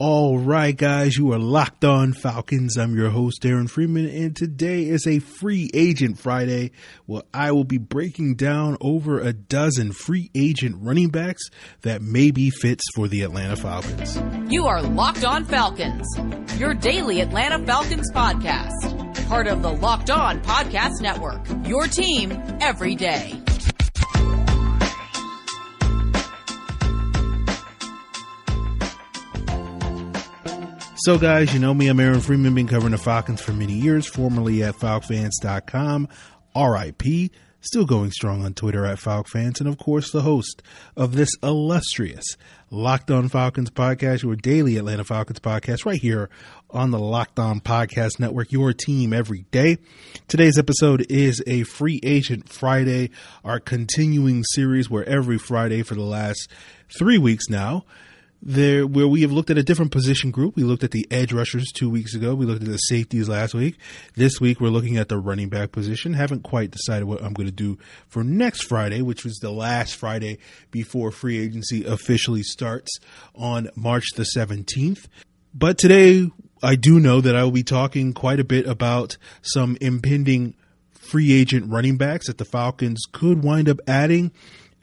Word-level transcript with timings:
All 0.00 0.38
right, 0.38 0.76
guys, 0.76 1.16
you 1.16 1.32
are 1.32 1.40
locked 1.40 1.84
on 1.84 2.12
Falcons. 2.12 2.76
I'm 2.76 2.94
your 2.94 3.10
host, 3.10 3.44
Aaron 3.44 3.66
Freeman, 3.66 4.06
and 4.06 4.36
today 4.36 4.84
is 4.84 5.08
a 5.08 5.18
free 5.18 5.68
agent 5.74 6.20
Friday 6.20 6.70
where 7.06 7.24
I 7.34 7.50
will 7.50 7.64
be 7.64 7.78
breaking 7.78 8.36
down 8.36 8.76
over 8.80 9.18
a 9.18 9.32
dozen 9.32 9.90
free 9.90 10.30
agent 10.36 10.76
running 10.78 11.08
backs 11.08 11.42
that 11.82 12.00
may 12.00 12.30
be 12.30 12.50
fits 12.50 12.84
for 12.94 13.08
the 13.08 13.22
Atlanta 13.22 13.56
Falcons. 13.56 14.22
You 14.48 14.66
are 14.68 14.82
Locked 14.82 15.24
On 15.24 15.44
Falcons, 15.44 16.06
your 16.60 16.74
daily 16.74 17.20
Atlanta 17.20 17.58
Falcons 17.66 18.08
podcast, 18.14 19.26
part 19.26 19.48
of 19.48 19.62
the 19.62 19.72
Locked 19.72 20.10
On 20.10 20.40
Podcast 20.42 21.00
Network, 21.00 21.44
your 21.66 21.88
team 21.88 22.40
every 22.60 22.94
day. 22.94 23.34
So, 31.02 31.16
guys, 31.16 31.54
you 31.54 31.60
know 31.60 31.72
me. 31.72 31.86
I'm 31.86 32.00
Aaron 32.00 32.20
Freeman, 32.20 32.56
been 32.56 32.66
covering 32.66 32.90
the 32.90 32.98
Falcons 32.98 33.40
for 33.40 33.52
many 33.52 33.72
years, 33.72 34.04
formerly 34.04 34.64
at 34.64 34.74
FalcFans.com. 34.74 36.08
RIP. 36.56 37.30
Still 37.60 37.84
going 37.84 38.10
strong 38.10 38.44
on 38.44 38.54
Twitter 38.54 38.84
at 38.84 38.98
FalcFans, 38.98 39.60
and 39.60 39.68
of 39.68 39.78
course, 39.78 40.10
the 40.10 40.22
host 40.22 40.60
of 40.96 41.14
this 41.14 41.30
illustrious 41.40 42.24
Locked 42.70 43.12
On 43.12 43.28
Falcons 43.28 43.70
podcast, 43.70 44.24
your 44.24 44.34
daily 44.34 44.76
Atlanta 44.76 45.04
Falcons 45.04 45.38
podcast, 45.38 45.84
right 45.86 46.00
here 46.00 46.30
on 46.70 46.90
the 46.90 46.98
Locked 46.98 47.38
On 47.38 47.60
Podcast 47.60 48.18
Network, 48.18 48.50
your 48.50 48.72
team 48.72 49.12
every 49.12 49.44
day. 49.52 49.78
Today's 50.26 50.58
episode 50.58 51.06
is 51.08 51.42
a 51.46 51.62
free 51.62 52.00
agent 52.02 52.48
Friday, 52.48 53.10
our 53.44 53.60
continuing 53.60 54.42
series 54.52 54.90
where 54.90 55.08
every 55.08 55.38
Friday 55.38 55.82
for 55.82 55.94
the 55.94 56.02
last 56.02 56.48
three 56.96 57.18
weeks 57.18 57.48
now, 57.48 57.84
there 58.40 58.86
where 58.86 59.08
we 59.08 59.22
have 59.22 59.32
looked 59.32 59.50
at 59.50 59.58
a 59.58 59.62
different 59.62 59.90
position 59.90 60.30
group. 60.30 60.56
We 60.56 60.62
looked 60.62 60.84
at 60.84 60.92
the 60.92 61.06
edge 61.10 61.32
rushers 61.32 61.72
two 61.72 61.90
weeks 61.90 62.14
ago. 62.14 62.34
We 62.34 62.46
looked 62.46 62.62
at 62.62 62.68
the 62.68 62.76
safeties 62.76 63.28
last 63.28 63.54
week. 63.54 63.76
This 64.14 64.40
week 64.40 64.60
we're 64.60 64.68
looking 64.68 64.96
at 64.96 65.08
the 65.08 65.18
running 65.18 65.48
back 65.48 65.72
position. 65.72 66.14
Haven't 66.14 66.42
quite 66.42 66.70
decided 66.70 67.04
what 67.06 67.22
I'm 67.22 67.32
going 67.32 67.48
to 67.48 67.52
do 67.52 67.78
for 68.06 68.22
next 68.22 68.62
Friday, 68.62 69.02
which 69.02 69.24
was 69.24 69.38
the 69.38 69.50
last 69.50 69.96
Friday 69.96 70.38
before 70.70 71.10
free 71.10 71.38
agency 71.38 71.84
officially 71.84 72.42
starts 72.42 72.98
on 73.34 73.70
March 73.74 74.06
the 74.16 74.26
17th. 74.36 75.06
But 75.52 75.78
today 75.78 76.30
I 76.62 76.76
do 76.76 77.00
know 77.00 77.20
that 77.20 77.36
I 77.36 77.44
will 77.44 77.50
be 77.50 77.62
talking 77.62 78.12
quite 78.12 78.40
a 78.40 78.44
bit 78.44 78.66
about 78.66 79.16
some 79.42 79.76
impending 79.80 80.54
free 80.92 81.32
agent 81.32 81.70
running 81.70 81.96
backs 81.96 82.26
that 82.26 82.38
the 82.38 82.44
Falcons 82.44 83.04
could 83.12 83.42
wind 83.42 83.68
up 83.68 83.78
adding 83.86 84.30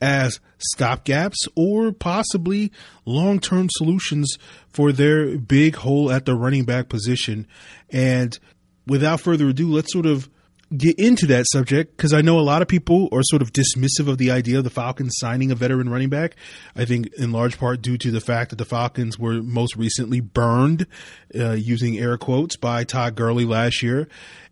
as 0.00 0.40
stopgaps 0.58 1.48
or 1.54 1.92
possibly 1.92 2.72
long 3.04 3.40
term 3.40 3.68
solutions 3.70 4.36
for 4.68 4.92
their 4.92 5.38
big 5.38 5.76
hole 5.76 6.10
at 6.10 6.24
the 6.24 6.34
running 6.34 6.64
back 6.64 6.88
position. 6.88 7.46
And 7.90 8.38
without 8.86 9.20
further 9.20 9.48
ado, 9.48 9.72
let's 9.72 9.92
sort 9.92 10.06
of 10.06 10.28
get 10.76 10.98
into 10.98 11.26
that 11.26 11.46
subject 11.52 11.96
because 11.96 12.12
I 12.12 12.22
know 12.22 12.40
a 12.40 12.40
lot 12.40 12.60
of 12.60 12.66
people 12.66 13.08
are 13.12 13.22
sort 13.22 13.40
of 13.40 13.52
dismissive 13.52 14.08
of 14.08 14.18
the 14.18 14.32
idea 14.32 14.58
of 14.58 14.64
the 14.64 14.70
Falcons 14.70 15.14
signing 15.16 15.52
a 15.52 15.54
veteran 15.54 15.88
running 15.88 16.08
back. 16.08 16.34
I 16.74 16.84
think 16.84 17.12
in 17.14 17.30
large 17.30 17.58
part 17.58 17.82
due 17.82 17.96
to 17.98 18.10
the 18.10 18.20
fact 18.20 18.50
that 18.50 18.56
the 18.56 18.64
Falcons 18.64 19.18
were 19.18 19.42
most 19.42 19.76
recently 19.76 20.20
burned, 20.20 20.86
uh, 21.38 21.52
using 21.52 21.98
air 21.98 22.18
quotes, 22.18 22.56
by 22.56 22.82
Todd 22.82 23.14
Gurley 23.14 23.44
last 23.44 23.82
year 23.82 24.08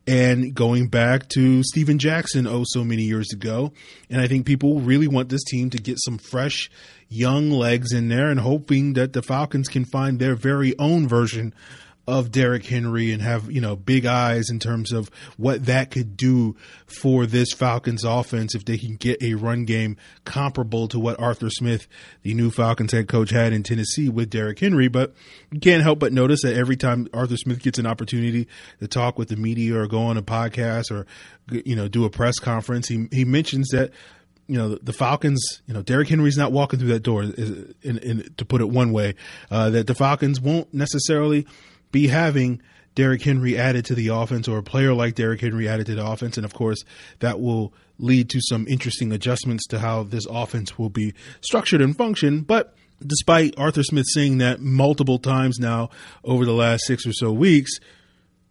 and 0.07 0.55
going 0.55 0.89
back 0.89 1.29
to 1.31 1.63
Steven 1.63 1.99
Jackson 1.99 2.47
oh 2.47 2.65
so 2.67 2.85
many 2.85 3.03
years 3.03 3.33
ago. 3.33 3.73
And 4.11 4.21
I 4.21 4.29
think 4.29 4.47
people 4.47 4.81
really 4.81 5.09
want 5.09 5.29
this 5.29 5.45
team 5.45 5.71
to 5.71 5.79
get 5.79 5.99
some 5.99 6.19
fresh 6.19 6.71
young 7.09 7.51
legs 7.51 7.93
in 7.93 8.09
there 8.09 8.29
and 8.29 8.41
hoping 8.41 8.95
that 8.95 9.13
the 9.13 9.23
Falcons 9.23 9.69
can 9.69 9.85
find 9.85 10.19
their 10.19 10.35
very 10.35 10.79
own 10.79 11.09
version 11.09 11.55
of 12.07 12.31
Derrick 12.31 12.67
Henry 12.67 13.13
and 13.13 13.23
have, 13.23 13.51
you 13.51 13.61
know, 13.61 13.77
big 13.77 14.05
eyes 14.05 14.51
in 14.51 14.59
terms 14.59 14.93
of 14.93 15.11
what 15.37 15.65
that 15.67 15.91
could 15.91 16.17
do 16.17 16.55
for 16.87 17.25
this 17.25 17.53
Falcons 17.53 18.05
offense 18.05 18.55
if 18.55 18.65
they 18.65 18.77
can 18.77 18.97
get 18.97 19.23
a 19.23 19.35
run 19.35 19.65
game 19.65 19.97
comparable 20.25 20.87
to 20.89 21.01
what 21.01 21.19
Arthur 21.19 21.49
Smith, 21.49 21.87
the 22.23 22.35
new 22.35 22.51
Falcons 22.51 22.93
head 22.93 23.09
coach, 23.09 23.31
had 23.31 23.53
in 23.53 23.63
Tennessee 23.63 24.11
with 24.11 24.29
Derrick 24.29 24.61
Henry. 24.61 24.89
But 24.89 25.15
you 25.51 25.61
can't 25.61 25.83
help 25.83 25.99
but 25.99 26.13
notice 26.13 26.43
that 26.43 26.57
every 26.57 26.77
time 26.77 27.09
Arthur 27.15 27.39
Smith 27.39 27.63
gets 27.63 27.79
an 27.79 27.87
opportunity 27.87 28.49
to 28.81 28.89
talk 28.89 29.19
with 29.19 29.29
the 29.29 29.37
media 29.37 29.79
or 29.79 29.87
go 29.87 30.03
on 30.03 30.19
a 30.19 30.23
podcast 30.23 30.91
or, 30.91 31.07
you 31.51 31.75
know, 31.75 31.89
do 31.89 32.05
a 32.05 32.11
press 32.11 32.39
conference, 32.39 32.89
he, 32.89 33.09
he 33.13 33.25
mentions 33.25 33.69
that 33.71 33.93
you 34.47 34.59
know 34.59 34.75
the 34.75 34.93
Falcons. 34.93 35.63
You 35.67 35.73
know 35.73 35.81
Derrick 35.81 36.09
Henry's 36.09 36.37
not 36.37 36.53
walking 36.53 36.79
through 36.79 36.91
that 36.91 37.03
door. 37.03 37.23
In, 37.23 37.75
in, 37.83 38.35
to 38.37 38.45
put 38.45 38.61
it 38.61 38.69
one 38.69 38.93
way, 38.93 39.15
uh, 39.51 39.71
that 39.71 39.87
the 39.87 39.95
Falcons 39.95 40.39
won't 40.39 40.73
necessarily 40.75 41.47
be 41.95 42.09
having 42.09 42.61
Derrick 42.97 43.23
Henry 43.23 43.57
added 43.57 43.85
to 43.87 43.95
the 43.95 44.09
offense 44.09 44.49
or 44.49 44.59
a 44.59 44.63
player 44.65 44.93
like 44.93 45.15
Derrick 45.15 45.41
Henry 45.41 45.69
added 45.69 45.87
to 45.87 45.95
the 45.95 46.05
offense. 46.05 46.37
And 46.37 46.45
of 46.45 46.53
course, 46.53 46.85
that 47.21 47.41
will 47.41 47.73
lead 47.99 48.29
to 48.31 48.41
some 48.43 48.67
interesting 48.67 49.13
adjustments 49.13 49.65
to 49.69 49.79
how 49.79 50.03
this 50.03 50.27
offense 50.29 50.77
will 50.77 50.91
be 50.91 51.15
structured 51.41 51.81
and 51.81 51.97
function. 51.97 52.41
But 52.41 52.75
despite 53.05 53.55
Arthur 53.57 53.85
Smith 53.85 54.07
saying 54.09 54.39
that 54.39 54.61
multiple 54.61 55.21
times 55.21 55.61
now 55.61 55.91
over 56.25 56.45
the 56.45 56.53
last 56.53 56.85
six 56.85 57.07
or 57.07 57.13
so 57.13 57.33
weeks, 57.33 57.79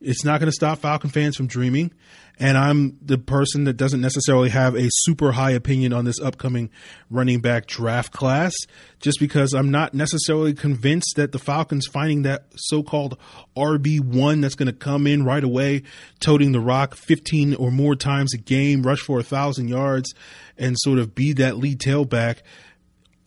it's 0.04 0.24
not 0.24 0.40
going 0.40 0.48
to 0.48 0.54
stop 0.54 0.80
Falcon 0.80 1.10
fans 1.10 1.36
from 1.36 1.48
dreaming 1.48 1.92
and 2.40 2.58
I'm 2.58 2.98
the 3.02 3.18
person 3.18 3.66
that 3.66 3.78
doesn't 3.78 4.02
necessarily 4.02 4.50
have 4.50 4.76
a 4.76 4.90
super 4.90 5.34
high 5.34 5.52
opinion 5.52 5.94
on 5.94 6.06
this 6.06 6.20
upcoming 6.20 6.72
running 7.10 7.42
back 7.42 7.68
draft 7.68 8.12
class, 8.12 8.54
just 9.00 9.20
because 9.20 9.54
I'm 9.54 9.70
not 9.70 9.94
necessarily 9.94 10.54
convinced 10.54 11.14
that 11.16 11.32
the 11.32 11.40
Falcons 11.40 11.86
finding 11.86 12.24
that 12.24 12.46
so-called 12.56 13.18
RB1 13.56 14.42
that's 14.42 14.56
going 14.56 14.68
to 14.68 14.74
come 14.74 15.06
in 15.06 15.24
right 15.24 15.44
away, 15.44 15.84
toting 16.20 16.54
the 16.54 16.60
rock 16.60 16.96
15 16.96 17.56
or 17.56 17.70
more 17.70 17.96
times 17.96 18.34
a 18.34 18.40
game, 18.40 18.82
rush 18.82 19.00
for 19.00 19.20
a 19.20 19.24
thousand 19.24 19.68
yards, 19.68 20.14
and 20.58 20.76
sort 20.80 20.98
of 20.98 21.14
be 21.14 21.34
that 21.34 21.58
lead 21.58 21.80
tailback 21.80 22.38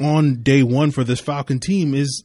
on 0.00 0.42
day 0.42 0.62
one 0.62 0.90
for 0.90 1.04
this 1.04 1.20
Falcon 1.20 1.58
team 1.60 1.94
is 1.94 2.24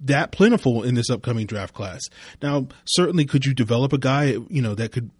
that 0.00 0.32
plentiful 0.32 0.82
in 0.82 0.94
this 0.94 1.10
upcoming 1.10 1.46
draft 1.46 1.74
class. 1.74 2.02
Now, 2.42 2.68
certainly 2.84 3.24
could 3.24 3.44
you 3.44 3.54
develop 3.54 3.92
a 3.92 3.98
guy, 3.98 4.36
you 4.48 4.62
know, 4.62 4.74
that 4.74 4.92
could 4.92 5.10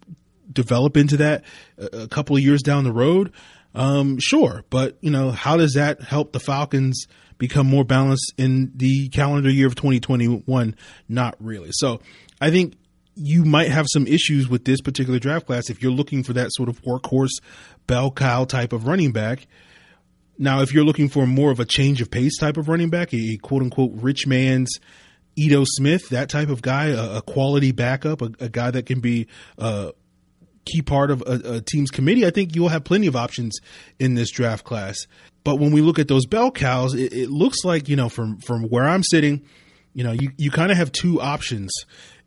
develop 0.51 0.97
into 0.97 1.17
that 1.17 1.43
a 1.77 2.07
couple 2.07 2.35
of 2.35 2.43
years 2.43 2.61
down 2.61 2.83
the 2.83 2.91
road, 2.91 3.33
um, 3.77 4.17
sure. 4.19 4.63
But 4.69 4.97
you 5.01 5.11
know, 5.11 5.31
how 5.31 5.57
does 5.57 5.73
that 5.73 6.01
help 6.01 6.33
the 6.33 6.39
Falcons 6.39 7.05
become 7.37 7.67
more 7.67 7.83
balanced 7.83 8.33
in 8.37 8.71
the 8.75 9.09
calendar 9.09 9.49
year 9.49 9.67
of 9.67 9.75
2021? 9.75 10.75
Not 11.07 11.35
really. 11.39 11.69
So 11.71 12.01
I 12.41 12.49
think 12.49 12.75
you 13.15 13.45
might 13.45 13.69
have 13.69 13.85
some 13.91 14.07
issues 14.07 14.47
with 14.47 14.65
this 14.65 14.81
particular 14.81 15.19
draft 15.19 15.45
class 15.47 15.69
if 15.69 15.81
you're 15.81 15.91
looking 15.91 16.23
for 16.23 16.33
that 16.33 16.49
sort 16.53 16.69
of 16.69 16.81
workhorse 16.83 17.41
bell 17.85 18.11
cow 18.11 18.45
type 18.45 18.73
of 18.73 18.87
running 18.87 19.11
back. 19.11 19.47
Now, 20.37 20.61
if 20.61 20.73
you're 20.73 20.83
looking 20.83 21.09
for 21.09 21.25
more 21.25 21.51
of 21.51 21.59
a 21.59 21.65
change 21.65 22.01
of 22.01 22.11
pace 22.11 22.37
type 22.37 22.57
of 22.57 22.67
running 22.67 22.89
back, 22.89 23.13
a 23.13 23.37
quote 23.37 23.63
unquote 23.63 23.91
rich 23.95 24.27
man's 24.27 24.69
Ito 25.35 25.63
Smith, 25.65 26.09
that 26.09 26.29
type 26.29 26.49
of 26.49 26.61
guy, 26.61 26.87
a, 26.87 27.17
a 27.17 27.21
quality 27.21 27.71
backup, 27.71 28.21
a, 28.21 28.31
a, 28.39 28.49
guy 28.49 28.71
that 28.71 28.85
can 28.85 28.99
be 28.99 29.27
a 29.57 29.93
key 30.65 30.81
part 30.81 31.11
of 31.11 31.21
a, 31.21 31.55
a 31.55 31.61
team's 31.61 31.91
committee, 31.91 32.25
I 32.25 32.31
think 32.31 32.55
you'll 32.55 32.69
have 32.69 32.83
plenty 32.83 33.07
of 33.07 33.15
options 33.15 33.59
in 33.99 34.15
this 34.15 34.31
draft 34.31 34.63
class. 34.63 35.07
But 35.43 35.57
when 35.57 35.71
we 35.71 35.81
look 35.81 35.99
at 35.99 36.07
those 36.07 36.25
bell 36.25 36.51
cows, 36.51 36.93
it, 36.93 37.13
it 37.13 37.29
looks 37.29 37.63
like 37.63 37.87
you 37.87 37.95
know 37.95 38.09
from 38.09 38.37
from 38.39 38.63
where 38.63 38.87
I'm 38.87 39.03
sitting, 39.03 39.43
you 39.93 40.03
know, 40.03 40.11
you 40.11 40.31
you 40.37 40.51
kind 40.51 40.71
of 40.71 40.77
have 40.77 40.91
two 40.91 41.21
options 41.21 41.71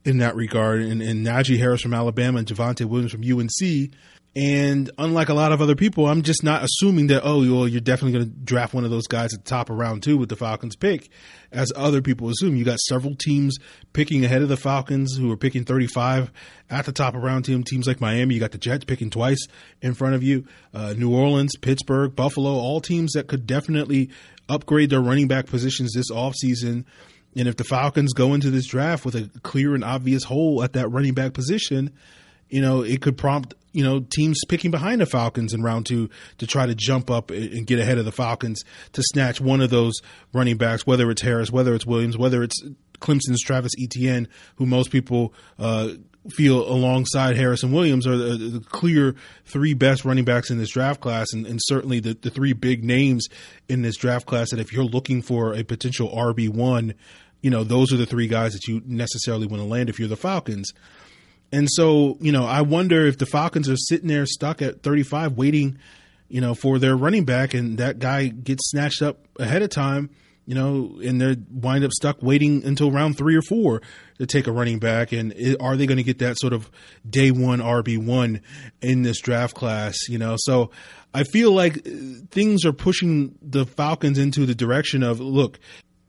in 0.04 0.18
that 0.18 0.34
regard, 0.34 0.80
and, 0.80 1.02
and 1.02 1.26
Najee 1.26 1.58
Harris 1.58 1.82
from 1.82 1.92
Alabama 1.92 2.38
and 2.38 2.46
Javonte 2.46 2.86
Williams 2.86 3.12
from 3.12 3.22
UNC 3.22 3.92
and 4.36 4.88
unlike 4.96 5.28
a 5.28 5.34
lot 5.34 5.50
of 5.50 5.60
other 5.60 5.74
people, 5.74 6.06
I'm 6.06 6.22
just 6.22 6.44
not 6.44 6.62
assuming 6.62 7.08
that, 7.08 7.22
oh, 7.24 7.40
well, 7.40 7.66
you're 7.66 7.80
definitely 7.80 8.12
going 8.12 8.30
to 8.30 8.38
draft 8.44 8.72
one 8.72 8.84
of 8.84 8.90
those 8.90 9.08
guys 9.08 9.34
at 9.34 9.44
the 9.44 9.48
top 9.48 9.70
of 9.70 9.76
round 9.76 10.04
two 10.04 10.16
with 10.16 10.28
the 10.28 10.36
Falcons 10.36 10.76
pick, 10.76 11.08
as 11.50 11.72
other 11.74 12.00
people 12.00 12.28
assume. 12.28 12.54
You 12.54 12.64
got 12.64 12.78
several 12.78 13.16
teams 13.16 13.56
picking 13.92 14.24
ahead 14.24 14.42
of 14.42 14.48
the 14.48 14.56
Falcons 14.56 15.16
who 15.16 15.32
are 15.32 15.36
picking 15.36 15.64
35 15.64 16.30
at 16.70 16.84
the 16.84 16.92
top 16.92 17.16
of 17.16 17.24
round 17.24 17.44
two. 17.44 17.60
Teams 17.64 17.88
like 17.88 18.00
Miami, 18.00 18.34
you 18.34 18.40
got 18.40 18.52
the 18.52 18.58
Jets 18.58 18.84
picking 18.84 19.10
twice 19.10 19.48
in 19.82 19.94
front 19.94 20.14
of 20.14 20.22
you. 20.22 20.46
Uh, 20.72 20.94
New 20.96 21.12
Orleans, 21.12 21.56
Pittsburgh, 21.56 22.14
Buffalo, 22.14 22.50
all 22.52 22.80
teams 22.80 23.12
that 23.14 23.26
could 23.26 23.48
definitely 23.48 24.10
upgrade 24.48 24.90
their 24.90 25.00
running 25.00 25.26
back 25.26 25.46
positions 25.46 25.92
this 25.92 26.10
offseason. 26.12 26.84
And 27.34 27.48
if 27.48 27.56
the 27.56 27.64
Falcons 27.64 28.12
go 28.12 28.34
into 28.34 28.50
this 28.50 28.66
draft 28.66 29.04
with 29.04 29.16
a 29.16 29.28
clear 29.40 29.74
and 29.74 29.82
obvious 29.82 30.22
hole 30.22 30.62
at 30.62 30.74
that 30.74 30.88
running 30.88 31.14
back 31.14 31.32
position, 31.32 31.92
you 32.48 32.60
know, 32.60 32.82
it 32.82 33.00
could 33.00 33.16
prompt, 33.16 33.54
you 33.72 33.84
know, 33.84 34.00
teams 34.00 34.40
picking 34.48 34.70
behind 34.70 35.00
the 35.00 35.06
Falcons 35.06 35.52
in 35.52 35.62
round 35.62 35.86
two 35.86 36.10
to 36.38 36.46
try 36.46 36.66
to 36.66 36.74
jump 36.74 37.10
up 37.10 37.30
and 37.30 37.66
get 37.66 37.78
ahead 37.78 37.98
of 37.98 38.04
the 38.04 38.12
Falcons 38.12 38.62
to 38.92 39.02
snatch 39.02 39.40
one 39.40 39.60
of 39.60 39.70
those 39.70 39.94
running 40.32 40.56
backs, 40.56 40.86
whether 40.86 41.10
it's 41.10 41.22
Harris, 41.22 41.50
whether 41.50 41.74
it's 41.74 41.86
Williams, 41.86 42.18
whether 42.18 42.42
it's 42.42 42.60
Clemson's 43.00 43.42
Travis 43.42 43.72
Etienne, 43.80 44.28
who 44.56 44.66
most 44.66 44.90
people 44.90 45.32
uh, 45.58 45.90
feel 46.28 46.68
alongside 46.68 47.36
Harrison 47.36 47.72
Williams 47.72 48.06
are 48.06 48.16
the, 48.16 48.36
the, 48.36 48.60
clear 48.60 49.14
three 49.46 49.72
best 49.72 50.04
running 50.04 50.24
backs 50.24 50.50
in 50.50 50.58
this 50.58 50.70
draft 50.70 51.00
class, 51.00 51.32
and, 51.32 51.46
and 51.46 51.60
certainly 51.62 52.00
the, 52.00 52.14
the 52.14 52.30
three 52.30 52.52
big 52.52 52.84
names 52.84 53.26
in 53.68 53.82
this 53.82 53.96
draft 53.96 54.26
class 54.26 54.50
that 54.50 54.60
if 54.60 54.72
you're 54.72 54.84
looking 54.84 55.22
for 55.22 55.54
a 55.54 55.62
potential 55.62 56.10
RB1 56.10 56.94
you 57.42 57.50
know, 57.50 57.64
those 57.64 57.92
are 57.92 57.96
the 57.96 58.06
three 58.06 58.26
guys 58.26 58.52
that 58.52 58.66
you 58.66 58.82
necessarily 58.84 59.46
want 59.46 59.62
to 59.62 59.68
land 59.68 59.88
if 59.88 59.98
you're 59.98 60.08
the 60.08 60.16
Falcons. 60.16 60.72
And 61.52 61.68
so, 61.70 62.16
you 62.20 62.32
know, 62.32 62.44
I 62.44 62.62
wonder 62.62 63.06
if 63.06 63.18
the 63.18 63.26
Falcons 63.26 63.68
are 63.68 63.76
sitting 63.76 64.08
there 64.08 64.26
stuck 64.26 64.62
at 64.62 64.82
35 64.82 65.32
waiting, 65.32 65.78
you 66.28 66.40
know, 66.40 66.54
for 66.54 66.78
their 66.78 66.96
running 66.96 67.24
back 67.24 67.54
and 67.54 67.78
that 67.78 67.98
guy 67.98 68.28
gets 68.28 68.70
snatched 68.70 69.02
up 69.02 69.26
ahead 69.38 69.62
of 69.62 69.70
time, 69.70 70.10
you 70.46 70.54
know, 70.54 71.00
and 71.04 71.20
they 71.20 71.36
wind 71.50 71.84
up 71.84 71.90
stuck 71.92 72.22
waiting 72.22 72.64
until 72.64 72.90
round 72.92 73.18
three 73.18 73.36
or 73.36 73.42
four 73.42 73.82
to 74.18 74.26
take 74.26 74.46
a 74.46 74.52
running 74.52 74.78
back. 74.78 75.12
And 75.12 75.34
are 75.60 75.76
they 75.76 75.86
going 75.86 75.98
to 75.98 76.04
get 76.04 76.18
that 76.18 76.38
sort 76.38 76.52
of 76.52 76.70
day 77.08 77.30
one 77.30 77.58
RB1 77.58 78.40
in 78.80 79.02
this 79.02 79.20
draft 79.20 79.54
class, 79.54 79.96
you 80.08 80.18
know? 80.18 80.36
So 80.38 80.70
I 81.12 81.24
feel 81.24 81.52
like 81.52 81.78
uh, 81.78 81.90
things 82.30 82.64
are 82.64 82.72
pushing 82.72 83.36
the 83.42 83.66
Falcons 83.66 84.18
into 84.18 84.46
the 84.46 84.54
direction 84.54 85.02
of 85.02 85.18
look, 85.18 85.58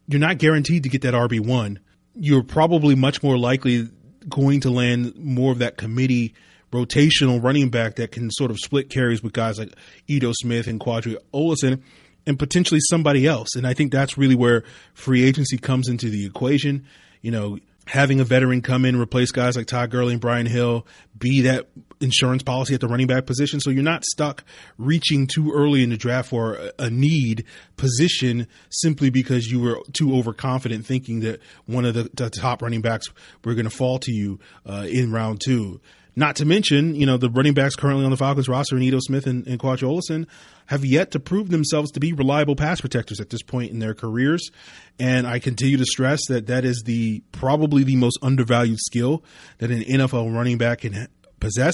you're 0.07 0.19
not 0.19 0.37
guaranteed 0.37 0.83
to 0.83 0.89
get 0.89 1.01
that 1.01 1.13
RB1. 1.13 1.77
You're 2.13 2.44
probably 2.44 2.95
much 2.95 3.23
more 3.23 3.37
likely 3.37 3.89
going 4.29 4.62
to 4.62 4.69
land 4.69 5.15
more 5.18 5.51
of 5.51 5.59
that 5.59 5.77
committee 5.77 6.33
rotational 6.71 7.44
running 7.44 7.69
back 7.69 7.95
that 7.95 8.12
can 8.12 8.31
sort 8.31 8.51
of 8.51 8.57
split 8.59 8.89
carries 8.89 9.21
with 9.21 9.33
guys 9.33 9.59
like 9.59 9.73
Ito 10.07 10.31
Smith 10.33 10.68
and 10.68 10.79
Qadree 10.79 11.18
Ollison 11.33 11.81
and 12.25 12.39
potentially 12.39 12.79
somebody 12.89 13.27
else. 13.27 13.56
And 13.56 13.68
I 13.68 13.73
think 13.73 13.91
that's 13.91 14.18
really 14.18 14.35
where 14.35 14.63
free 14.94 15.23
agency 15.23 15.57
comes 15.57 15.89
into 15.89 16.09
the 16.09 16.25
equation. 16.25 16.85
You 17.21 17.31
know, 17.31 17.59
having 17.88 18.19
a 18.19 18.24
veteran 18.24 18.62
come 18.62 18.86
in, 18.86 18.95
replace 18.95 19.31
guys 19.31 19.56
like 19.56 19.68
Todd 19.68 19.89
Gurley 19.89 20.13
and 20.13 20.22
Brian 20.22 20.45
Hill, 20.45 20.86
be 21.18 21.42
that 21.42 21.68
insurance 22.00 22.44
policy 22.44 22.74
at 22.74 22.81
the 22.81 22.88
running 22.88 23.07
back 23.07 23.25
position. 23.25 23.60
So 23.60 23.69
you're 23.69 23.83
not 23.83 24.04
stuck 24.06 24.44
reaching 24.78 25.28
too 25.28 25.51
early 25.51 25.83
in 25.83 25.89
the 25.89 25.98
draft 25.98 26.30
for 26.30 26.72
a 26.80 26.89
need 26.89 27.45
position 27.78 28.48
simply 28.69 29.10
because 29.10 29.51
you 29.51 29.60
were 29.60 29.80
too 29.94 30.16
overconfident 30.16 30.86
thinking 30.86 31.22
that 31.22 31.42
one 31.66 31.86
of 31.86 31.94
the, 31.94 32.10
the 32.13 32.30
top 32.30 32.62
running 32.62 32.81
backs 32.81 33.07
were 33.44 33.54
going 33.54 33.66
to 33.66 33.75
fall 33.75 34.00
to 34.00 34.12
you 34.12 34.39
uh, 34.66 34.88
in 34.89 35.12
round 35.12 35.42
two. 35.44 35.81
Not 36.15 36.35
to 36.37 36.45
mention, 36.45 36.95
you 36.95 37.05
know, 37.05 37.17
the 37.17 37.29
running 37.29 37.53
backs 37.53 37.75
currently 37.75 38.03
on 38.03 38.11
the 38.11 38.17
Falcons 38.17 38.49
roster, 38.49 38.77
Ito 38.77 38.99
Smith 38.99 39.27
and, 39.27 39.47
and 39.47 39.57
Qadree 39.59 39.87
Ollison, 39.87 40.27
have 40.65 40.83
yet 40.83 41.11
to 41.11 41.19
prove 41.19 41.49
themselves 41.49 41.89
to 41.91 41.99
be 41.99 42.11
reliable 42.11 42.55
pass 42.55 42.81
protectors 42.81 43.21
at 43.21 43.29
this 43.29 43.41
point 43.41 43.71
in 43.71 43.79
their 43.79 43.93
careers. 43.93 44.51
And 44.99 45.25
I 45.25 45.39
continue 45.39 45.77
to 45.77 45.85
stress 45.85 46.19
that 46.27 46.47
that 46.47 46.65
is 46.65 46.83
the 46.85 47.23
probably 47.31 47.83
the 47.83 47.95
most 47.95 48.19
undervalued 48.21 48.79
skill 48.79 49.23
that 49.59 49.71
an 49.71 49.83
NFL 49.83 50.33
running 50.33 50.57
back 50.57 50.79
can 50.79 51.07
possess, 51.41 51.73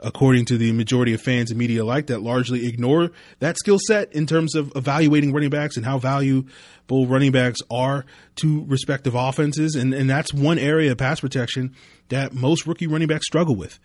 according 0.00 0.44
to 0.44 0.58
the 0.58 0.72
majority 0.72 1.14
of 1.14 1.22
fans 1.22 1.50
and 1.50 1.58
media 1.58 1.82
alike 1.82 2.08
that 2.08 2.20
largely 2.20 2.66
ignore 2.66 3.10
that 3.38 3.56
skill 3.56 3.78
set 3.86 4.12
in 4.12 4.26
terms 4.26 4.54
of 4.54 4.70
evaluating 4.76 5.32
running 5.32 5.48
backs 5.48 5.78
and 5.78 5.86
how 5.86 5.98
valuable 5.98 7.06
running 7.06 7.32
backs 7.32 7.60
are 7.70 8.04
to 8.36 8.64
respective 8.66 9.14
offenses. 9.14 9.74
And, 9.74 9.94
and 9.94 10.10
that's 10.10 10.34
one 10.34 10.58
area 10.58 10.92
of 10.92 10.98
pass 10.98 11.20
protection 11.20 11.74
that 12.10 12.34
most 12.34 12.66
rookie 12.66 12.86
running 12.86 13.08
backs 13.08 13.26
struggle 13.26 13.56
with. 13.56 13.78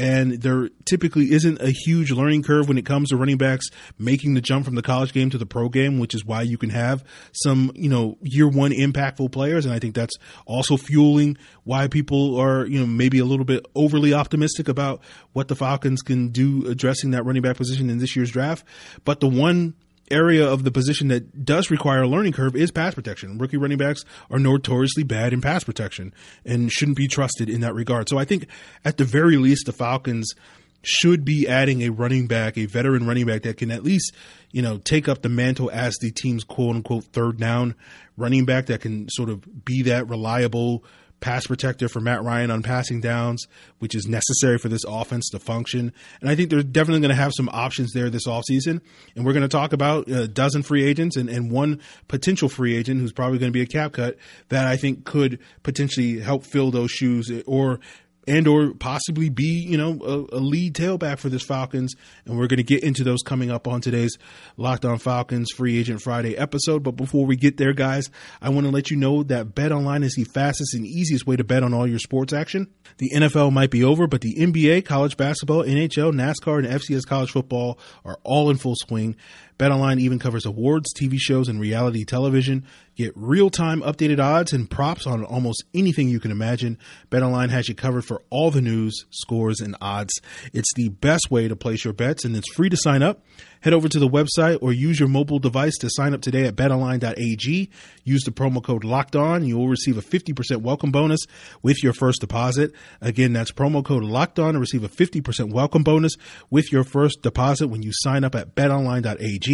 And 0.00 0.40
there 0.40 0.70
typically 0.86 1.30
isn't 1.32 1.60
a 1.60 1.70
huge 1.70 2.10
learning 2.10 2.42
curve 2.42 2.68
when 2.68 2.78
it 2.78 2.86
comes 2.86 3.10
to 3.10 3.18
running 3.18 3.36
backs 3.36 3.68
making 3.98 4.32
the 4.32 4.40
jump 4.40 4.64
from 4.64 4.74
the 4.74 4.80
college 4.80 5.12
game 5.12 5.28
to 5.28 5.36
the 5.36 5.44
pro 5.44 5.68
game, 5.68 5.98
which 5.98 6.14
is 6.14 6.24
why 6.24 6.40
you 6.40 6.56
can 6.56 6.70
have 6.70 7.04
some, 7.32 7.70
you 7.74 7.90
know, 7.90 8.16
year 8.22 8.48
one 8.48 8.70
impactful 8.70 9.30
players. 9.30 9.66
And 9.66 9.74
I 9.74 9.78
think 9.78 9.94
that's 9.94 10.16
also 10.46 10.78
fueling 10.78 11.36
why 11.64 11.86
people 11.86 12.40
are, 12.40 12.64
you 12.64 12.80
know, 12.80 12.86
maybe 12.86 13.18
a 13.18 13.26
little 13.26 13.44
bit 13.44 13.66
overly 13.74 14.14
optimistic 14.14 14.68
about 14.68 15.02
what 15.34 15.48
the 15.48 15.54
Falcons 15.54 16.00
can 16.00 16.28
do 16.28 16.66
addressing 16.66 17.10
that 17.10 17.26
running 17.26 17.42
back 17.42 17.58
position 17.58 17.90
in 17.90 17.98
this 17.98 18.16
year's 18.16 18.30
draft. 18.30 18.64
But 19.04 19.20
the 19.20 19.28
one 19.28 19.74
area 20.10 20.46
of 20.46 20.64
the 20.64 20.70
position 20.70 21.08
that 21.08 21.44
does 21.44 21.70
require 21.70 22.02
a 22.02 22.08
learning 22.08 22.32
curve 22.32 22.56
is 22.56 22.70
pass 22.70 22.94
protection. 22.94 23.38
Rookie 23.38 23.56
running 23.56 23.78
backs 23.78 24.04
are 24.30 24.38
notoriously 24.38 25.02
bad 25.02 25.32
in 25.32 25.40
pass 25.40 25.64
protection 25.64 26.12
and 26.44 26.70
shouldn't 26.70 26.96
be 26.96 27.08
trusted 27.08 27.48
in 27.48 27.60
that 27.60 27.74
regard. 27.74 28.08
So 28.08 28.18
I 28.18 28.24
think 28.24 28.46
at 28.84 28.96
the 28.96 29.04
very 29.04 29.36
least, 29.36 29.66
the 29.66 29.72
Falcons 29.72 30.34
should 30.82 31.24
be 31.24 31.46
adding 31.46 31.82
a 31.82 31.90
running 31.90 32.26
back, 32.26 32.56
a 32.56 32.66
veteran 32.66 33.06
running 33.06 33.26
back 33.26 33.42
that 33.42 33.58
can 33.58 33.70
at 33.70 33.84
least, 33.84 34.12
you 34.50 34.62
know, 34.62 34.78
take 34.78 35.08
up 35.08 35.22
the 35.22 35.28
mantle 35.28 35.70
as 35.70 35.96
the 36.00 36.10
team's 36.10 36.44
quote 36.44 36.76
unquote 36.76 37.04
third 37.04 37.38
down 37.38 37.74
running 38.16 38.44
back 38.44 38.66
that 38.66 38.80
can 38.80 39.08
sort 39.10 39.28
of 39.28 39.64
be 39.64 39.82
that 39.82 40.08
reliable 40.08 40.84
pass 41.20 41.46
protector 41.46 41.88
for 41.88 42.00
Matt 42.00 42.22
Ryan 42.22 42.50
on 42.50 42.62
passing 42.62 43.00
downs, 43.00 43.46
which 43.78 43.94
is 43.94 44.06
necessary 44.06 44.58
for 44.58 44.68
this 44.68 44.84
offense 44.86 45.28
to 45.30 45.38
function. 45.38 45.92
And 46.20 46.30
I 46.30 46.34
think 46.34 46.50
they're 46.50 46.62
definitely 46.62 47.00
going 47.00 47.10
to 47.10 47.22
have 47.22 47.32
some 47.34 47.48
options 47.52 47.92
there 47.92 48.10
this 48.10 48.26
offseason. 48.26 48.80
And 49.14 49.24
we're 49.24 49.32
going 49.32 49.42
to 49.42 49.48
talk 49.48 49.72
about 49.72 50.08
a 50.08 50.26
dozen 50.26 50.62
free 50.62 50.84
agents 50.84 51.16
and, 51.16 51.28
and 51.28 51.50
one 51.50 51.80
potential 52.08 52.48
free 52.48 52.76
agent 52.76 53.00
who's 53.00 53.12
probably 53.12 53.38
going 53.38 53.52
to 53.52 53.56
be 53.56 53.62
a 53.62 53.66
cap 53.66 53.92
cut 53.92 54.16
that 54.48 54.66
I 54.66 54.76
think 54.76 55.04
could 55.04 55.38
potentially 55.62 56.20
help 56.20 56.44
fill 56.44 56.70
those 56.70 56.90
shoes 56.90 57.30
or 57.46 57.80
and 58.30 58.46
or 58.46 58.72
possibly 58.74 59.28
be 59.28 59.60
you 59.60 59.76
know 59.76 59.98
a, 60.02 60.36
a, 60.36 60.40
lead 60.40 60.74
tailback 60.74 61.18
for 61.18 61.28
this 61.28 61.42
Falcons. 61.42 61.94
And 62.24 62.38
we're 62.38 62.46
going 62.46 62.58
to 62.58 62.62
get 62.62 62.84
into 62.84 63.02
those 63.02 63.22
coming 63.22 63.50
up 63.50 63.66
on 63.66 63.80
today's 63.80 64.16
Locked 64.56 64.84
On 64.84 64.98
Falcons 64.98 65.50
Free 65.50 65.78
Agent 65.78 66.00
Friday 66.00 66.36
episode. 66.36 66.82
But 66.82 66.92
before 66.92 67.26
we 67.26 67.36
get 67.36 67.56
there, 67.56 67.72
guys, 67.72 68.08
I 68.40 68.50
want 68.50 68.66
to 68.66 68.72
let 68.72 68.90
you 68.90 68.96
know 68.96 69.24
that 69.24 69.54
Bet 69.54 69.72
Online 69.72 70.04
is 70.04 70.14
the 70.14 70.24
fastest 70.24 70.74
and 70.74 70.86
easiest 70.86 71.26
way 71.26 71.36
to 71.36 71.44
bet 71.44 71.64
on 71.64 71.74
all 71.74 71.86
your 71.86 71.98
sports 71.98 72.32
action. 72.32 72.68
The 72.98 73.10
NFL 73.14 73.52
might 73.52 73.70
be 73.70 73.82
over, 73.82 74.06
but 74.06 74.20
the 74.20 74.34
NBA, 74.36 74.84
college 74.84 75.16
basketball, 75.16 75.64
NHL, 75.64 76.12
NASCAR, 76.12 76.58
and 76.58 76.68
FCS 76.68 77.06
college 77.06 77.32
football 77.32 77.78
are 78.04 78.18
all 78.22 78.50
in 78.50 78.58
full 78.58 78.76
swing. 78.76 79.16
BetOnline 79.60 80.00
even 80.00 80.18
covers 80.18 80.46
awards, 80.46 80.88
TV 80.94 81.18
shows, 81.18 81.46
and 81.46 81.60
reality 81.60 82.02
television. 82.06 82.64
Get 82.96 83.12
real-time 83.14 83.82
updated 83.82 84.18
odds 84.18 84.54
and 84.54 84.70
props 84.70 85.06
on 85.06 85.22
almost 85.22 85.64
anything 85.74 86.08
you 86.08 86.18
can 86.18 86.30
imagine. 86.30 86.78
BetOnline 87.10 87.50
has 87.50 87.68
you 87.68 87.74
covered 87.74 88.06
for 88.06 88.22
all 88.30 88.50
the 88.50 88.62
news, 88.62 89.04
scores, 89.10 89.60
and 89.60 89.76
odds. 89.82 90.14
It's 90.54 90.72
the 90.76 90.88
best 90.88 91.30
way 91.30 91.46
to 91.46 91.56
place 91.56 91.84
your 91.84 91.92
bets, 91.92 92.24
and 92.24 92.34
it's 92.34 92.50
free 92.54 92.70
to 92.70 92.76
sign 92.78 93.02
up. 93.02 93.22
Head 93.62 93.74
over 93.74 93.88
to 93.88 93.98
the 93.98 94.08
website 94.08 94.58
or 94.62 94.72
use 94.72 94.98
your 94.98 95.08
mobile 95.10 95.38
device 95.38 95.76
to 95.80 95.90
sign 95.90 96.14
up 96.14 96.22
today 96.22 96.46
at 96.46 96.56
betonline.ag. 96.56 97.70
Use 98.04 98.22
the 98.24 98.30
promo 98.30 98.64
code 98.64 98.84
locked 98.84 99.14
on. 99.14 99.44
You 99.44 99.58
will 99.58 99.68
receive 99.68 99.98
a 99.98 100.00
50% 100.00 100.62
welcome 100.62 100.90
bonus 100.90 101.20
with 101.62 101.82
your 101.82 101.92
first 101.92 102.22
deposit. 102.22 102.72
Again, 103.02 103.34
that's 103.34 103.52
promo 103.52 103.84
code 103.84 104.02
locked 104.02 104.38
on 104.38 104.54
to 104.54 104.60
receive 104.60 104.82
a 104.82 104.88
50% 104.88 105.52
welcome 105.52 105.82
bonus 105.82 106.16
with 106.48 106.72
your 106.72 106.84
first 106.84 107.20
deposit 107.20 107.68
when 107.68 107.82
you 107.82 107.90
sign 107.92 108.24
up 108.24 108.34
at 108.34 108.54
betonline.ag. 108.54 109.49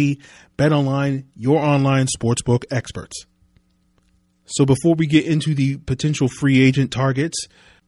BetOnline, 0.57 1.25
your 1.35 1.59
online 1.59 2.07
sportsbook 2.07 2.63
experts. 2.71 3.25
So 4.45 4.65
before 4.65 4.95
we 4.95 5.07
get 5.07 5.25
into 5.25 5.53
the 5.53 5.77
potential 5.77 6.27
free 6.27 6.61
agent 6.61 6.91
targets, 6.91 7.47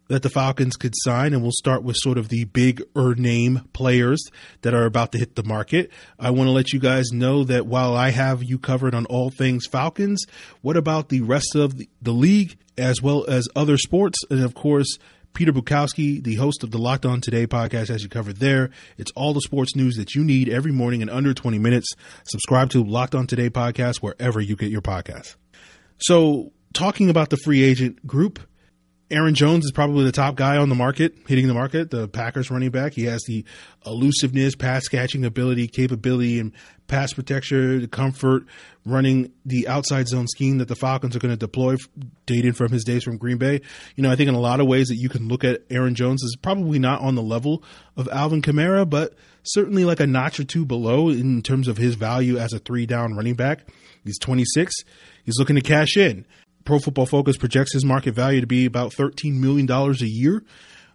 that 0.09 0.23
the 0.23 0.29
Falcons 0.29 0.75
could 0.75 0.93
sign, 0.97 1.33
and 1.33 1.41
we'll 1.41 1.51
start 1.51 1.83
with 1.83 1.95
sort 1.95 2.17
of 2.17 2.29
the 2.29 2.43
big 2.45 2.83
er 2.97 3.13
name 3.15 3.61
players 3.73 4.19
that 4.63 4.73
are 4.73 4.85
about 4.85 5.11
to 5.13 5.19
hit 5.19 5.35
the 5.35 5.43
market. 5.43 5.91
I 6.19 6.31
want 6.31 6.47
to 6.47 6.51
let 6.51 6.73
you 6.73 6.79
guys 6.79 7.11
know 7.11 7.43
that 7.45 7.67
while 7.67 7.95
I 7.95 8.09
have 8.09 8.43
you 8.43 8.57
covered 8.57 8.95
on 8.95 9.05
all 9.05 9.29
things 9.29 9.67
Falcons, 9.67 10.25
what 10.61 10.75
about 10.75 11.09
the 11.09 11.21
rest 11.21 11.55
of 11.55 11.79
the 12.01 12.11
league 12.11 12.57
as 12.77 13.01
well 13.01 13.23
as 13.29 13.47
other 13.55 13.77
sports? 13.77 14.17
And 14.31 14.43
of 14.43 14.55
course, 14.55 14.97
Peter 15.33 15.53
Bukowski, 15.53 16.23
the 16.23 16.35
host 16.35 16.63
of 16.63 16.71
the 16.71 16.77
Locked 16.77 17.05
On 17.05 17.21
Today 17.21 17.47
podcast, 17.47 17.87
has 17.89 18.03
you 18.03 18.09
covered 18.09 18.37
there. 18.37 18.71
It's 18.97 19.11
all 19.15 19.33
the 19.33 19.41
sports 19.41 19.75
news 19.75 19.95
that 19.95 20.15
you 20.15 20.23
need 20.23 20.49
every 20.49 20.71
morning 20.71 21.01
in 21.01 21.09
under 21.09 21.33
20 21.33 21.59
minutes. 21.59 21.87
Subscribe 22.23 22.69
to 22.71 22.83
Locked 22.83 23.15
On 23.15 23.27
Today 23.27 23.49
podcast 23.49 23.97
wherever 23.97 24.41
you 24.41 24.55
get 24.55 24.71
your 24.71 24.81
podcasts. 24.81 25.35
So, 25.99 26.51
talking 26.73 27.09
about 27.09 27.29
the 27.29 27.37
free 27.37 27.63
agent 27.63 28.05
group, 28.05 28.39
Aaron 29.11 29.33
Jones 29.33 29.65
is 29.65 29.71
probably 29.71 30.05
the 30.05 30.11
top 30.11 30.35
guy 30.35 30.57
on 30.57 30.69
the 30.69 30.75
market, 30.75 31.15
hitting 31.27 31.47
the 31.47 31.53
market, 31.53 31.89
the 31.89 32.07
Packers 32.07 32.51
running 32.51 32.69
back. 32.69 32.93
He 32.93 33.05
has 33.05 33.23
the 33.23 33.43
elusiveness, 33.85 34.55
pass 34.55 34.87
catching 34.87 35.25
ability, 35.25 35.67
capability, 35.67 36.39
and 36.39 36.51
pass 36.87 37.13
protection, 37.13 37.81
the 37.81 37.87
comfort 37.87 38.43
running 38.85 39.31
the 39.45 39.67
outside 39.67 40.07
zone 40.07 40.27
scheme 40.27 40.59
that 40.59 40.67
the 40.67 40.75
Falcons 40.75 41.15
are 41.15 41.19
going 41.19 41.33
to 41.33 41.37
deploy, 41.37 41.75
dated 42.25 42.55
from 42.55 42.71
his 42.71 42.83
days 42.83 43.03
from 43.03 43.17
Green 43.17 43.37
Bay. 43.37 43.61
You 43.95 44.03
know, 44.03 44.11
I 44.11 44.15
think 44.15 44.29
in 44.29 44.35
a 44.35 44.39
lot 44.39 44.59
of 44.59 44.67
ways 44.67 44.89
that 44.89 44.95
you 44.95 45.09
can 45.09 45.27
look 45.27 45.43
at 45.43 45.63
Aaron 45.69 45.95
Jones 45.95 46.21
is 46.21 46.35
probably 46.39 46.79
not 46.79 47.01
on 47.01 47.15
the 47.15 47.23
level 47.23 47.63
of 47.97 48.07
Alvin 48.09 48.41
Kamara, 48.41 48.87
but 48.87 49.15
certainly 49.43 49.85
like 49.85 49.99
a 49.99 50.07
notch 50.07 50.39
or 50.39 50.43
two 50.43 50.65
below 50.65 51.09
in 51.09 51.41
terms 51.41 51.67
of 51.67 51.77
his 51.77 51.95
value 51.95 52.37
as 52.37 52.53
a 52.53 52.59
three 52.59 52.85
down 52.85 53.15
running 53.15 53.35
back. 53.35 53.65
He's 54.03 54.19
26. 54.19 54.73
He's 55.23 55.37
looking 55.39 55.55
to 55.55 55.61
cash 55.61 55.97
in. 55.97 56.25
Pro 56.69 56.77
Football 56.77 57.07
Focus 57.07 57.35
projects 57.35 57.73
his 57.73 57.83
market 57.83 58.13
value 58.13 58.41
to 58.41 58.47
be 58.47 58.67
about 58.67 58.91
$13 58.91 59.39
million 59.39 59.67
a 59.71 60.05
year. 60.05 60.43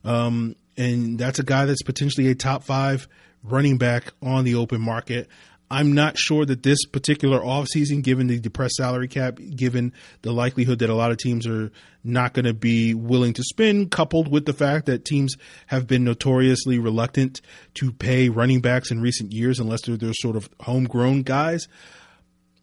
Um, 0.05 0.55
and 0.77 1.19
that's 1.19 1.41
a 1.41 1.43
guy 1.43 1.65
that's 1.65 1.83
potentially 1.83 2.29
a 2.29 2.37
top 2.37 2.63
five 2.63 3.09
running 3.43 3.77
back 3.77 4.13
on 4.23 4.45
the 4.45 4.55
open 4.55 4.81
market. 4.81 5.29
I'm 5.69 5.93
not 5.93 6.17
sure 6.17 6.45
that 6.45 6.63
this 6.63 6.85
particular 6.85 7.41
offseason, 7.41 8.05
given 8.05 8.29
the 8.29 8.39
depressed 8.39 8.77
salary 8.77 9.09
cap, 9.09 9.41
given 9.57 9.93
the 10.23 10.31
likelihood 10.31 10.79
that 10.79 10.91
a 10.91 10.95
lot 10.95 11.11
of 11.11 11.17
teams 11.17 11.45
are 11.45 11.73
not 12.05 12.35
going 12.35 12.45
to 12.45 12.55
be 12.55 12.95
willing 12.95 13.33
to 13.33 13.43
spend, 13.43 13.91
coupled 13.91 14.29
with 14.31 14.47
the 14.47 14.53
fact 14.53 14.87
that 14.87 15.05
teams 15.05 15.35
have 15.67 15.89
been 15.89 16.05
notoriously 16.05 16.79
reluctant 16.79 17.41
to 17.75 17.91
pay 17.91 18.29
running 18.29 18.61
backs 18.61 18.93
in 18.93 19.01
recent 19.01 19.33
years 19.33 19.59
unless 19.59 19.83
they're, 19.83 19.97
they're 19.97 20.13
sort 20.15 20.37
of 20.37 20.49
homegrown 20.61 21.23
guys. 21.23 21.67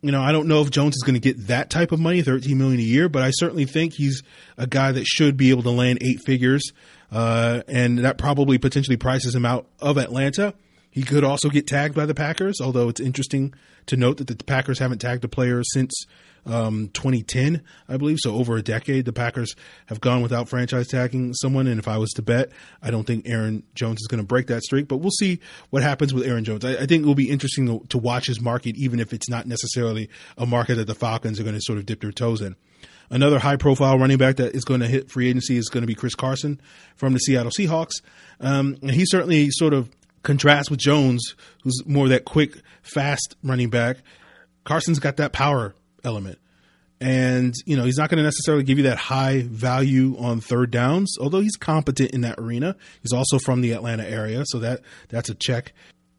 You 0.01 0.11
know, 0.11 0.21
I 0.21 0.31
don't 0.31 0.47
know 0.47 0.61
if 0.61 0.71
Jones 0.71 0.95
is 0.95 1.03
going 1.03 1.13
to 1.13 1.19
get 1.19 1.47
that 1.47 1.69
type 1.69 1.91
of 1.91 1.99
money, 1.99 2.21
13 2.21 2.57
million 2.57 2.79
a 2.79 2.83
year, 2.83 3.07
but 3.07 3.21
I 3.21 3.31
certainly 3.31 3.65
think 3.65 3.93
he's 3.93 4.23
a 4.57 4.65
guy 4.65 4.91
that 4.91 5.05
should 5.05 5.37
be 5.37 5.51
able 5.51 5.63
to 5.63 5.69
land 5.69 5.99
eight 6.01 6.19
figures. 6.25 6.71
Uh, 7.11 7.61
and 7.67 7.99
that 7.99 8.17
probably 8.17 8.57
potentially 8.57 8.97
prices 8.97 9.35
him 9.35 9.45
out 9.45 9.67
of 9.79 9.97
Atlanta. 9.97 10.53
He 10.89 11.03
could 11.03 11.23
also 11.23 11.49
get 11.49 11.67
tagged 11.67 11.93
by 11.93 12.05
the 12.05 12.15
Packers, 12.15 12.59
although 12.61 12.89
it's 12.89 12.99
interesting 12.99 13.53
to 13.87 13.97
note 13.97 14.17
that 14.17 14.27
the 14.27 14.43
Packers 14.43 14.79
haven't 14.79 14.99
tagged 14.99 15.23
a 15.23 15.27
player 15.27 15.61
since 15.63 16.05
um, 16.45 16.89
2010, 16.93 17.61
I 17.87 17.97
believe. 17.97 18.17
So 18.19 18.35
over 18.35 18.57
a 18.57 18.61
decade, 18.61 19.05
the 19.05 19.13
Packers 19.13 19.55
have 19.87 20.01
gone 20.01 20.21
without 20.21 20.49
franchise 20.49 20.87
tagging 20.87 21.33
someone. 21.33 21.67
And 21.67 21.79
if 21.79 21.87
I 21.87 21.97
was 21.97 22.11
to 22.11 22.21
bet, 22.21 22.49
I 22.81 22.91
don't 22.91 23.05
think 23.05 23.27
Aaron 23.27 23.63
Jones 23.75 24.01
is 24.01 24.07
going 24.07 24.21
to 24.21 24.27
break 24.27 24.47
that 24.47 24.63
streak. 24.63 24.87
But 24.87 24.97
we'll 24.97 25.11
see 25.11 25.39
what 25.69 25.83
happens 25.83 26.13
with 26.13 26.25
Aaron 26.25 26.43
Jones. 26.43 26.65
I, 26.65 26.73
I 26.73 26.85
think 26.85 27.03
it 27.03 27.05
will 27.05 27.15
be 27.15 27.29
interesting 27.29 27.67
to, 27.67 27.85
to 27.89 27.97
watch 27.97 28.27
his 28.27 28.41
market, 28.41 28.75
even 28.77 28.99
if 28.99 29.13
it's 29.13 29.29
not 29.29 29.45
necessarily 29.45 30.09
a 30.37 30.45
market 30.45 30.75
that 30.75 30.87
the 30.87 30.95
Falcons 30.95 31.39
are 31.39 31.43
going 31.43 31.55
to 31.55 31.61
sort 31.61 31.77
of 31.77 31.85
dip 31.85 32.01
their 32.01 32.11
toes 32.11 32.41
in. 32.41 32.55
Another 33.09 33.39
high 33.39 33.57
profile 33.57 33.99
running 33.99 34.17
back 34.17 34.37
that 34.37 34.55
is 34.55 34.63
going 34.63 34.79
to 34.79 34.87
hit 34.87 35.11
free 35.11 35.27
agency 35.27 35.57
is 35.57 35.67
going 35.67 35.81
to 35.81 35.87
be 35.87 35.95
Chris 35.95 36.15
Carson 36.15 36.61
from 36.95 37.11
the 37.11 37.19
Seattle 37.19 37.51
Seahawks. 37.51 38.01
Um, 38.39 38.77
and 38.81 38.91
he 38.91 39.05
certainly 39.05 39.49
sort 39.51 39.73
of 39.73 39.89
contrasts 40.23 40.69
with 40.69 40.79
Jones, 40.79 41.35
who's 41.63 41.85
more 41.85 42.07
that 42.07 42.23
quick, 42.23 42.61
fast 42.81 43.35
running 43.43 43.69
back. 43.69 43.97
Carson's 44.63 44.99
got 44.99 45.17
that 45.17 45.33
power 45.33 45.75
element. 46.03 46.39
And, 46.99 47.55
you 47.65 47.75
know, 47.75 47.83
he's 47.83 47.97
not 47.97 48.11
going 48.11 48.19
to 48.19 48.23
necessarily 48.23 48.63
give 48.63 48.77
you 48.77 48.83
that 48.83 48.97
high 48.97 49.41
value 49.41 50.15
on 50.19 50.39
third 50.39 50.69
downs, 50.69 51.17
although 51.19 51.41
he's 51.41 51.55
competent 51.55 52.11
in 52.11 52.21
that 52.21 52.37
arena. 52.37 52.75
He's 53.01 53.11
also 53.11 53.39
from 53.39 53.61
the 53.61 53.71
Atlanta 53.71 54.07
area, 54.07 54.43
so 54.45 54.59
that 54.59 54.81
that's 55.09 55.27
a 55.29 55.33
check 55.33 55.73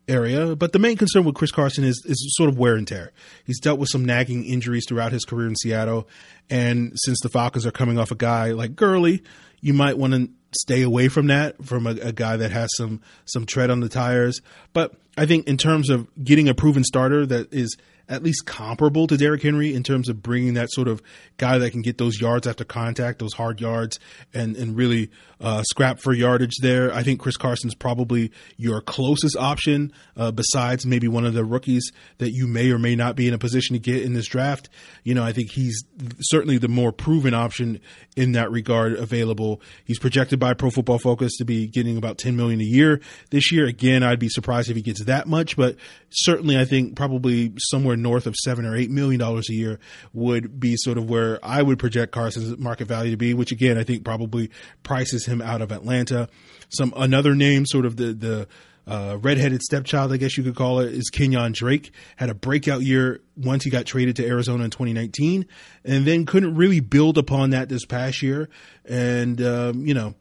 area. 0.08 0.56
But 0.56 0.72
the 0.72 0.80
main 0.80 0.96
concern 0.96 1.24
with 1.24 1.36
Chris 1.36 1.52
Carson 1.52 1.84
is 1.84 2.02
is 2.04 2.34
sort 2.36 2.48
of 2.48 2.58
wear 2.58 2.74
and 2.74 2.86
tear. 2.86 3.12
He's 3.44 3.60
dealt 3.60 3.78
with 3.78 3.90
some 3.90 4.04
nagging 4.04 4.44
injuries 4.44 4.84
throughout 4.88 5.12
his 5.12 5.24
career 5.24 5.46
in 5.46 5.54
Seattle, 5.54 6.08
and 6.50 6.92
since 6.96 7.20
the 7.20 7.28
Falcons 7.28 7.64
are 7.64 7.70
coming 7.70 7.96
off 7.96 8.10
a 8.10 8.16
guy 8.16 8.50
like 8.50 8.74
Gurley, 8.74 9.22
you 9.60 9.74
might 9.74 9.96
want 9.96 10.14
to 10.14 10.30
stay 10.58 10.82
away 10.82 11.08
from 11.08 11.28
that 11.28 11.64
from 11.64 11.86
a, 11.86 11.90
a, 11.90 12.12
guy 12.12 12.36
that 12.36 12.50
has 12.50 12.68
some 12.76 13.00
some 13.24 13.46
tread 13.46 13.70
on 13.70 13.80
the 13.80 13.88
tires. 13.88 14.40
But 14.72 14.94
I 15.16 15.26
think 15.26 15.46
in 15.46 15.56
terms 15.56 15.90
of 15.90 16.08
getting 16.22 16.48
a 16.48 16.54
proven 16.54 16.84
starter 16.84 17.24
that 17.26 17.52
is 17.52 17.76
at 18.08 18.22
least 18.22 18.46
comparable 18.46 19.06
to 19.06 19.16
Derrick 19.16 19.42
Henry 19.42 19.74
in 19.74 19.82
terms 19.82 20.08
of 20.08 20.22
bringing 20.22 20.54
that 20.54 20.70
sort 20.72 20.88
of 20.88 21.02
guy 21.36 21.58
that 21.58 21.70
can 21.70 21.82
get 21.82 21.98
those 21.98 22.20
yards 22.20 22.46
after 22.46 22.64
contact, 22.64 23.18
those 23.18 23.34
hard 23.34 23.60
yards, 23.60 23.98
and 24.34 24.56
and 24.56 24.76
really 24.76 25.10
uh, 25.40 25.62
scrap 25.64 25.98
for 25.98 26.12
yardage 26.12 26.54
there. 26.60 26.92
I 26.94 27.02
think 27.02 27.20
Chris 27.20 27.36
Carson's 27.36 27.74
probably 27.74 28.30
your 28.56 28.80
closest 28.80 29.36
option 29.36 29.92
uh, 30.16 30.30
besides 30.30 30.86
maybe 30.86 31.08
one 31.08 31.26
of 31.26 31.34
the 31.34 31.44
rookies 31.44 31.90
that 32.18 32.30
you 32.30 32.46
may 32.46 32.70
or 32.70 32.78
may 32.78 32.94
not 32.94 33.16
be 33.16 33.28
in 33.28 33.34
a 33.34 33.38
position 33.38 33.74
to 33.74 33.80
get 33.80 34.02
in 34.02 34.12
this 34.12 34.26
draft. 34.26 34.68
You 35.02 35.14
know, 35.14 35.24
I 35.24 35.32
think 35.32 35.50
he's 35.50 35.82
certainly 36.20 36.58
the 36.58 36.68
more 36.68 36.92
proven 36.92 37.34
option 37.34 37.80
in 38.16 38.32
that 38.32 38.50
regard 38.50 38.92
available. 38.92 39.60
He's 39.84 39.98
projected 39.98 40.38
by 40.38 40.54
Pro 40.54 40.70
Football 40.70 40.98
Focus 40.98 41.36
to 41.38 41.44
be 41.44 41.66
getting 41.66 41.96
about 41.96 42.18
10 42.18 42.36
million 42.36 42.60
a 42.60 42.64
year 42.64 43.00
this 43.30 43.50
year. 43.50 43.66
Again, 43.66 44.02
I'd 44.02 44.18
be 44.18 44.28
surprised 44.28 44.70
if 44.70 44.76
he 44.76 44.82
gets 44.82 45.04
that 45.04 45.26
much, 45.26 45.56
but 45.56 45.76
certainly 46.10 46.58
I 46.58 46.64
think 46.64 46.94
probably 46.94 47.52
somewhere 47.58 47.91
north 47.96 48.26
of 48.26 48.34
seven 48.36 48.64
or 48.64 48.76
eight 48.76 48.90
million 48.90 49.18
dollars 49.18 49.48
a 49.50 49.54
year 49.54 49.80
would 50.12 50.58
be 50.58 50.76
sort 50.76 50.98
of 50.98 51.08
where 51.08 51.38
I 51.42 51.62
would 51.62 51.78
project 51.78 52.12
Carson's 52.12 52.58
market 52.58 52.86
value 52.86 53.10
to 53.10 53.16
be, 53.16 53.34
which 53.34 53.52
again 53.52 53.78
I 53.78 53.84
think 53.84 54.04
probably 54.04 54.50
prices 54.82 55.26
him 55.26 55.40
out 55.40 55.62
of 55.62 55.72
Atlanta. 55.72 56.28
Some 56.68 56.92
another 56.96 57.34
name, 57.34 57.66
sort 57.66 57.86
of 57.86 57.96
the 57.96 58.12
the 58.12 58.48
uh, 58.86 59.16
redheaded 59.20 59.62
stepchild, 59.62 60.12
I 60.12 60.16
guess 60.16 60.36
you 60.36 60.42
could 60.42 60.56
call 60.56 60.80
it, 60.80 60.92
is 60.92 61.08
Kenyon 61.10 61.52
Drake. 61.52 61.92
Had 62.16 62.30
a 62.30 62.34
breakout 62.34 62.82
year 62.82 63.20
once 63.36 63.64
he 63.64 63.70
got 63.70 63.86
traded 63.86 64.16
to 64.16 64.26
Arizona 64.26 64.64
in 64.64 64.70
2019, 64.70 65.46
and 65.84 66.04
then 66.04 66.26
couldn't 66.26 66.56
really 66.56 66.80
build 66.80 67.18
upon 67.18 67.50
that 67.50 67.68
this 67.68 67.84
past 67.84 68.22
year. 68.22 68.48
And 68.84 69.40
um, 69.40 69.86
you 69.86 69.94
know, 69.94 70.14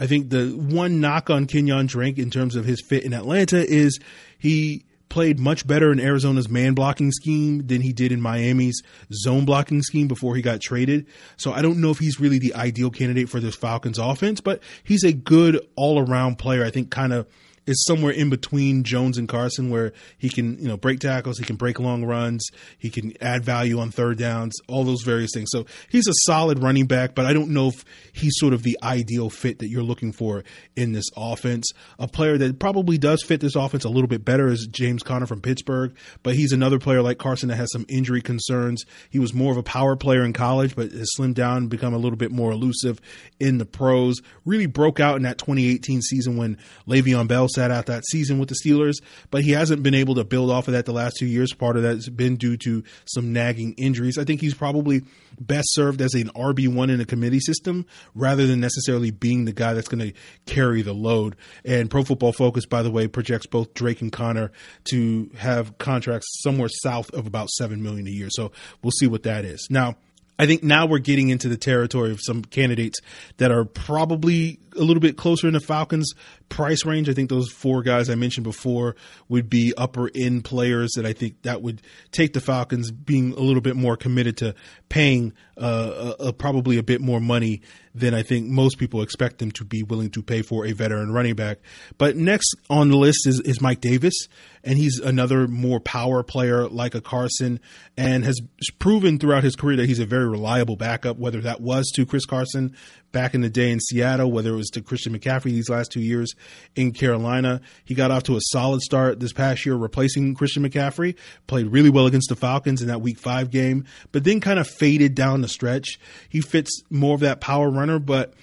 I 0.00 0.06
think 0.06 0.30
the 0.30 0.48
one 0.48 1.00
knock 1.00 1.30
on 1.30 1.46
Kenyon 1.46 1.86
Drake 1.86 2.18
in 2.18 2.30
terms 2.30 2.56
of 2.56 2.64
his 2.64 2.80
fit 2.80 3.04
in 3.04 3.12
Atlanta 3.12 3.64
is 3.64 3.98
he 4.38 4.84
played 5.08 5.38
much 5.38 5.66
better 5.66 5.90
in 5.92 6.00
Arizona's 6.00 6.48
man 6.48 6.74
blocking 6.74 7.10
scheme 7.12 7.66
than 7.66 7.80
he 7.80 7.92
did 7.92 8.12
in 8.12 8.20
Miami's 8.20 8.82
zone 9.12 9.44
blocking 9.44 9.82
scheme 9.82 10.08
before 10.08 10.36
he 10.36 10.42
got 10.42 10.60
traded. 10.60 11.06
So 11.36 11.52
I 11.52 11.62
don't 11.62 11.80
know 11.80 11.90
if 11.90 11.98
he's 11.98 12.20
really 12.20 12.38
the 12.38 12.54
ideal 12.54 12.90
candidate 12.90 13.28
for 13.28 13.40
this 13.40 13.54
Falcons 13.54 13.98
offense, 13.98 14.40
but 14.40 14.62
he's 14.84 15.04
a 15.04 15.12
good 15.12 15.66
all 15.76 15.98
around 15.98 16.36
player. 16.38 16.64
I 16.64 16.70
think 16.70 16.90
kind 16.90 17.12
of 17.12 17.26
is 17.68 17.84
somewhere 17.84 18.12
in 18.12 18.30
between 18.30 18.82
Jones 18.82 19.18
and 19.18 19.28
Carson, 19.28 19.68
where 19.68 19.92
he 20.16 20.30
can, 20.30 20.58
you 20.58 20.68
know, 20.68 20.78
break 20.78 21.00
tackles, 21.00 21.38
he 21.38 21.44
can 21.44 21.56
break 21.56 21.78
long 21.78 22.04
runs, 22.04 22.48
he 22.78 22.88
can 22.88 23.12
add 23.20 23.44
value 23.44 23.78
on 23.78 23.90
third 23.90 24.18
downs, 24.18 24.54
all 24.68 24.84
those 24.84 25.02
various 25.02 25.30
things. 25.34 25.50
So 25.52 25.66
he's 25.90 26.08
a 26.08 26.14
solid 26.24 26.62
running 26.62 26.86
back, 26.86 27.14
but 27.14 27.26
I 27.26 27.34
don't 27.34 27.50
know 27.50 27.68
if 27.68 27.84
he's 28.12 28.32
sort 28.36 28.54
of 28.54 28.62
the 28.62 28.78
ideal 28.82 29.28
fit 29.28 29.58
that 29.58 29.68
you're 29.68 29.82
looking 29.82 30.12
for 30.12 30.44
in 30.76 30.92
this 30.92 31.04
offense. 31.14 31.70
A 31.98 32.08
player 32.08 32.38
that 32.38 32.58
probably 32.58 32.96
does 32.96 33.22
fit 33.22 33.40
this 33.40 33.54
offense 33.54 33.84
a 33.84 33.90
little 33.90 34.08
bit 34.08 34.24
better 34.24 34.48
is 34.48 34.66
James 34.70 35.02
Conner 35.02 35.26
from 35.26 35.42
Pittsburgh, 35.42 35.94
but 36.22 36.34
he's 36.34 36.52
another 36.52 36.78
player 36.78 37.02
like 37.02 37.18
Carson 37.18 37.50
that 37.50 37.56
has 37.56 37.70
some 37.70 37.84
injury 37.88 38.22
concerns. 38.22 38.84
He 39.10 39.18
was 39.18 39.34
more 39.34 39.52
of 39.52 39.58
a 39.58 39.62
power 39.62 39.94
player 39.94 40.24
in 40.24 40.32
college, 40.32 40.74
but 40.74 40.90
has 40.92 41.10
slimmed 41.18 41.34
down 41.34 41.58
and 41.58 41.70
become 41.70 41.92
a 41.92 41.98
little 41.98 42.16
bit 42.16 42.32
more 42.32 42.50
elusive 42.50 42.98
in 43.38 43.58
the 43.58 43.66
pros. 43.66 44.22
Really 44.46 44.66
broke 44.66 45.00
out 45.00 45.16
in 45.16 45.22
that 45.24 45.36
2018 45.36 46.00
season 46.00 46.38
when 46.38 46.56
Le'Veon 46.86 47.28
Bell 47.28 47.46
sat 47.58 47.70
out 47.70 47.86
that 47.86 48.04
season 48.06 48.38
with 48.38 48.48
the 48.48 48.54
Steelers, 48.54 48.94
but 49.30 49.42
he 49.42 49.50
hasn't 49.50 49.82
been 49.82 49.94
able 49.94 50.14
to 50.14 50.24
build 50.24 50.50
off 50.50 50.68
of 50.68 50.74
that 50.74 50.86
the 50.86 50.92
last 50.92 51.16
two 51.18 51.26
years. 51.26 51.52
Part 51.52 51.76
of 51.76 51.82
that 51.82 51.94
has 51.94 52.08
been 52.08 52.36
due 52.36 52.56
to 52.58 52.84
some 53.04 53.32
nagging 53.32 53.74
injuries. 53.74 54.18
I 54.18 54.24
think 54.24 54.40
he's 54.40 54.54
probably 54.54 55.02
best 55.40 55.66
served 55.72 56.00
as 56.00 56.14
an 56.14 56.28
RB1 56.30 56.90
in 56.90 57.00
a 57.00 57.04
committee 57.04 57.40
system 57.40 57.86
rather 58.14 58.46
than 58.46 58.60
necessarily 58.60 59.10
being 59.10 59.44
the 59.44 59.52
guy 59.52 59.74
that's 59.74 59.88
going 59.88 60.12
to 60.12 60.12
carry 60.46 60.82
the 60.82 60.92
load. 60.92 61.36
And 61.64 61.90
Pro 61.90 62.04
Football 62.04 62.32
Focus, 62.32 62.66
by 62.66 62.82
the 62.82 62.90
way, 62.90 63.08
projects 63.08 63.46
both 63.46 63.74
Drake 63.74 64.00
and 64.00 64.12
Conner 64.12 64.52
to 64.90 65.30
have 65.36 65.78
contracts 65.78 66.26
somewhere 66.42 66.68
south 66.68 67.10
of 67.12 67.26
about 67.26 67.48
7 67.50 67.82
million 67.82 68.06
a 68.06 68.10
year. 68.10 68.28
So 68.30 68.52
we'll 68.82 68.92
see 68.92 69.06
what 69.06 69.24
that 69.24 69.44
is. 69.44 69.66
Now, 69.70 69.96
I 70.38 70.46
think 70.46 70.62
now 70.62 70.86
we're 70.86 70.98
getting 70.98 71.30
into 71.30 71.48
the 71.48 71.56
territory 71.56 72.12
of 72.12 72.20
some 72.22 72.42
candidates 72.42 73.00
that 73.38 73.50
are 73.50 73.64
probably 73.64 74.60
a 74.78 74.82
little 74.82 75.00
bit 75.00 75.16
closer 75.16 75.46
in 75.46 75.54
the 75.54 75.60
Falcons 75.60 76.12
price 76.48 76.84
range. 76.84 77.08
I 77.08 77.14
think 77.14 77.30
those 77.30 77.50
four 77.50 77.82
guys 77.82 78.08
I 78.08 78.14
mentioned 78.14 78.44
before 78.44 78.96
would 79.28 79.50
be 79.50 79.74
upper 79.76 80.10
end 80.14 80.44
players 80.44 80.92
that 80.96 81.04
I 81.04 81.12
think 81.12 81.42
that 81.42 81.62
would 81.62 81.82
take 82.12 82.32
the 82.32 82.40
Falcons 82.40 82.90
being 82.90 83.32
a 83.32 83.40
little 83.40 83.60
bit 83.60 83.76
more 83.76 83.96
committed 83.96 84.36
to 84.38 84.54
paying 84.88 85.32
uh, 85.56 86.14
a, 86.20 86.28
a, 86.28 86.32
probably 86.32 86.78
a 86.78 86.82
bit 86.82 87.00
more 87.00 87.20
money 87.20 87.60
than 87.94 88.14
I 88.14 88.22
think 88.22 88.46
most 88.46 88.78
people 88.78 89.02
expect 89.02 89.38
them 89.38 89.50
to 89.52 89.64
be 89.64 89.82
willing 89.82 90.10
to 90.10 90.22
pay 90.22 90.42
for 90.42 90.64
a 90.64 90.72
veteran 90.72 91.12
running 91.12 91.34
back. 91.34 91.58
But 91.98 92.16
next 92.16 92.54
on 92.70 92.90
the 92.90 92.96
list 92.96 93.26
is, 93.26 93.40
is 93.40 93.60
Mike 93.60 93.80
Davis, 93.80 94.14
and 94.62 94.78
he's 94.78 94.98
another 94.98 95.48
more 95.48 95.80
power 95.80 96.22
player 96.22 96.68
like 96.68 96.94
a 96.94 97.00
Carson, 97.00 97.60
and 97.96 98.24
has 98.24 98.40
proven 98.78 99.18
throughout 99.18 99.42
his 99.42 99.56
career 99.56 99.76
that 99.76 99.86
he's 99.86 99.98
a 99.98 100.06
very 100.06 100.28
reliable 100.28 100.76
backup, 100.76 101.18
whether 101.18 101.40
that 101.40 101.60
was 101.60 101.90
to 101.96 102.06
Chris 102.06 102.24
Carson 102.24 102.76
back 103.12 103.34
in 103.34 103.40
the 103.40 103.50
day 103.50 103.70
in 103.70 103.80
Seattle, 103.80 104.30
whether 104.30 104.50
it 104.50 104.56
was 104.56 104.70
to 104.70 104.82
Christian 104.82 105.18
McCaffrey 105.18 105.44
these 105.44 105.68
last 105.68 105.90
two 105.92 106.00
years 106.00 106.34
in 106.76 106.92
Carolina. 106.92 107.60
He 107.84 107.94
got 107.94 108.10
off 108.10 108.24
to 108.24 108.36
a 108.36 108.40
solid 108.40 108.82
start 108.82 109.20
this 109.20 109.32
past 109.32 109.64
year, 109.64 109.76
replacing 109.76 110.34
Christian 110.34 110.62
McCaffrey, 110.62 111.16
played 111.46 111.66
really 111.66 111.90
well 111.90 112.06
against 112.06 112.28
the 112.28 112.36
Falcons 112.36 112.82
in 112.82 112.88
that 112.88 113.00
week 113.00 113.18
five 113.18 113.50
game, 113.50 113.84
but 114.12 114.24
then 114.24 114.40
kind 114.40 114.58
of 114.58 114.68
faded 114.68 115.14
down 115.14 115.40
the 115.40 115.48
stretch. 115.48 115.98
He 116.28 116.40
fits 116.40 116.82
more 116.90 117.14
of 117.14 117.20
that 117.20 117.40
power 117.40 117.70
runner, 117.70 117.98
but 117.98 118.34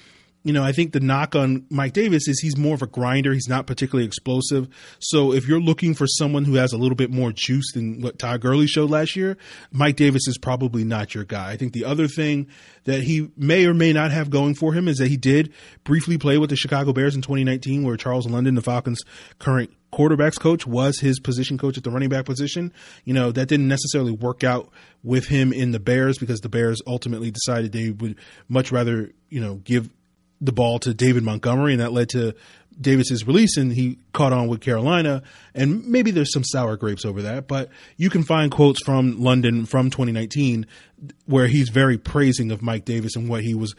you 0.45 0.53
know, 0.53 0.63
I 0.63 0.73
think 0.73 0.93
the 0.93 0.99
knock 0.99 1.35
on 1.35 1.65
Mike 1.71 1.93
Davis 1.93 2.27
is 2.27 2.39
he's 2.39 2.55
more 2.55 2.75
of 2.75 2.83
a 2.83 2.87
grinder. 2.87 3.33
He's 3.33 3.49
not 3.49 3.65
particularly 3.65 4.05
explosive. 4.05 4.69
So 4.99 5.33
if 5.33 5.47
you're 5.47 5.59
looking 5.59 5.95
for 5.95 6.05
someone 6.05 6.45
who 6.45 6.53
has 6.53 6.71
a 6.71 6.77
little 6.77 6.95
bit 6.95 7.09
more 7.09 7.31
juice 7.31 7.71
than 7.73 7.99
what 7.99 8.19
Todd 8.19 8.41
Gurley 8.41 8.67
showed 8.67 8.91
last 8.91 9.15
year, 9.15 9.37
Mike 9.71 9.95
Davis 9.95 10.27
is 10.27 10.37
probably 10.37 10.83
not 10.83 11.15
your 11.15 11.23
guy. 11.23 11.49
I 11.49 11.57
think 11.57 11.73
the 11.73 11.83
other 11.83 12.07
thing 12.07 12.47
that 12.83 13.01
he 13.01 13.31
may 13.35 13.65
or 13.65 13.73
may 13.73 13.91
not 13.91 14.11
have 14.11 14.29
going 14.29 14.53
for 14.53 14.73
him 14.73 14.87
is 14.87 14.97
that 14.97 15.07
he 15.07 15.17
did 15.17 15.51
briefly 15.83 16.19
play 16.19 16.37
with 16.37 16.51
the 16.51 16.55
Chicago 16.55 16.93
Bears 16.93 17.15
in 17.15 17.23
2019, 17.23 17.83
where 17.83 17.97
Charles 17.97 18.27
London, 18.27 18.53
the 18.53 18.61
Falcons' 18.61 19.01
current 19.39 19.71
quarterbacks 19.91 20.39
coach, 20.39 20.67
was 20.67 20.99
his 20.99 21.19
position 21.19 21.57
coach 21.57 21.75
at 21.75 21.83
the 21.83 21.89
running 21.89 22.09
back 22.09 22.25
position. 22.25 22.71
You 23.03 23.15
know, 23.15 23.31
that 23.31 23.47
didn't 23.47 23.67
necessarily 23.67 24.11
work 24.11 24.43
out 24.43 24.69
with 25.01 25.25
him 25.25 25.51
in 25.51 25.71
the 25.71 25.79
Bears 25.79 26.19
because 26.19 26.41
the 26.41 26.49
Bears 26.49 26.83
ultimately 26.85 27.31
decided 27.31 27.71
they 27.71 27.89
would 27.89 28.19
much 28.47 28.71
rather, 28.71 29.11
you 29.29 29.41
know, 29.41 29.55
give 29.55 29.89
the 30.45 30.51
ball 30.51 30.79
to 30.79 30.93
David 30.93 31.23
Montgomery, 31.23 31.73
and 31.73 31.81
that 31.81 31.91
led 31.93 32.09
to 32.09 32.33
Davis's 32.79 33.25
release, 33.25 33.57
and 33.57 33.71
he 33.71 33.97
caught 34.13 34.33
on 34.33 34.47
with 34.47 34.61
Carolina. 34.61 35.23
And 35.53 35.85
maybe 35.87 36.11
there's 36.11 36.33
some 36.33 36.43
sour 36.43 36.75
grapes 36.77 37.05
over 37.05 37.21
that, 37.21 37.47
but 37.47 37.69
you 37.97 38.09
can 38.09 38.23
find 38.23 38.51
quotes 38.51 38.83
from 38.83 39.21
London 39.21 39.65
from 39.65 39.89
2019 39.89 40.65
where 41.25 41.47
he's 41.47 41.69
very 41.69 41.97
praising 41.97 42.51
of 42.51 42.61
Mike 42.61 42.85
Davis 42.85 43.15
and 43.15 43.29
what 43.29 43.43
he 43.43 43.53
was 43.53 43.75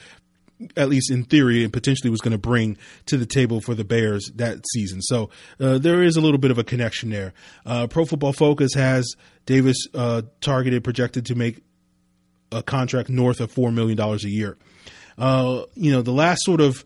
at 0.76 0.88
least 0.88 1.11
in 1.11 1.25
theory, 1.25 1.62
and 1.62 1.70
potentially 1.73 2.11
was 2.11 2.20
going 2.20 2.32
to 2.32 2.38
bring 2.38 2.78
to 3.04 3.18
the 3.18 3.26
table 3.26 3.61
for 3.61 3.75
the 3.75 3.85
Bears 3.85 4.30
that 4.37 4.64
season. 4.73 5.02
So 5.02 5.28
uh, 5.61 5.76
there 5.76 6.02
is 6.02 6.16
a 6.16 6.20
little 6.23 6.38
bit 6.38 6.50
of 6.50 6.56
a 6.56 6.64
connection 6.64 7.11
there. 7.11 7.35
Uh, 7.66 7.87
Pro 7.87 8.06
Football 8.06 8.32
Focus 8.32 8.73
has 8.75 9.16
Davis 9.44 9.76
uh, 9.94 10.23
targeted, 10.40 10.82
projected 10.82 11.26
to 11.26 11.35
make 11.35 11.62
a 12.50 12.62
contract 12.62 13.11
north 13.11 13.40
of 13.40 13.52
$4 13.52 13.73
million 13.75 14.00
a 14.00 14.16
year. 14.28 14.56
Uh, 15.18 15.62
you 15.75 15.92
know, 15.92 16.02
the 16.02 16.12
last 16.12 16.42
sort 16.42 16.61
of 16.61 16.85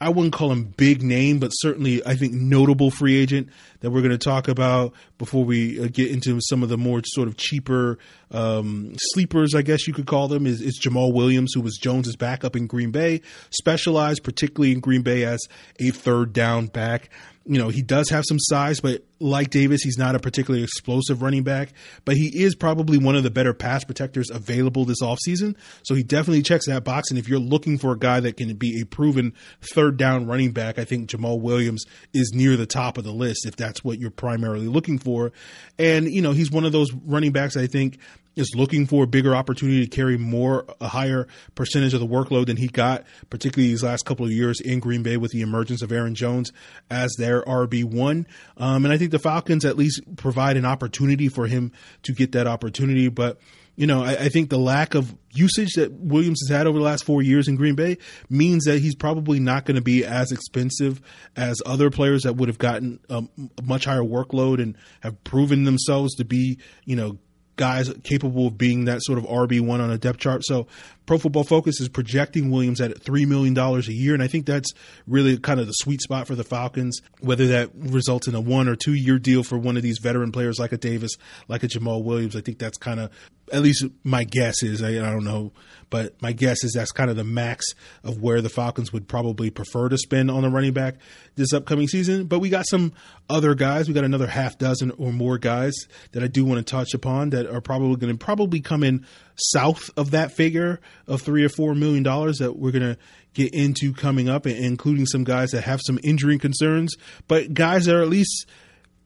I 0.00 0.10
wouldn't 0.10 0.32
call 0.32 0.52
him 0.52 0.64
big 0.76 1.02
name, 1.02 1.40
but 1.40 1.48
certainly 1.48 2.04
I 2.06 2.14
think 2.14 2.32
notable 2.32 2.90
free 2.90 3.16
agent 3.16 3.48
that 3.80 3.90
we're 3.90 4.00
going 4.00 4.12
to 4.12 4.18
talk 4.18 4.46
about 4.46 4.92
before 5.18 5.44
we 5.44 5.80
uh, 5.80 5.88
get 5.92 6.10
into 6.10 6.38
some 6.40 6.62
of 6.62 6.68
the 6.68 6.78
more 6.78 7.02
sort 7.04 7.26
of 7.26 7.36
cheaper 7.36 7.98
um, 8.30 8.94
sleepers, 9.12 9.54
I 9.56 9.62
guess 9.62 9.88
you 9.88 9.92
could 9.92 10.06
call 10.06 10.28
them, 10.28 10.46
is, 10.46 10.60
is 10.60 10.80
Jamaal 10.80 11.12
Williams, 11.12 11.52
who 11.54 11.60
was 11.60 11.76
Jones's 11.76 12.14
backup 12.14 12.54
in 12.54 12.68
Green 12.68 12.92
Bay, 12.92 13.22
specialized 13.50 14.22
particularly 14.22 14.72
in 14.72 14.80
Green 14.80 15.02
Bay 15.02 15.24
as 15.24 15.40
a 15.80 15.90
third 15.90 16.32
down 16.32 16.66
back 16.66 17.10
you 17.48 17.58
know, 17.58 17.70
he 17.70 17.80
does 17.80 18.10
have 18.10 18.24
some 18.28 18.38
size, 18.38 18.78
but 18.80 19.02
like 19.20 19.48
Davis, 19.48 19.80
he's 19.82 19.96
not 19.96 20.14
a 20.14 20.18
particularly 20.18 20.62
explosive 20.62 21.22
running 21.22 21.44
back, 21.44 21.72
but 22.04 22.14
he 22.14 22.26
is 22.26 22.54
probably 22.54 22.98
one 22.98 23.16
of 23.16 23.22
the 23.22 23.30
better 23.30 23.54
pass 23.54 23.84
protectors 23.84 24.30
available 24.30 24.84
this 24.84 25.00
offseason. 25.00 25.56
So 25.82 25.94
he 25.94 26.02
definitely 26.02 26.42
checks 26.42 26.66
that 26.66 26.84
box. 26.84 27.08
And 27.08 27.18
if 27.18 27.26
you're 27.26 27.38
looking 27.38 27.78
for 27.78 27.92
a 27.92 27.98
guy 27.98 28.20
that 28.20 28.36
can 28.36 28.54
be 28.56 28.82
a 28.82 28.84
proven 28.84 29.32
third 29.62 29.96
down 29.96 30.26
running 30.26 30.52
back, 30.52 30.78
I 30.78 30.84
think 30.84 31.08
Jamaal 31.08 31.40
Williams 31.40 31.84
is 32.12 32.32
near 32.34 32.58
the 32.58 32.66
top 32.66 32.98
of 32.98 33.04
the 33.04 33.12
list 33.12 33.46
if 33.46 33.56
that's 33.56 33.82
what 33.82 33.98
you're 33.98 34.10
primarily 34.10 34.68
looking 34.68 34.98
for. 34.98 35.32
And, 35.78 36.06
you 36.06 36.20
know, 36.20 36.32
he's 36.32 36.50
one 36.50 36.66
of 36.66 36.72
those 36.72 36.92
running 36.92 37.32
backs 37.32 37.56
I 37.56 37.66
think 37.66 37.98
is 38.38 38.54
looking 38.54 38.86
for 38.86 39.04
a 39.04 39.06
bigger 39.06 39.34
opportunity 39.34 39.84
to 39.84 39.90
carry 39.90 40.16
more, 40.16 40.64
a 40.80 40.88
higher 40.88 41.26
percentage 41.56 41.92
of 41.92 42.00
the 42.00 42.06
workload 42.06 42.46
than 42.46 42.56
he 42.56 42.68
got, 42.68 43.04
particularly 43.30 43.68
these 43.68 43.82
last 43.82 44.04
couple 44.04 44.24
of 44.24 44.30
years 44.30 44.60
in 44.60 44.78
Green 44.78 45.02
Bay 45.02 45.16
with 45.16 45.32
the 45.32 45.42
emergence 45.42 45.82
of 45.82 45.90
Aaron 45.90 46.14
Jones 46.14 46.52
as 46.88 47.12
their 47.18 47.42
RB1. 47.42 48.26
Um, 48.56 48.84
and 48.84 48.92
I 48.92 48.96
think 48.96 49.10
the 49.10 49.18
Falcons 49.18 49.64
at 49.64 49.76
least 49.76 50.02
provide 50.16 50.56
an 50.56 50.64
opportunity 50.64 51.28
for 51.28 51.48
him 51.48 51.72
to 52.04 52.12
get 52.12 52.32
that 52.32 52.46
opportunity. 52.46 53.08
But, 53.08 53.40
you 53.74 53.88
know, 53.88 54.04
I, 54.04 54.12
I, 54.12 54.28
think 54.28 54.50
the 54.50 54.58
lack 54.58 54.94
of 54.94 55.16
usage 55.32 55.72
that 55.74 55.92
Williams 55.92 56.40
has 56.46 56.56
had 56.56 56.68
over 56.68 56.78
the 56.78 56.84
last 56.84 57.04
four 57.04 57.22
years 57.22 57.48
in 57.48 57.56
Green 57.56 57.74
Bay 57.74 57.98
means 58.30 58.64
that 58.64 58.78
he's 58.78 58.94
probably 58.94 59.40
not 59.40 59.64
going 59.64 59.76
to 59.76 59.82
be 59.82 60.04
as 60.04 60.30
expensive 60.30 61.00
as 61.36 61.60
other 61.66 61.90
players 61.90 62.22
that 62.22 62.36
would 62.36 62.48
have 62.48 62.58
gotten 62.58 63.00
a, 63.08 63.24
a 63.58 63.62
much 63.62 63.84
higher 63.84 64.02
workload 64.02 64.62
and 64.62 64.76
have 65.00 65.22
proven 65.24 65.64
themselves 65.64 66.14
to 66.16 66.24
be, 66.24 66.58
you 66.84 66.94
know, 66.94 67.18
guys 67.58 67.92
capable 68.02 68.46
of 68.46 68.56
being 68.56 68.86
that 68.86 69.00
sort 69.02 69.18
of 69.18 69.24
RB1 69.24 69.80
on 69.80 69.90
a 69.90 69.98
depth 69.98 70.18
chart. 70.18 70.42
So 70.44 70.66
Pro 71.08 71.16
Football 71.16 71.44
Focus 71.44 71.80
is 71.80 71.88
projecting 71.88 72.50
Williams 72.50 72.82
at 72.82 72.92
$3 72.92 73.26
million 73.26 73.56
a 73.56 73.80
year. 73.90 74.12
And 74.12 74.22
I 74.22 74.26
think 74.26 74.44
that's 74.44 74.74
really 75.06 75.38
kind 75.38 75.58
of 75.58 75.66
the 75.66 75.72
sweet 75.72 76.02
spot 76.02 76.26
for 76.26 76.34
the 76.34 76.44
Falcons, 76.44 77.00
whether 77.20 77.46
that 77.46 77.70
results 77.74 78.28
in 78.28 78.34
a 78.34 78.40
one 78.42 78.68
or 78.68 78.76
two 78.76 78.92
year 78.92 79.18
deal 79.18 79.42
for 79.42 79.56
one 79.56 79.78
of 79.78 79.82
these 79.82 80.00
veteran 80.00 80.32
players 80.32 80.58
like 80.58 80.72
a 80.72 80.76
Davis, 80.76 81.12
like 81.48 81.62
a 81.62 81.66
Jamaal 81.66 82.04
Williams. 82.04 82.36
I 82.36 82.42
think 82.42 82.58
that's 82.58 82.76
kind 82.76 83.00
of, 83.00 83.10
at 83.50 83.62
least 83.62 83.86
my 84.04 84.24
guess 84.24 84.62
is, 84.62 84.82
I, 84.82 84.90
I 84.90 85.10
don't 85.10 85.24
know, 85.24 85.52
but 85.90 86.20
my 86.20 86.32
guess 86.32 86.62
is 86.62 86.72
that's 86.72 86.92
kind 86.92 87.08
of 87.08 87.16
the 87.16 87.24
max 87.24 87.64
of 88.04 88.20
where 88.20 88.42
the 88.42 88.50
Falcons 88.50 88.92
would 88.92 89.08
probably 89.08 89.48
prefer 89.48 89.88
to 89.88 89.96
spend 89.96 90.30
on 90.30 90.44
a 90.44 90.50
running 90.50 90.74
back 90.74 90.96
this 91.36 91.52
upcoming 91.54 91.88
season. 91.88 92.26
But 92.26 92.40
we 92.40 92.50
got 92.50 92.66
some 92.68 92.92
other 93.30 93.54
guys. 93.54 93.88
We 93.88 93.94
got 93.94 94.04
another 94.04 94.26
half 94.26 94.58
dozen 94.58 94.90
or 94.92 95.12
more 95.12 95.38
guys 95.38 95.74
that 96.12 96.22
I 96.22 96.26
do 96.26 96.44
want 96.44 96.58
to 96.58 96.70
touch 96.70 96.92
upon 96.92 97.30
that 97.30 97.46
are 97.46 97.62
probably 97.62 97.96
going 97.96 98.16
to 98.16 98.22
probably 98.22 98.60
come 98.60 98.82
in 98.82 99.06
south 99.36 99.90
of 99.96 100.10
that 100.10 100.32
figure 100.32 100.80
of 101.06 101.22
three 101.22 101.44
or 101.44 101.48
four 101.48 101.74
million 101.74 102.02
dollars 102.02 102.38
that 102.38 102.58
we're 102.58 102.72
going 102.72 102.94
to 102.94 102.98
get 103.34 103.54
into 103.54 103.92
coming 103.92 104.28
up, 104.28 104.46
including 104.46 105.06
some 105.06 105.24
guys 105.24 105.50
that 105.50 105.62
have 105.62 105.80
some 105.84 105.98
injury 106.02 106.38
concerns, 106.38 106.96
but 107.28 107.54
guys 107.54 107.84
that 107.84 107.94
are 107.94 108.02
at 108.02 108.08
least 108.08 108.46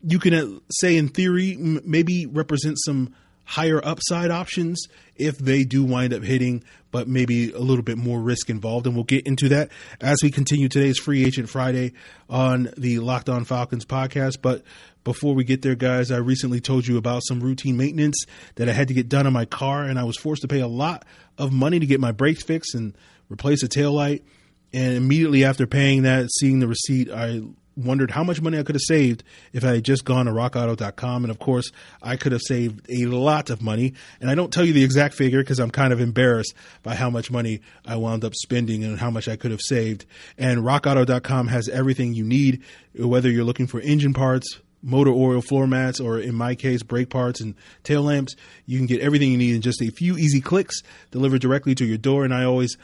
you 0.05 0.19
can 0.19 0.35
uh, 0.35 0.59
say 0.71 0.97
in 0.97 1.09
theory 1.09 1.57
maybe 1.57 2.27
represent 2.27 2.77
some 2.79 3.15
higher 3.53 3.85
upside 3.85 4.31
options 4.31 4.87
if 5.15 5.37
they 5.37 5.63
do 5.63 5.85
wind 5.85 6.15
up 6.15 6.23
hitting, 6.23 6.65
but 6.91 7.07
maybe 7.07 7.53
a 7.53 7.59
little 7.59 7.83
bit 7.83 7.99
more 7.99 8.19
risk 8.19 8.49
involved. 8.49 8.87
And 8.87 8.95
we'll 8.95 9.05
get 9.05 9.27
into 9.27 9.51
that 9.51 9.71
as 10.01 10.23
we 10.23 10.31
continue 10.31 10.71
today's 10.71 10.99
Free 10.99 11.23
Agent 11.23 11.51
Friday 11.51 11.93
on 12.31 12.71
the 12.79 12.99
Locked 13.01 13.29
On 13.29 13.45
Falcons 13.45 13.85
podcast. 13.85 14.39
But 14.41 14.63
before 15.05 15.35
we 15.35 15.45
get 15.45 15.61
there, 15.61 15.75
guys, 15.75 16.11
I 16.11 16.17
recently 16.17 16.61
told 16.61 16.87
you 16.87 16.97
about 16.97 17.23
some 17.27 17.41
routine 17.41 17.77
maintenance 17.77 18.25
that 18.55 18.71
I 18.71 18.73
had 18.73 18.89
to 18.89 18.95
get 18.95 19.11
done 19.11 19.27
on 19.27 19.35
my 19.35 19.45
car, 19.45 19.83
and 19.83 19.99
I 19.99 20.05
was 20.05 20.17
forced 20.17 20.41
to 20.43 20.49
pay 20.49 20.61
a 20.61 20.67
lot 20.67 21.05
of 21.37 21.53
money 21.53 21.79
to 21.79 21.87
get 21.87 22.01
my 22.01 22.13
brakes 22.13 22.43
fixed 22.43 22.75
and 22.75 22.97
replace 23.29 23.63
a 23.63 23.69
tail 23.69 23.93
light. 23.93 24.25
And 24.73 24.95
immediately 24.95 25.45
after 25.45 25.67
paying 25.67 26.05
that, 26.05 26.31
seeing 26.33 26.61
the 26.61 26.69
receipt, 26.69 27.11
I 27.11 27.43
wondered 27.77 28.11
how 28.11 28.25
much 28.25 28.41
money 28.41 28.59
I 28.59 28.63
could 28.63 28.75
have 28.75 28.83
saved 28.83 29.23
if 29.53 29.65
I 29.65 29.75
had 29.75 29.85
just 29.85 30.05
gone 30.05 30.27
to 30.27 30.33
rockauto.com. 30.33 31.25
And 31.25 31.31
of 31.31 31.39
course, 31.39 31.71
I 32.03 32.17
could 32.17 32.33
have 32.33 32.43
saved 32.43 32.87
a 32.89 33.07
lot 33.07 33.51
of 33.51 33.63
money. 33.63 33.95
And 34.21 34.31
I 34.31 34.35
don't 34.35 34.53
tell 34.53 34.65
you 34.65 34.73
the 34.73 34.85
exact 34.85 35.15
figure 35.15 35.41
because 35.41 35.59
I'm 35.59 35.71
kind 35.71 35.93
of 35.93 36.01
embarrassed 36.01 36.55
by 36.83 36.95
how 36.95 37.11
much 37.11 37.31
money 37.31 37.61
I 37.87 37.97
wound 37.97 38.25
up 38.25 38.35
spending 38.35 38.85
and 38.85 38.99
how 38.99 39.11
much 39.11 39.29
I 39.29 39.37
could 39.37 39.51
have 39.51 39.61
saved. 39.61 40.07
And 40.39 40.61
rockauto.com 40.61 41.49
has 41.49 41.69
everything 41.69 42.15
you 42.15 42.25
need, 42.25 42.63
whether 42.97 43.31
you're 43.31 43.45
looking 43.45 43.67
for 43.67 43.81
engine 43.81 44.15
parts, 44.15 44.61
motor 44.83 45.13
oil 45.13 45.41
floor 45.41 45.67
mats, 45.67 46.01
or 46.01 46.19
in 46.19 46.35
my 46.35 46.55
case, 46.55 46.83
brake 46.83 47.09
parts 47.09 47.41
and 47.41 47.55
tail 47.85 48.03
lamps. 48.03 48.35
You 48.67 48.79
can 48.79 48.87
get 48.87 49.01
everything 49.01 49.31
you 49.31 49.39
need 49.39 49.55
in 49.55 49.63
just 49.63 49.81
a 49.81 49.91
few 49.91 50.17
easy 50.17 50.41
clicks 50.41 50.83
delivered 51.11 51.41
directly 51.41 51.75
to 51.77 51.85
your 51.85 51.99
door. 51.99 52.25
And 52.25 52.35
I 52.35 52.45
always 52.45 52.77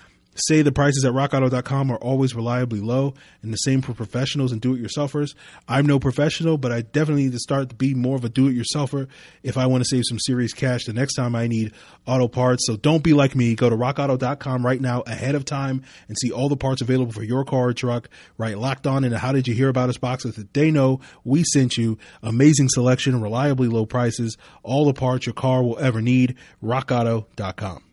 say 0.47 0.63
the 0.63 0.73
prices 0.73 1.05
at 1.05 1.13
rockauto.com 1.13 1.91
are 1.91 1.97
always 1.97 2.35
reliably 2.35 2.81
low 2.81 3.15
and 3.43 3.53
the 3.53 3.59
same 3.59 3.83
for 3.83 3.93
professionals 3.93 4.53
and 4.53 4.61
do-it-yourselfers. 4.61 5.35
I'm 5.67 5.87
no 5.87 5.99
professional, 5.99 6.59
but 6.59 6.73
I 6.73 6.83
definitely 6.83 7.25
need 7.25 7.33
to 7.33 7.39
start 7.39 7.69
to 7.71 7.75
be 7.75 7.95
more 7.95 8.17
of 8.17 8.25
a 8.25 8.29
do-it-yourselfer 8.29 9.09
if 9.43 9.57
I 9.57 9.67
want 9.67 9.83
to 9.83 9.89
save 9.89 10.05
some 10.09 10.19
serious 10.19 10.53
cash 10.53 10.85
the 10.85 10.93
next 10.93 11.15
time 11.15 11.35
I 11.35 11.47
need 11.47 11.73
auto 12.07 12.29
parts. 12.29 12.67
So 12.67 12.77
don't 12.77 13.03
be 13.03 13.15
like 13.15 13.35
me. 13.35 13.55
Go 13.55 13.71
to 13.71 13.77
rockauto.com 13.77 14.65
right 14.65 14.81
now 14.81 15.03
ahead 15.07 15.35
of 15.35 15.45
time 15.45 15.83
and 16.09 16.17
see 16.19 16.31
all 16.31 16.49
the 16.49 16.57
parts 16.57 16.83
available 16.83 17.13
for 17.13 17.25
your 17.25 17.45
car 17.45 17.69
or 17.69 17.73
truck. 17.75 18.09
Right, 18.37 18.59
locked 18.59 18.87
on 18.87 19.05
into 19.05 19.19
how 19.19 19.33
did 19.33 19.49
you 19.49 19.55
hear 19.55 19.69
about 19.69 19.89
us 19.89 19.99
boxes 19.99 20.37
that 20.37 20.55
they 20.55 20.71
know 20.71 21.01
we 21.25 21.45
sent 21.45 21.77
you. 21.77 21.99
Amazing 22.23 22.69
selection, 22.69 23.21
reliably 23.21 23.69
low 23.69 23.87
prices, 23.87 24.37
all 24.63 24.85
the 24.85 24.95
parts 24.95 25.27
your 25.27 25.35
car 25.35 25.63
will 25.63 25.79
ever 25.79 26.01
need. 26.01 26.37
rockauto.com. 26.63 27.88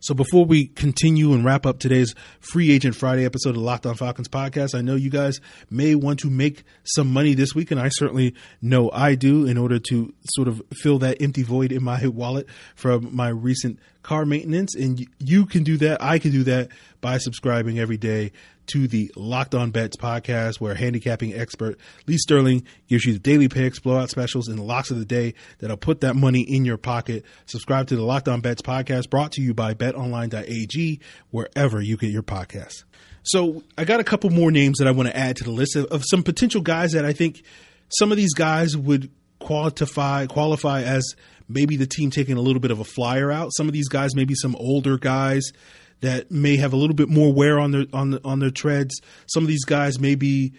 So 0.00 0.14
before 0.14 0.44
we 0.44 0.66
continue 0.66 1.32
and 1.32 1.44
wrap 1.44 1.66
up 1.66 1.78
today's 1.78 2.14
Free 2.40 2.70
Agent 2.70 2.94
Friday 2.94 3.24
episode 3.24 3.50
of 3.50 3.62
Locked 3.62 3.86
On 3.86 3.94
Falcons 3.94 4.28
podcast, 4.28 4.74
I 4.74 4.82
know 4.82 4.94
you 4.94 5.10
guys 5.10 5.40
may 5.70 5.94
want 5.94 6.20
to 6.20 6.30
make 6.30 6.64
some 6.84 7.12
money 7.12 7.34
this 7.34 7.54
week, 7.54 7.70
and 7.70 7.80
I 7.80 7.88
certainly 7.88 8.34
know 8.60 8.90
I 8.92 9.14
do 9.14 9.46
in 9.46 9.56
order 9.56 9.78
to 9.78 10.14
sort 10.34 10.48
of 10.48 10.62
fill 10.72 10.98
that 11.00 11.22
empty 11.22 11.42
void 11.42 11.72
in 11.72 11.82
my 11.82 12.06
wallet 12.16 12.46
from 12.74 13.14
my 13.14 13.28
recent 13.28 13.78
car 14.02 14.24
maintenance. 14.24 14.74
And 14.74 15.06
you 15.18 15.46
can 15.46 15.62
do 15.64 15.76
that. 15.78 16.02
I 16.02 16.18
can 16.18 16.30
do 16.30 16.44
that 16.44 16.68
by 17.00 17.18
subscribing 17.18 17.78
every 17.78 17.96
day 17.96 18.32
to 18.68 18.88
the 18.88 19.10
Locked 19.16 19.54
On 19.54 19.70
Bets 19.70 19.96
podcast, 19.96 20.60
where 20.60 20.74
handicapping 20.74 21.34
expert 21.34 21.78
Lee 22.06 22.18
Sterling 22.18 22.64
gives 22.88 23.04
you 23.04 23.12
the 23.12 23.18
daily 23.18 23.48
picks, 23.48 23.78
blowout 23.78 24.10
specials, 24.10 24.48
and 24.48 24.58
the 24.58 24.62
locks 24.62 24.90
of 24.90 24.98
the 24.98 25.04
day 25.04 25.34
that'll 25.58 25.76
put 25.76 26.00
that 26.00 26.14
money 26.14 26.42
in 26.42 26.64
your 26.64 26.76
pocket. 26.76 27.24
Subscribe 27.46 27.86
to 27.88 27.96
the 27.96 28.02
Locked 28.02 28.28
On 28.28 28.40
Bets 28.40 28.62
podcast, 28.62 29.10
brought 29.10 29.32
to 29.32 29.42
you 29.42 29.54
by 29.54 29.74
BetOnline.ag, 29.74 31.00
wherever 31.30 31.80
you 31.80 31.96
get 31.96 32.10
your 32.10 32.22
podcasts. 32.22 32.84
So 33.22 33.62
I 33.76 33.84
got 33.84 34.00
a 34.00 34.04
couple 34.04 34.30
more 34.30 34.50
names 34.50 34.78
that 34.78 34.86
I 34.86 34.92
want 34.92 35.08
to 35.08 35.16
add 35.16 35.36
to 35.36 35.44
the 35.44 35.50
list 35.50 35.74
of, 35.74 35.86
of 35.86 36.04
some 36.04 36.22
potential 36.22 36.60
guys 36.60 36.92
that 36.92 37.04
I 37.04 37.12
think 37.12 37.42
some 37.88 38.10
of 38.12 38.16
these 38.16 38.34
guys 38.34 38.76
would 38.76 39.10
qualify 39.38 40.26
qualify 40.26 40.82
as 40.82 41.14
maybe 41.48 41.76
the 41.76 41.86
team 41.86 42.10
taking 42.10 42.36
a 42.36 42.40
little 42.40 42.60
bit 42.60 42.70
of 42.70 42.80
a 42.80 42.84
flyer 42.84 43.30
out. 43.30 43.50
Some 43.56 43.66
of 43.66 43.72
these 43.72 43.88
guys, 43.88 44.14
maybe 44.14 44.34
some 44.34 44.56
older 44.56 44.98
guys 44.98 45.52
that 46.00 46.30
may 46.30 46.56
have 46.56 46.72
a 46.72 46.76
little 46.76 46.94
bit 46.94 47.08
more 47.08 47.32
wear 47.32 47.58
on 47.58 47.70
their 47.70 47.86
on 47.92 48.10
the, 48.10 48.20
on 48.24 48.38
their 48.38 48.50
treads. 48.50 49.00
Some 49.26 49.44
of 49.44 49.48
these 49.48 49.64
guys 49.64 49.98
may 49.98 50.14
be 50.14 50.52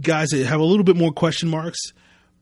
guys 0.00 0.28
that 0.30 0.46
have 0.46 0.60
a 0.60 0.64
little 0.64 0.84
bit 0.84 0.96
more 0.96 1.12
question 1.12 1.48
marks, 1.48 1.80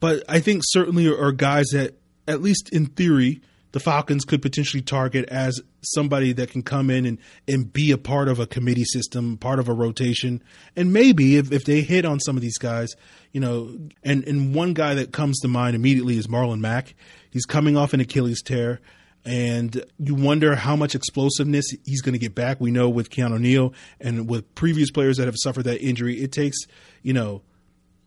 but 0.00 0.22
I 0.28 0.40
think 0.40 0.62
certainly 0.66 1.06
are 1.08 1.32
guys 1.32 1.66
that 1.72 1.94
at 2.28 2.42
least 2.42 2.68
in 2.72 2.86
theory 2.86 3.40
the 3.72 3.80
Falcons 3.80 4.24
could 4.24 4.42
potentially 4.42 4.82
target 4.82 5.28
as 5.30 5.60
somebody 5.82 6.32
that 6.34 6.50
can 6.50 6.62
come 6.62 6.90
in 6.90 7.06
and, 7.06 7.18
and 7.48 7.72
be 7.72 7.90
a 7.90 7.98
part 7.98 8.28
of 8.28 8.38
a 8.38 8.46
committee 8.46 8.84
system, 8.84 9.38
part 9.38 9.58
of 9.58 9.68
a 9.68 9.72
rotation. 9.72 10.42
And 10.76 10.92
maybe 10.92 11.36
if, 11.36 11.50
if 11.50 11.64
they 11.64 11.80
hit 11.80 12.04
on 12.04 12.20
some 12.20 12.36
of 12.36 12.42
these 12.42 12.58
guys, 12.58 12.94
you 13.32 13.40
know, 13.40 13.74
and, 14.04 14.26
and 14.28 14.54
one 14.54 14.74
guy 14.74 14.94
that 14.94 15.12
comes 15.12 15.40
to 15.40 15.48
mind 15.48 15.74
immediately 15.74 16.18
is 16.18 16.26
Marlon 16.26 16.60
Mack. 16.60 16.94
He's 17.30 17.46
coming 17.46 17.76
off 17.76 17.94
an 17.94 18.00
Achilles 18.00 18.42
tear 18.42 18.80
and 19.24 19.84
you 19.98 20.14
wonder 20.14 20.56
how 20.56 20.74
much 20.74 20.94
explosiveness 20.94 21.66
he's 21.84 22.02
going 22.02 22.14
to 22.14 22.18
get 22.18 22.34
back. 22.34 22.60
We 22.60 22.70
know 22.70 22.88
with 22.88 23.10
Keanu 23.10 23.38
Neal 23.38 23.72
and 24.00 24.28
with 24.28 24.54
previous 24.54 24.90
players 24.90 25.18
that 25.18 25.26
have 25.26 25.36
suffered 25.36 25.64
that 25.64 25.80
injury, 25.80 26.20
it 26.20 26.32
takes 26.32 26.58
you 27.02 27.12
know 27.12 27.42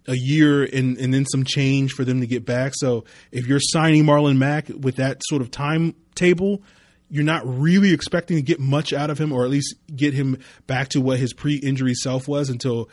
a 0.08 0.15
year 0.15 0.63
and, 0.63 0.97
and 0.97 1.13
then 1.13 1.25
some 1.25 1.43
change 1.43 1.93
for 1.93 2.04
them 2.04 2.21
to 2.21 2.28
get 2.28 2.45
back. 2.45 2.73
So 2.75 3.06
if 3.32 3.47
you're 3.47 3.60
signing 3.60 4.04
Marlon 4.04 4.38
Mack 4.38 4.67
with 4.67 4.97
that 4.97 5.21
sort 5.25 5.41
of 5.41 5.51
timetable, 5.51 6.62
you're 7.10 7.23
not 7.23 7.41
really 7.45 7.93
expecting 7.93 8.38
to 8.38 8.43
get 8.43 8.60
much 8.60 8.93
out 8.93 9.10
of 9.10 9.17
him, 9.17 9.32
or 9.32 9.45
at 9.45 9.49
least 9.49 9.75
get 9.95 10.13
him 10.13 10.38
back 10.67 10.89
to 10.89 11.01
what 11.01 11.19
his 11.19 11.34
pre-injury 11.34 11.93
self 11.93 12.28
was 12.28 12.49
until 12.49 12.89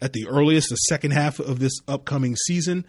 at 0.00 0.12
the 0.12 0.26
earliest 0.28 0.70
the 0.70 0.76
second 0.76 1.12
half 1.12 1.38
of 1.38 1.58
this 1.58 1.72
upcoming 1.88 2.36
season 2.36 2.84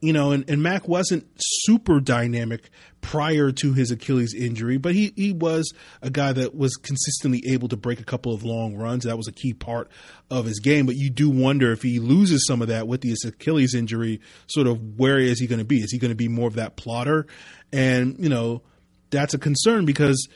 you 0.00 0.12
know, 0.12 0.30
and, 0.30 0.48
and 0.48 0.62
Mack 0.62 0.86
wasn't 0.86 1.26
super 1.36 1.98
dynamic 1.98 2.70
prior 3.00 3.50
to 3.50 3.72
his 3.72 3.90
Achilles 3.90 4.32
injury, 4.32 4.76
but 4.76 4.94
he, 4.94 5.12
he 5.16 5.32
was 5.32 5.72
a 6.02 6.10
guy 6.10 6.32
that 6.32 6.54
was 6.54 6.74
consistently 6.76 7.42
able 7.48 7.68
to 7.68 7.76
break 7.76 7.98
a 7.98 8.04
couple 8.04 8.32
of 8.32 8.44
long 8.44 8.76
runs. 8.76 9.04
That 9.04 9.16
was 9.16 9.26
a 9.26 9.32
key 9.32 9.54
part 9.54 9.90
of 10.30 10.44
his 10.44 10.60
game. 10.60 10.86
But 10.86 10.96
you 10.96 11.10
do 11.10 11.28
wonder 11.28 11.72
if 11.72 11.82
he 11.82 11.98
loses 11.98 12.46
some 12.46 12.62
of 12.62 12.68
that 12.68 12.86
with 12.86 13.02
his 13.02 13.24
Achilles 13.24 13.74
injury, 13.74 14.20
sort 14.46 14.68
of 14.68 14.98
where 14.98 15.18
is 15.18 15.40
he 15.40 15.48
going 15.48 15.58
to 15.58 15.64
be? 15.64 15.78
Is 15.78 15.90
he 15.90 15.98
going 15.98 16.12
to 16.12 16.16
be 16.16 16.28
more 16.28 16.46
of 16.48 16.54
that 16.54 16.76
plotter? 16.76 17.26
And, 17.72 18.16
you 18.18 18.28
know, 18.28 18.62
that's 19.10 19.34
a 19.34 19.38
concern 19.38 19.84
because, 19.84 20.28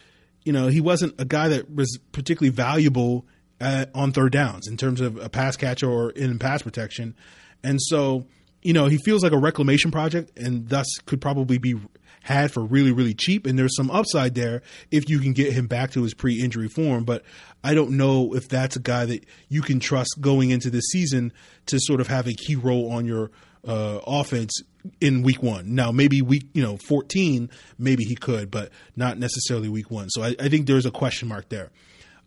you 0.45 0.53
know, 0.53 0.67
he 0.67 0.81
wasn't 0.81 1.21
a 1.21 1.25
guy 1.25 1.49
that 1.49 1.73
was 1.73 1.99
particularly 2.11 2.51
valuable 2.51 3.27
at, 3.61 3.91
on 3.95 4.11
third 4.11 4.33
downs 4.33 4.67
in 4.67 4.77
terms 4.77 5.01
of 5.01 5.19
a 5.19 5.29
pass 5.29 5.57
catcher 5.57 5.89
or 5.89 6.11
in 6.11 6.39
pass 6.41 6.63
protection. 6.63 7.15
And 7.63 7.81
so, 7.81 8.27
you 8.63 8.73
know, 8.73 8.87
he 8.87 8.99
feels 8.99 9.23
like 9.23 9.33
a 9.33 9.39
reclamation 9.39 9.91
project 9.91 10.39
and 10.39 10.69
thus 10.69 10.87
could 11.07 11.21
probably 11.21 11.59
be 11.59 11.75
had 12.23 12.53
for 12.53 12.63
really, 12.63 12.93
really 12.93 13.15
cheap. 13.15 13.47
And 13.47 13.59
there's 13.59 13.77
some 13.77 13.91
upside 13.91 14.35
there 14.35 14.63
if 14.91 15.09
you 15.09 15.19
can 15.19 15.33
get 15.33 15.53
him 15.53 15.67
back 15.67 15.91
to 15.93 16.03
his 16.03 16.15
pre 16.15 16.41
injury 16.41 16.69
form. 16.69 17.05
But 17.05 17.25
I 17.65 17.75
don't 17.75 17.93
know 17.93 18.35
if 18.35 18.49
that's 18.49 18.77
a 18.77 18.81
guy 18.81 19.05
that 19.07 19.27
you 19.49 19.63
can 19.63 19.81
trust 19.81 20.17
going 20.21 20.51
into 20.51 20.71
this 20.71 20.85
season 20.91 21.33
to 21.67 21.79
sort 21.81 22.01
of 22.01 22.09
have 22.09 22.27
a 22.27 22.33
key 22.33 22.57
role 22.57 22.93
on 22.93 23.07
your 23.07 23.31
uh, 23.67 24.01
offense 24.07 24.61
in 25.01 25.23
week 25.23 25.43
one. 25.43 25.75
Now, 25.75 25.93
maybe 25.93 26.23
week, 26.23 26.49
you 26.55 26.63
know, 26.63 26.79
14, 26.89 27.51
maybe 27.79 28.05
he 28.05 28.15
could, 28.15 28.51
but 28.51 28.71
not 28.97 29.19
necessarily 29.19 29.69
week 29.69 29.91
one. 29.91 30.09
So 30.11 30.23
I, 30.23 30.35
I 30.41 30.49
think 30.49 30.67
there's 30.67 30.87
a 30.87 30.91
question 30.91 31.29
mark 31.29 31.49
there. 31.49 31.71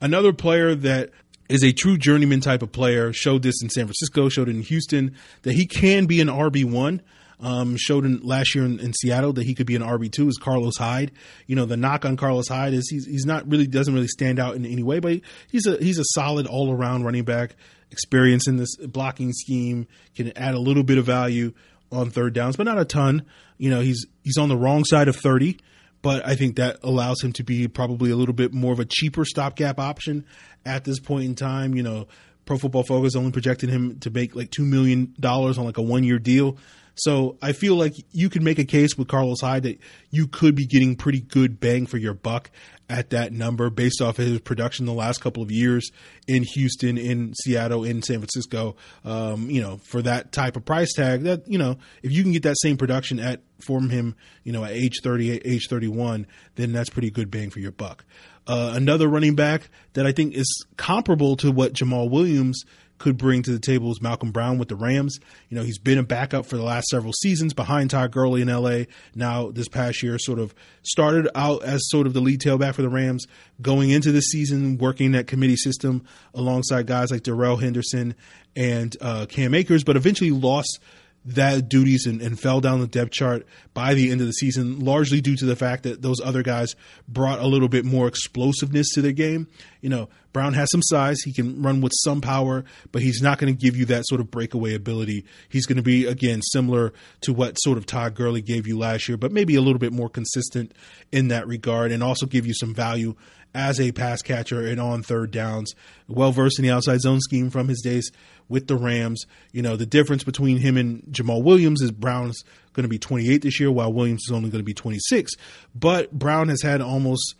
Another 0.02 0.34
player 0.34 0.76
that 0.76 1.12
is 1.50 1.64
a 1.64 1.72
true 1.72 1.98
journeyman 1.98 2.42
type 2.42 2.62
of 2.62 2.72
player. 2.72 3.14
Showed 3.14 3.44
this 3.44 3.62
in 3.62 3.70
San 3.70 3.86
Francisco, 3.86 4.30
showed 4.30 4.50
it 4.50 4.56
in 4.56 4.62
Houston 4.62 5.16
that 5.44 5.54
he 5.54 5.66
can 5.66 6.06
be 6.06 6.22
an 6.22 6.28
RB 6.28 6.66
one. 6.66 7.02
Um, 7.38 7.76
showed 7.76 8.06
in 8.06 8.22
last 8.22 8.56
year 8.56 8.64
in, 8.64 8.80
in, 8.80 8.94
Seattle 8.94 9.34
that 9.34 9.44
he 9.44 9.56
could 9.56 9.68
be 9.68 9.76
an 9.76 9.82
RB 9.82 10.10
two. 10.10 10.30
Is 10.30 10.38
Carlos 10.38 10.78
Hyde? 10.78 11.12
You 11.48 11.58
know 11.58 11.66
the 11.66 11.76
knock 11.76 12.06
on 12.06 12.16
Carlos 12.16 12.48
Hyde 12.48 12.74
is 12.74 12.90
he's 12.90 13.06
he's 13.06 13.26
not 13.26 13.46
really 13.50 13.68
doesn't 13.68 13.94
really 13.94 14.08
stand 14.08 14.40
out 14.40 14.56
in 14.56 14.66
any 14.66 14.84
way, 14.84 15.00
but 15.00 15.20
he's 15.52 15.66
a 15.66 15.76
he's 15.76 16.00
a 16.00 16.06
solid 16.14 16.48
all 16.48 16.72
around 16.72 17.04
running 17.04 17.26
back. 17.26 17.58
Experience 17.92 18.48
in 18.48 18.56
this 18.56 18.78
blocking 18.78 19.34
scheme 19.34 19.86
can 20.16 20.32
add 20.38 20.56
a 20.56 20.60
little 20.60 20.84
bit 20.84 20.98
of 20.98 21.06
value 21.06 21.52
on 21.92 22.10
third 22.10 22.34
downs, 22.34 22.56
but 22.56 22.64
not 22.64 22.80
a 22.80 22.86
ton. 22.86 23.26
You 23.58 23.70
know 23.70 23.82
he's 23.82 24.06
he's 24.24 24.38
on 24.38 24.48
the 24.48 24.58
wrong 24.58 24.86
side 24.86 25.10
of 25.10 25.18
thirty 25.18 25.60
but 26.06 26.24
I 26.24 26.36
think 26.36 26.58
that 26.58 26.78
allows 26.84 27.24
him 27.24 27.34
to 27.34 27.44
be 27.44 27.68
probably 27.68 28.12
a 28.12 28.16
little 28.16 28.36
bit 28.36 28.54
more 28.54 28.72
of 28.72 28.80
a 28.80 28.86
cheaper 28.86 29.26
stopgap 29.26 29.80
option 29.80 30.24
at 30.64 30.84
this 30.84 31.00
point 31.00 31.26
in 31.26 31.34
time. 31.34 31.74
You 31.74 31.82
know, 31.82 32.08
Pro 32.46 32.60
Football 32.60 32.84
Focus 32.84 33.16
only 33.16 33.32
projected 33.32 33.72
him 33.72 33.98
to 34.02 34.12
make 34.12 34.36
like 34.36 34.52
$2 34.52 34.68
million 34.68 35.16
on 35.24 35.66
like 35.66 35.80
a 35.80 35.82
one 35.82 36.04
year 36.04 36.20
deal. 36.20 36.58
So 36.96 37.38
I 37.42 37.52
feel 37.52 37.76
like 37.76 37.94
you 38.12 38.30
can 38.30 38.44
make 38.44 38.58
a 38.58 38.66
case 38.66 38.98
with 38.98 39.08
Carlos 39.08 39.42
Hyde 39.42 39.64
that 39.64 39.80
you 40.12 40.28
could 40.28 40.56
be 40.56 40.66
getting 40.66 40.96
pretty 40.96 41.20
good 41.20 41.60
bang 41.60 41.86
for 41.86 41.98
your 41.98 42.14
buck 42.14 42.50
at 42.90 43.10
that 43.10 43.34
number 43.34 43.70
based 43.70 44.02
off 44.02 44.20
of 44.20 44.26
his 44.26 44.40
production 44.40 44.86
the 44.86 44.94
last 44.94 45.20
couple 45.20 45.44
of 45.44 45.52
years 45.52 45.92
in 46.28 46.44
Houston, 46.44 46.98
in 46.98 47.34
Seattle, 47.44 47.84
in 47.84 48.02
San 48.02 48.20
Francisco. 48.20 48.76
Um, 49.04 49.50
you 49.50 49.62
know, 49.62 49.78
for 49.78 50.02
that 50.04 50.32
type 50.32 50.56
of 50.56 50.66
price 50.66 50.94
tag, 50.94 51.24
that 51.24 51.48
you 51.48 51.58
know, 51.58 51.78
if 52.02 52.12
you 52.12 52.24
can 52.24 52.32
get 52.32 52.44
that 52.44 52.58
same 52.62 52.78
production 52.78 53.20
at 53.20 53.42
from 53.60 53.90
him, 53.90 54.16
you 54.44 54.52
know, 54.52 54.64
at 54.64 54.72
age 54.72 55.02
thirty, 55.04 55.32
age 55.32 55.68
thirty 55.70 55.88
one, 55.88 56.28
then 56.56 56.72
that's 56.72 56.90
pretty 56.90 57.10
good 57.10 57.30
bang 57.32 57.50
for 57.50 57.60
your 57.60 57.72
buck. 57.72 58.06
Uh, 58.48 58.74
another 58.76 59.08
running 59.08 59.36
back 59.36 59.70
that 59.94 60.06
I 60.06 60.12
think 60.12 60.36
is 60.36 60.66
comparable 60.78 61.36
to 61.38 61.52
what 61.52 61.74
Jamaal 61.74 62.12
Williams 62.12 62.64
could 62.98 63.18
bring 63.18 63.44
to 63.44 63.52
the 63.52 63.60
table 63.60 63.92
is 63.92 64.02
Malcolm 64.02 64.32
Brown 64.32 64.58
with 64.58 64.70
the 64.70 64.76
Rams. 64.76 65.20
You 65.50 65.58
know, 65.58 65.64
he's 65.64 65.78
been 65.78 65.98
a 65.98 66.04
backup 66.04 66.46
for 66.46 66.58
the 66.58 66.64
last 66.64 66.88
several 66.88 67.14
seasons 67.14 67.54
behind 67.54 67.90
Todd 67.90 68.12
Gurley 68.12 68.42
in 68.42 68.48
LA. 68.48 68.84
Now, 69.14 69.52
this 69.52 69.68
past 69.68 70.02
year, 70.02 70.18
sort 70.18 70.40
of 70.40 70.56
started 70.84 71.28
out 71.36 71.64
as 71.64 71.82
sort 71.90 72.08
of 72.08 72.14
the 72.14 72.22
lead 72.22 72.40
tailback 72.40 72.76
for 72.76 72.82
the 72.82 72.90
Rams, 72.90 73.26
going 73.62 73.90
into 73.90 74.12
the 74.12 74.22
season, 74.22 74.78
working 74.78 75.12
that 75.12 75.28
committee 75.28 75.58
system 75.58 76.04
alongside 76.34 76.88
guys 76.88 77.12
like 77.12 77.24
Darrell 77.24 77.58
Henderson 77.58 78.16
and 78.56 78.96
uh, 79.02 79.26
Cam 79.28 79.54
Akers, 79.54 79.84
but 79.84 79.98
eventually 79.98 80.32
lost 80.32 80.80
that 81.26 81.68
duties 81.68 82.06
and, 82.06 82.22
and, 82.22 82.40
fell 82.40 82.62
down 82.62 82.80
the 82.80 82.88
depth 82.88 83.12
chart 83.12 83.48
by 83.74 83.96
the 83.96 84.12
end 84.12 84.22
of 84.22 84.28
the 84.28 84.34
season, 84.34 84.80
largely 84.80 85.22
due 85.22 85.36
to 85.36 85.46
the 85.46 85.56
fact 85.56 85.84
that 85.84 86.02
those 86.02 86.22
other 86.24 86.44
guys 86.44 86.76
brought 87.08 87.40
a 87.40 87.48
little 87.48 87.68
bit 87.68 87.84
more 87.84 88.08
explosiveness 88.08 88.94
to 88.94 89.02
their 89.02 89.12
game. 89.12 89.48
You 89.82 89.90
know, 89.90 90.10
Brown 90.34 90.54
has 90.54 90.70
some 90.70 90.84
size, 90.84 91.22
he 91.22 91.34
can 91.34 91.62
run 91.64 91.82
with 91.82 91.94
some 92.04 92.22
power, 92.22 92.64
but 92.92 93.02
he's 93.02 93.22
not 93.22 93.40
going 93.40 93.56
to 93.56 93.60
give 93.60 93.76
you 93.76 93.86
that 93.86 94.06
sort 94.06 94.22
of 94.22 94.30
breakaway 94.30 94.76
ability. 94.76 95.26
He's 95.50 95.66
going 95.66 95.78
to 95.78 95.84
be, 95.84 96.06
again, 96.06 96.42
similar 96.44 96.94
to 97.22 97.34
what 97.34 97.56
sort 97.56 97.78
of 97.78 97.86
Todd 97.86 98.14
Gurley 98.14 98.42
gave 98.42 98.68
you 98.68 98.78
last 98.78 99.08
year, 99.08 99.18
but 99.18 99.32
maybe 99.32 99.56
a 99.56 99.62
little 99.62 99.80
bit 99.80 99.94
more 99.94 100.10
consistent 100.10 100.74
in 101.12 101.30
that 101.30 101.48
regard 101.48 101.92
and 101.92 102.04
also 102.04 102.28
give 102.28 102.46
you 102.46 102.54
some 102.54 102.74
value 102.74 103.16
as 103.56 103.80
a 103.80 103.92
pass 103.92 104.22
catcher 104.22 104.68
and 104.68 104.80
on 104.80 105.02
third 105.02 105.32
downs. 105.32 105.74
Well 106.08 106.32
versed 106.32 106.60
in 106.60 106.64
the 106.64 106.72
outside 106.72 107.02
zone 107.02 107.22
scheme 107.22 107.50
from 107.50 107.70
his 107.70 107.82
days 107.82 108.12
with 108.50 108.68
the 108.68 108.76
Rams. 108.76 109.26
You 109.54 109.62
know, 109.62 109.76
the 109.76 109.86
difference 109.86 110.24
between 110.24 110.58
him 110.58 110.78
and 110.78 111.02
Jamaal 111.10 111.42
Williams 111.42 111.82
is 111.82 111.92
Brown's 111.92 112.44
going 112.74 112.84
to 112.84 112.90
be 112.90 113.00
28 113.00 113.42
this 113.42 113.60
year, 113.60 113.72
while 113.72 113.92
Williams 113.92 114.26
is 114.28 114.32
only 114.32 114.50
going 114.50 114.60
to 114.60 114.66
be 114.66 114.74
26. 114.74 115.32
But 115.74 116.12
Brown 116.12 116.50
has 116.50 116.62
had 116.62 116.82
almost 116.82 117.36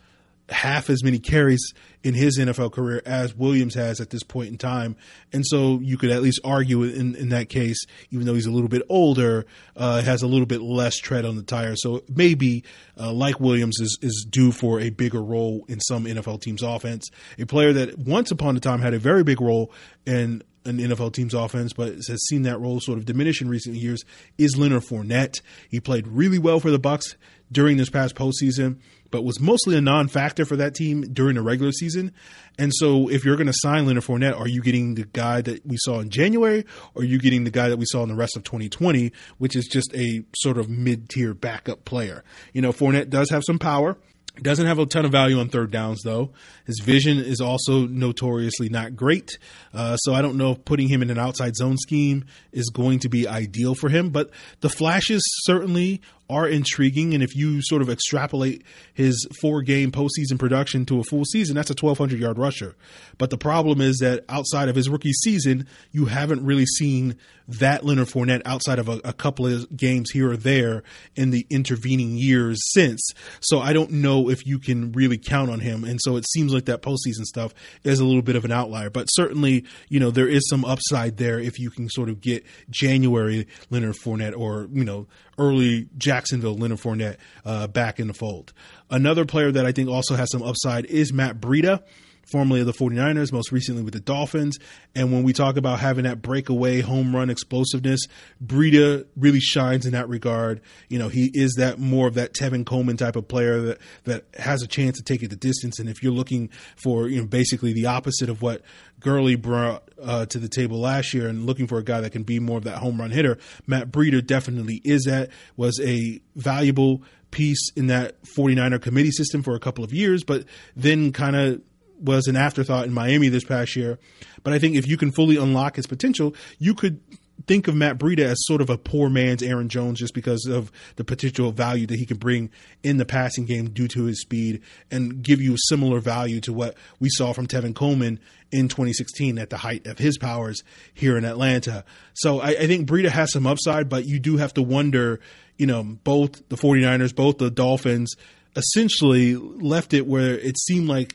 half 0.48 0.90
as 0.90 1.02
many 1.02 1.18
carries 1.18 1.72
in 2.02 2.14
his 2.14 2.38
NFL 2.38 2.72
career 2.72 3.02
as 3.04 3.34
Williams 3.34 3.74
has 3.74 4.00
at 4.00 4.10
this 4.10 4.22
point 4.22 4.48
in 4.48 4.58
time. 4.58 4.96
And 5.32 5.44
so 5.44 5.80
you 5.80 5.98
could 5.98 6.10
at 6.10 6.22
least 6.22 6.40
argue 6.44 6.84
in, 6.84 7.16
in 7.16 7.30
that 7.30 7.48
case, 7.48 7.84
even 8.10 8.26
though 8.26 8.34
he's 8.34 8.46
a 8.46 8.52
little 8.52 8.68
bit 8.68 8.82
older, 8.88 9.44
uh, 9.76 10.02
has 10.02 10.22
a 10.22 10.26
little 10.26 10.46
bit 10.46 10.62
less 10.62 10.96
tread 10.96 11.24
on 11.24 11.36
the 11.36 11.42
tire. 11.42 11.74
So 11.76 12.02
maybe, 12.08 12.62
uh, 12.98 13.12
like 13.12 13.40
Williams, 13.40 13.80
is, 13.80 13.98
is 14.02 14.26
due 14.28 14.52
for 14.52 14.78
a 14.78 14.90
bigger 14.90 15.22
role 15.22 15.64
in 15.68 15.80
some 15.80 16.04
NFL 16.04 16.42
team's 16.42 16.62
offense. 16.62 17.10
A 17.38 17.46
player 17.46 17.72
that 17.72 17.98
once 17.98 18.30
upon 18.30 18.56
a 18.56 18.60
time 18.60 18.80
had 18.80 18.94
a 18.94 18.98
very 18.98 19.24
big 19.24 19.40
role 19.40 19.72
in 20.06 20.42
an 20.64 20.78
NFL 20.78 21.12
team's 21.12 21.34
offense, 21.34 21.72
but 21.72 21.94
has 21.94 22.26
seen 22.28 22.42
that 22.42 22.60
role 22.60 22.80
sort 22.80 22.98
of 22.98 23.04
diminish 23.04 23.40
in 23.40 23.48
recent 23.48 23.76
years, 23.76 24.04
is 24.36 24.56
Leonard 24.56 24.82
Fournette. 24.82 25.40
He 25.70 25.80
played 25.80 26.06
really 26.06 26.38
well 26.38 26.60
for 26.60 26.70
the 26.70 26.80
Bucs 26.80 27.14
during 27.50 27.76
this 27.76 27.90
past 27.90 28.14
postseason 28.14 28.78
but 29.10 29.22
was 29.22 29.40
mostly 29.40 29.76
a 29.76 29.80
non-factor 29.80 30.44
for 30.44 30.56
that 30.56 30.74
team 30.74 31.02
during 31.12 31.36
the 31.36 31.42
regular 31.42 31.72
season. 31.72 32.12
And 32.58 32.72
so, 32.74 33.08
if 33.08 33.24
you're 33.24 33.36
going 33.36 33.46
to 33.46 33.54
sign 33.54 33.86
Leonard 33.86 34.04
Fournette, 34.04 34.38
are 34.38 34.48
you 34.48 34.62
getting 34.62 34.94
the 34.94 35.04
guy 35.04 35.40
that 35.42 35.64
we 35.66 35.76
saw 35.80 36.00
in 36.00 36.10
January, 36.10 36.64
or 36.94 37.02
are 37.02 37.04
you 37.04 37.18
getting 37.18 37.44
the 37.44 37.50
guy 37.50 37.68
that 37.68 37.76
we 37.76 37.86
saw 37.86 38.02
in 38.02 38.08
the 38.08 38.14
rest 38.14 38.36
of 38.36 38.44
2020, 38.44 39.12
which 39.38 39.56
is 39.56 39.66
just 39.66 39.94
a 39.94 40.22
sort 40.36 40.58
of 40.58 40.68
mid-tier 40.68 41.34
backup 41.34 41.84
player? 41.84 42.24
You 42.52 42.62
know, 42.62 42.72
Fournette 42.72 43.10
does 43.10 43.30
have 43.30 43.42
some 43.44 43.58
power. 43.58 43.96
Doesn't 44.42 44.66
have 44.66 44.78
a 44.78 44.84
ton 44.84 45.06
of 45.06 45.12
value 45.12 45.40
on 45.40 45.48
third 45.48 45.70
downs, 45.70 46.02
though. 46.04 46.32
His 46.66 46.80
vision 46.84 47.16
is 47.16 47.40
also 47.40 47.86
notoriously 47.86 48.68
not 48.68 48.94
great. 48.94 49.38
Uh, 49.72 49.96
so 49.96 50.12
I 50.12 50.20
don't 50.20 50.36
know 50.36 50.52
if 50.52 50.64
putting 50.66 50.88
him 50.88 51.00
in 51.00 51.08
an 51.08 51.18
outside 51.18 51.56
zone 51.56 51.78
scheme 51.78 52.26
is 52.52 52.68
going 52.68 52.98
to 52.98 53.08
be 53.08 53.26
ideal 53.26 53.74
for 53.74 53.88
him. 53.88 54.10
But 54.10 54.30
the 54.60 54.68
flashes 54.68 55.22
certainly 55.44 56.02
are 56.28 56.48
intriguing. 56.48 57.14
And 57.14 57.22
if 57.22 57.34
you 57.34 57.60
sort 57.62 57.82
of 57.82 57.90
extrapolate 57.90 58.62
his 58.94 59.26
four 59.40 59.62
game 59.62 59.92
postseason 59.92 60.38
production 60.38 60.86
to 60.86 61.00
a 61.00 61.04
full 61.04 61.24
season, 61.24 61.54
that's 61.54 61.70
a 61.70 61.74
1,200 61.78 62.18
yard 62.18 62.38
rusher. 62.38 62.74
But 63.18 63.30
the 63.30 63.38
problem 63.38 63.80
is 63.80 63.98
that 63.98 64.24
outside 64.28 64.68
of 64.68 64.76
his 64.76 64.88
rookie 64.88 65.12
season, 65.12 65.66
you 65.92 66.06
haven't 66.06 66.44
really 66.44 66.66
seen 66.66 67.16
that 67.48 67.84
Leonard 67.84 68.08
Fournette 68.08 68.42
outside 68.44 68.78
of 68.78 68.88
a, 68.88 69.00
a 69.04 69.12
couple 69.12 69.46
of 69.46 69.74
games 69.76 70.10
here 70.10 70.32
or 70.32 70.36
there 70.36 70.82
in 71.14 71.30
the 71.30 71.46
intervening 71.50 72.16
years 72.16 72.58
since. 72.72 73.10
So 73.40 73.60
I 73.60 73.72
don't 73.72 73.92
know 73.92 74.28
if 74.28 74.44
you 74.46 74.58
can 74.58 74.92
really 74.92 75.18
count 75.18 75.50
on 75.50 75.60
him. 75.60 75.84
And 75.84 76.00
so 76.02 76.16
it 76.16 76.26
seems 76.28 76.52
like 76.52 76.64
that 76.66 76.82
postseason 76.82 77.24
stuff 77.24 77.54
is 77.84 78.00
a 78.00 78.04
little 78.04 78.22
bit 78.22 78.36
of 78.36 78.44
an 78.44 78.52
outlier. 78.52 78.90
But 78.90 79.06
certainly, 79.06 79.64
you 79.88 80.00
know, 80.00 80.10
there 80.10 80.28
is 80.28 80.48
some 80.48 80.64
upside 80.64 81.18
there 81.18 81.38
if 81.38 81.58
you 81.58 81.70
can 81.70 81.88
sort 81.88 82.08
of 82.08 82.20
get 82.20 82.44
January 82.70 83.46
Leonard 83.70 83.96
Fournette 84.02 84.36
or, 84.36 84.68
you 84.72 84.84
know, 84.84 85.06
early 85.38 85.88
Jacksonville 85.96 86.56
Leonard 86.56 86.78
Fournette 86.78 87.16
uh, 87.44 87.66
back 87.66 88.00
in 88.00 88.06
the 88.06 88.14
fold. 88.14 88.52
Another 88.90 89.24
player 89.24 89.50
that 89.52 89.66
I 89.66 89.72
think 89.72 89.88
also 89.88 90.16
has 90.16 90.30
some 90.30 90.42
upside 90.42 90.86
is 90.86 91.12
Matt 91.12 91.40
Breida 91.40 91.82
formerly 92.26 92.60
of 92.60 92.66
the 92.66 92.72
49ers, 92.72 93.32
most 93.32 93.52
recently 93.52 93.82
with 93.82 93.94
the 93.94 94.00
Dolphins. 94.00 94.58
And 94.94 95.12
when 95.12 95.22
we 95.22 95.32
talk 95.32 95.56
about 95.56 95.80
having 95.80 96.04
that 96.04 96.22
breakaway 96.22 96.80
home 96.80 97.14
run 97.14 97.30
explosiveness, 97.30 98.00
Breida 98.44 99.06
really 99.16 99.40
shines 99.40 99.86
in 99.86 99.92
that 99.92 100.08
regard. 100.08 100.60
You 100.88 100.98
know, 100.98 101.08
he 101.08 101.30
is 101.34 101.54
that 101.54 101.78
more 101.78 102.08
of 102.08 102.14
that 102.14 102.34
Tevin 102.34 102.66
Coleman 102.66 102.96
type 102.96 103.16
of 103.16 103.28
player 103.28 103.60
that, 103.60 103.78
that 104.04 104.24
has 104.38 104.62
a 104.62 104.66
chance 104.66 104.96
to 104.98 105.04
take 105.04 105.22
it 105.22 105.30
the 105.30 105.36
distance. 105.36 105.78
And 105.78 105.88
if 105.88 106.02
you're 106.02 106.12
looking 106.12 106.50
for, 106.76 107.08
you 107.08 107.20
know, 107.20 107.26
basically 107.26 107.72
the 107.72 107.86
opposite 107.86 108.28
of 108.28 108.42
what 108.42 108.62
Gurley 109.00 109.36
brought 109.36 109.88
uh, 110.02 110.26
to 110.26 110.38
the 110.38 110.48
table 110.48 110.80
last 110.80 111.14
year 111.14 111.28
and 111.28 111.46
looking 111.46 111.66
for 111.66 111.78
a 111.78 111.84
guy 111.84 112.00
that 112.00 112.10
can 112.10 112.22
be 112.22 112.38
more 112.38 112.58
of 112.58 112.64
that 112.64 112.78
home 112.78 113.00
run 113.00 113.10
hitter, 113.10 113.38
Matt 113.66 113.90
Breida 113.90 114.26
definitely 114.26 114.80
is 114.84 115.04
that, 115.04 115.30
was 115.56 115.80
a 115.80 116.20
valuable 116.34 117.02
piece 117.30 117.70
in 117.76 117.88
that 117.88 118.22
49er 118.22 118.80
committee 118.80 119.10
system 119.10 119.42
for 119.42 119.54
a 119.54 119.60
couple 119.60 119.84
of 119.84 119.92
years, 119.92 120.24
but 120.24 120.44
then 120.74 121.12
kind 121.12 121.36
of 121.36 121.60
was 121.98 122.26
an 122.26 122.36
afterthought 122.36 122.86
in 122.86 122.92
Miami 122.92 123.28
this 123.28 123.44
past 123.44 123.76
year. 123.76 123.98
But 124.42 124.52
I 124.52 124.58
think 124.58 124.76
if 124.76 124.86
you 124.86 124.96
can 124.96 125.12
fully 125.12 125.36
unlock 125.36 125.76
his 125.76 125.86
potential, 125.86 126.34
you 126.58 126.74
could 126.74 127.00
think 127.46 127.68
of 127.68 127.74
Matt 127.74 127.98
Breida 127.98 128.24
as 128.24 128.38
sort 128.40 128.60
of 128.60 128.70
a 128.70 128.78
poor 128.78 129.08
man's 129.08 129.42
Aaron 129.42 129.68
Jones 129.68 129.98
just 129.98 130.14
because 130.14 130.46
of 130.46 130.72
the 130.96 131.04
potential 131.04 131.52
value 131.52 131.86
that 131.86 131.98
he 131.98 132.06
can 132.06 132.16
bring 132.16 132.50
in 132.82 132.96
the 132.96 133.04
passing 133.04 133.44
game 133.44 133.70
due 133.70 133.88
to 133.88 134.04
his 134.04 134.20
speed 134.20 134.62
and 134.90 135.22
give 135.22 135.40
you 135.40 135.56
similar 135.68 136.00
value 136.00 136.40
to 136.40 136.52
what 136.52 136.76
we 136.98 137.08
saw 137.10 137.32
from 137.32 137.46
Tevin 137.46 137.74
Coleman 137.74 138.18
in 138.50 138.68
2016 138.68 139.38
at 139.38 139.50
the 139.50 139.58
height 139.58 139.86
of 139.86 139.98
his 139.98 140.18
powers 140.18 140.62
here 140.94 141.16
in 141.16 141.24
Atlanta. 141.24 141.84
So 142.14 142.40
I, 142.40 142.48
I 142.48 142.66
think 142.66 142.88
Breida 142.88 143.08
has 143.08 143.32
some 143.32 143.46
upside, 143.46 143.88
but 143.88 144.06
you 144.06 144.18
do 144.18 144.36
have 144.38 144.54
to 144.54 144.62
wonder, 144.62 145.20
you 145.56 145.66
know, 145.66 145.82
both 145.82 146.48
the 146.48 146.56
49ers, 146.56 147.14
both 147.14 147.38
the 147.38 147.50
Dolphins 147.50 148.14
essentially 148.56 149.34
left 149.36 149.92
it 149.92 150.06
where 150.06 150.38
it 150.38 150.58
seemed 150.58 150.88
like 150.88 151.14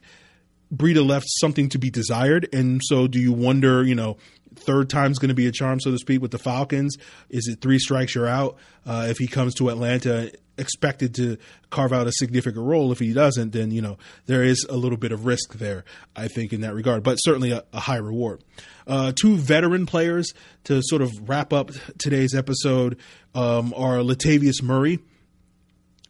Breida 0.73 1.05
left 1.05 1.25
something 1.29 1.69
to 1.69 1.79
be 1.79 1.89
desired. 1.89 2.47
And 2.53 2.81
so 2.83 3.07
do 3.07 3.19
you 3.19 3.33
wonder, 3.33 3.83
you 3.83 3.95
know, 3.95 4.17
third 4.55 4.89
time's 4.89 5.19
going 5.19 5.29
to 5.29 5.35
be 5.35 5.47
a 5.47 5.51
charm, 5.51 5.79
so 5.79 5.91
to 5.91 5.97
speak, 5.97 6.21
with 6.21 6.31
the 6.31 6.39
Falcons? 6.39 6.97
Is 7.29 7.47
it 7.47 7.61
three 7.61 7.79
strikes 7.79 8.15
you're 8.15 8.27
out? 8.27 8.57
Uh, 8.85 9.07
if 9.09 9.17
he 9.17 9.27
comes 9.27 9.55
to 9.55 9.69
Atlanta, 9.69 10.31
expected 10.57 11.15
to 11.15 11.37
carve 11.69 11.91
out 11.91 12.07
a 12.07 12.11
significant 12.11 12.65
role. 12.65 12.91
If 12.91 12.99
he 12.99 13.13
doesn't, 13.13 13.51
then 13.51 13.71
you 13.71 13.81
know 13.81 13.97
there 14.27 14.43
is 14.43 14.65
a 14.69 14.75
little 14.75 14.97
bit 14.97 15.11
of 15.11 15.25
risk 15.25 15.53
there. 15.55 15.83
I 16.15 16.27
think 16.27 16.53
in 16.53 16.61
that 16.61 16.73
regard, 16.73 17.03
but 17.03 17.15
certainly 17.15 17.51
a, 17.51 17.63
a 17.73 17.79
high 17.79 17.97
reward. 17.97 18.43
Uh, 18.87 19.11
two 19.13 19.35
veteran 19.35 19.85
players 19.85 20.33
to 20.65 20.81
sort 20.83 21.01
of 21.01 21.11
wrap 21.27 21.53
up 21.53 21.71
today's 21.97 22.33
episode 22.35 22.97
um, 23.35 23.73
are 23.75 23.97
Latavius 23.97 24.61
Murray 24.61 24.99